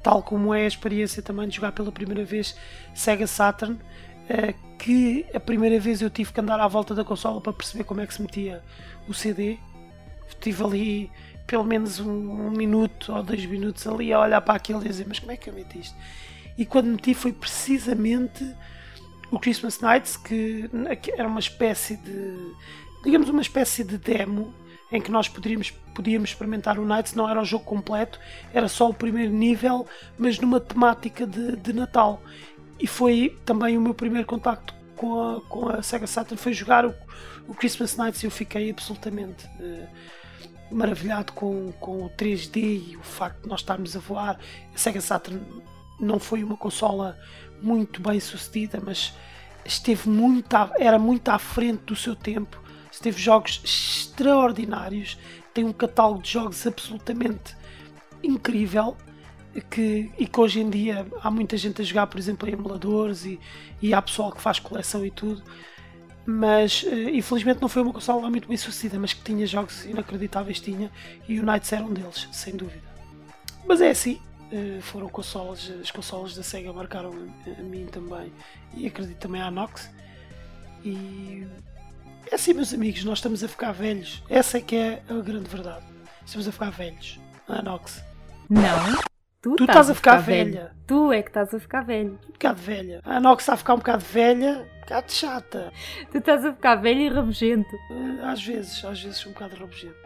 tal 0.00 0.22
como 0.22 0.54
é 0.54 0.62
a 0.62 0.68
experiência 0.68 1.20
também 1.22 1.48
de 1.48 1.56
jogar 1.56 1.72
pela 1.72 1.90
primeira 1.90 2.24
vez 2.24 2.56
Sega 2.94 3.26
Saturn, 3.26 3.80
que 4.78 5.26
a 5.34 5.40
primeira 5.40 5.78
vez 5.78 6.00
eu 6.00 6.10
tive 6.10 6.32
que 6.32 6.40
andar 6.40 6.58
à 6.58 6.66
volta 6.66 6.94
da 6.94 7.04
consola 7.04 7.40
para 7.40 7.52
perceber 7.52 7.84
como 7.84 8.00
é 8.00 8.06
que 8.06 8.14
se 8.14 8.22
metia 8.22 8.62
o 9.08 9.14
CD. 9.14 9.58
Tive 10.40 10.64
ali 10.64 11.10
pelo 11.46 11.64
menos 11.64 11.98
um, 11.98 12.46
um 12.46 12.50
minuto 12.50 13.12
ou 13.12 13.22
dois 13.22 13.44
minutos 13.44 13.86
ali 13.86 14.12
a 14.12 14.20
olhar 14.20 14.40
para 14.40 14.54
aquilo 14.54 14.80
e 14.84 14.88
dizer, 14.88 15.04
mas 15.08 15.18
como 15.18 15.32
é 15.32 15.36
que 15.36 15.50
eu 15.50 15.54
meti 15.54 15.80
isto? 15.80 15.96
E 16.56 16.64
quando 16.64 16.86
meti 16.86 17.12
foi 17.12 17.32
precisamente 17.32 18.54
o 19.30 19.38
Christmas 19.38 19.80
Nights, 19.80 20.16
que 20.16 20.70
era 21.16 21.28
uma 21.28 21.40
espécie 21.40 21.96
de, 21.96 22.54
digamos, 23.04 23.28
uma 23.28 23.42
espécie 23.42 23.82
de 23.82 23.98
demo 23.98 24.54
em 24.92 25.00
que 25.00 25.10
nós 25.10 25.28
poderíamos, 25.28 25.70
podíamos 25.94 26.30
experimentar 26.30 26.78
o 26.78 26.84
Nights, 26.84 27.14
não 27.14 27.28
era 27.28 27.40
o 27.40 27.44
jogo 27.44 27.64
completo, 27.64 28.18
era 28.52 28.68
só 28.68 28.88
o 28.88 28.94
primeiro 28.94 29.32
nível, 29.32 29.86
mas 30.18 30.38
numa 30.38 30.60
temática 30.60 31.26
de, 31.26 31.56
de 31.56 31.72
Natal. 31.72 32.20
E 32.80 32.86
foi 32.86 33.38
também 33.44 33.76
o 33.76 33.80
meu 33.80 33.92
primeiro 33.92 34.26
contacto 34.26 34.74
com 34.96 35.36
a, 35.36 35.40
com 35.42 35.68
a 35.68 35.82
Sega 35.82 36.06
Saturn, 36.06 36.40
foi 36.40 36.52
jogar 36.52 36.86
o, 36.86 36.94
o 37.46 37.54
Christmas 37.54 37.96
Nights 37.96 38.22
e 38.22 38.26
eu 38.26 38.30
fiquei 38.30 38.70
absolutamente 38.70 39.46
uh, 39.46 39.88
maravilhado 40.70 41.32
com, 41.32 41.72
com 41.72 42.04
o 42.04 42.10
3D 42.10 42.90
e 42.90 42.96
o 42.96 43.02
facto 43.02 43.42
de 43.42 43.48
nós 43.48 43.60
estarmos 43.60 43.96
a 43.96 44.00
voar. 44.00 44.38
A 44.74 44.78
Sega 44.78 45.00
Saturn 45.00 45.40
não 45.98 46.18
foi 46.18 46.42
uma 46.42 46.56
consola 46.56 47.18
muito 47.62 48.00
bem 48.00 48.18
sucedida, 48.18 48.80
mas 48.82 49.14
esteve 49.64 50.08
muito 50.08 50.54
à, 50.54 50.70
era 50.78 50.98
muito 50.98 51.28
à 51.28 51.38
frente 51.38 51.82
do 51.84 51.96
seu 51.96 52.16
tempo. 52.16 52.60
Teve 53.00 53.18
jogos 53.18 53.62
extraordinários, 53.64 55.16
tem 55.54 55.64
um 55.64 55.72
catálogo 55.72 56.22
de 56.22 56.32
jogos 56.32 56.66
absolutamente 56.66 57.56
incrível 58.22 58.94
que, 59.68 60.12
e 60.18 60.26
que 60.26 60.40
hoje 60.40 60.60
em 60.60 60.70
dia 60.70 61.06
há 61.22 61.30
muita 61.30 61.56
gente 61.56 61.82
a 61.82 61.84
jogar, 61.84 62.06
por 62.06 62.18
exemplo, 62.18 62.48
em 62.48 62.52
emuladores 62.52 63.24
e, 63.24 63.40
e 63.82 63.92
há 63.92 64.00
pessoal 64.00 64.30
que 64.30 64.40
faz 64.40 64.58
coleção 64.58 65.04
e 65.04 65.10
tudo. 65.10 65.42
Mas 66.24 66.82
uh, 66.82 67.08
infelizmente 67.10 67.60
não 67.60 67.68
foi 67.68 67.82
uma 67.82 67.92
consola 67.92 68.30
muito 68.30 68.46
bem 68.46 68.56
sucedida, 68.56 68.98
mas 68.98 69.12
que 69.12 69.22
tinha 69.22 69.46
jogos 69.46 69.84
inacreditáveis, 69.84 70.60
tinha, 70.60 70.90
e 71.28 71.40
o 71.40 71.44
Knights 71.44 71.72
era 71.72 71.84
um 71.84 71.92
deles, 71.92 72.28
sem 72.30 72.54
dúvida. 72.54 72.82
Mas 73.66 73.80
é 73.80 73.90
assim, 73.90 74.20
uh, 74.52 74.80
foram 74.82 75.08
consolas, 75.08 75.72
as 75.80 75.90
consolas 75.90 76.34
da 76.36 76.42
Sega 76.42 76.72
marcaram 76.72 77.10
a, 77.10 77.60
a, 77.60 77.62
mim 77.62 77.86
também, 77.86 78.32
e 78.74 78.86
acredito 78.86 79.18
também 79.18 79.40
à 79.40 79.50
Nox. 79.50 79.90
E 80.84 81.46
é 82.30 82.34
assim, 82.34 82.52
meus 82.52 82.72
amigos, 82.72 83.02
nós 83.04 83.18
estamos 83.18 83.42
a 83.42 83.48
ficar 83.48 83.72
velhos. 83.72 84.22
Essa 84.28 84.58
é 84.58 84.60
que 84.60 84.76
é 84.76 85.02
a 85.08 85.14
grande 85.14 85.48
verdade. 85.48 85.84
Estamos 86.24 86.46
a 86.46 86.52
ficar 86.52 86.70
velhos, 86.70 87.18
não 87.48 87.56
é, 87.56 87.62
Nox? 87.62 88.04
Não. 88.48 89.10
Tu, 89.42 89.56
tu 89.56 89.64
estás 89.64 89.88
a 89.88 89.94
ficar, 89.94 90.18
ficar 90.20 90.26
velha. 90.26 90.44
velha. 90.44 90.76
Tu 90.86 91.12
é 91.12 91.22
que 91.22 91.30
estás 91.30 91.54
a 91.54 91.58
ficar 91.58 91.82
velho. 91.82 92.18
Um 92.28 92.32
bocado 92.32 92.60
velha. 92.60 93.00
A 93.04 93.18
Nox 93.18 93.42
está 93.42 93.54
a 93.54 93.56
ficar 93.56 93.74
um 93.74 93.78
bocado 93.78 94.04
velha, 94.04 94.66
um 94.76 94.80
bocado 94.80 95.12
chata. 95.12 95.72
Tu 96.10 96.18
estás 96.18 96.44
a 96.44 96.52
ficar 96.52 96.74
velho 96.76 97.00
e 97.00 97.08
rabugento. 97.08 97.74
Eh, 97.74 98.24
às 98.24 98.44
vezes, 98.44 98.84
às 98.84 99.02
vezes 99.02 99.24
um 99.26 99.32
bocado 99.32 99.56
rabugento. 99.56 99.96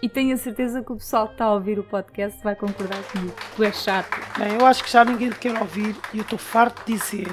E 0.00 0.08
tenho 0.08 0.32
a 0.32 0.36
certeza 0.36 0.82
que 0.82 0.92
o 0.92 0.96
pessoal 0.96 1.26
que 1.26 1.34
está 1.34 1.46
a 1.46 1.52
ouvir 1.54 1.78
o 1.78 1.82
podcast 1.82 2.40
vai 2.42 2.54
concordar 2.54 3.02
comigo. 3.04 3.34
Tu 3.56 3.64
és 3.64 3.76
chato. 3.82 4.16
Bem, 4.38 4.54
eu 4.54 4.64
acho 4.64 4.84
que 4.84 4.90
já 4.90 5.04
ninguém 5.04 5.30
te 5.30 5.40
quer 5.40 5.58
ouvir 5.60 5.96
e 6.12 6.18
eu 6.18 6.22
estou 6.22 6.38
farto 6.38 6.86
de 6.86 6.94
dizer 6.94 7.28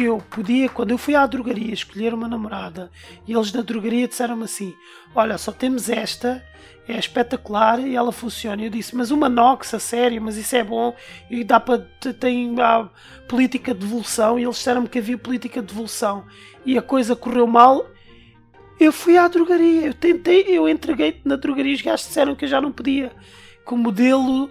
que 0.00 0.04
eu 0.04 0.16
podia, 0.30 0.66
quando 0.70 0.92
eu 0.92 0.96
fui 0.96 1.14
à 1.14 1.26
drogaria 1.26 1.74
escolher 1.74 2.14
uma 2.14 2.26
namorada 2.26 2.90
e 3.28 3.34
eles 3.34 3.52
da 3.52 3.60
drogaria 3.60 4.08
disseram-me 4.08 4.44
assim: 4.44 4.74
Olha, 5.14 5.36
só 5.36 5.52
temos 5.52 5.90
esta 5.90 6.42
é 6.88 6.98
espetacular 6.98 7.78
e 7.78 7.94
ela 7.94 8.10
funciona. 8.10 8.62
Eu 8.62 8.70
disse, 8.70 8.96
mas 8.96 9.10
uma 9.10 9.28
Nox, 9.28 9.74
a 9.74 9.78
sério, 9.78 10.20
mas 10.20 10.38
isso 10.38 10.56
é 10.56 10.64
bom 10.64 10.96
e 11.30 11.44
dá 11.44 11.60
para. 11.60 11.78
tem 12.18 12.58
a 12.58 12.88
política 13.28 13.74
de 13.74 13.80
devolução 13.80 14.38
e 14.38 14.44
eles 14.44 14.56
disseram-me 14.56 14.88
que 14.88 14.98
havia 14.98 15.18
política 15.18 15.60
de 15.60 15.66
devolução 15.66 16.24
e 16.64 16.78
a 16.78 16.82
coisa 16.82 17.14
correu 17.14 17.46
mal. 17.46 17.86
Eu 18.80 18.92
fui 18.92 19.18
à 19.18 19.28
drogaria, 19.28 19.86
eu 19.86 19.92
tentei, 19.92 20.46
eu 20.48 20.66
entreguei 20.66 21.20
na 21.26 21.36
drogaria, 21.36 21.74
os 21.74 21.82
gajos 21.82 22.06
disseram 22.06 22.34
que 22.34 22.46
eu 22.46 22.48
já 22.48 22.58
não 22.58 22.72
podia, 22.72 23.12
que 23.66 23.74
o 23.74 23.76
modelo 23.76 24.50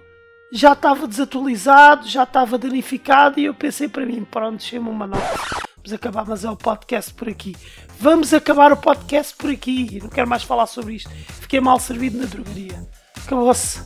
já 0.52 0.72
estava 0.72 1.06
desatualizado, 1.06 2.08
já 2.08 2.24
estava 2.24 2.58
danificado 2.58 3.38
e 3.38 3.44
eu 3.44 3.54
pensei 3.54 3.88
para 3.88 4.06
mim, 4.06 4.24
pronto, 4.24 4.62
chama 4.62 4.90
uma 4.90 5.06
Nox 5.06 5.70
vamos 5.90 5.92
acabar, 5.92 6.24
mas 6.26 6.44
é 6.44 6.50
o 6.50 6.56
podcast 6.56 7.12
por 7.14 7.28
aqui. 7.28 7.56
Vamos 7.98 8.32
acabar 8.32 8.72
o 8.72 8.76
podcast 8.76 9.34
por 9.34 9.50
aqui. 9.50 9.98
Não 10.02 10.08
quero 10.08 10.28
mais 10.28 10.42
falar 10.42 10.66
sobre 10.66 10.94
isto. 10.94 11.10
Fiquei 11.40 11.60
mal 11.60 11.78
servido 11.80 12.18
na 12.18 12.26
drogaria. 12.26 12.86
Acabou-se. 13.24 13.80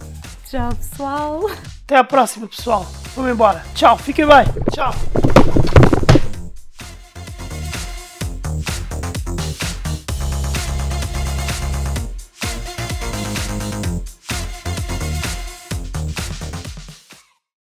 Tchau, 0.49 0.75
pessoal. 0.75 1.51
Até 1.85 1.97
à 1.97 2.05
próxima, 2.05 2.47
pessoal. 2.47 2.87
Vamos 3.15 3.31
embora. 3.31 3.65
Tchau, 3.75 3.97
fiquem 3.97 4.27
bem. 4.27 4.45
Tchau. 4.73 4.93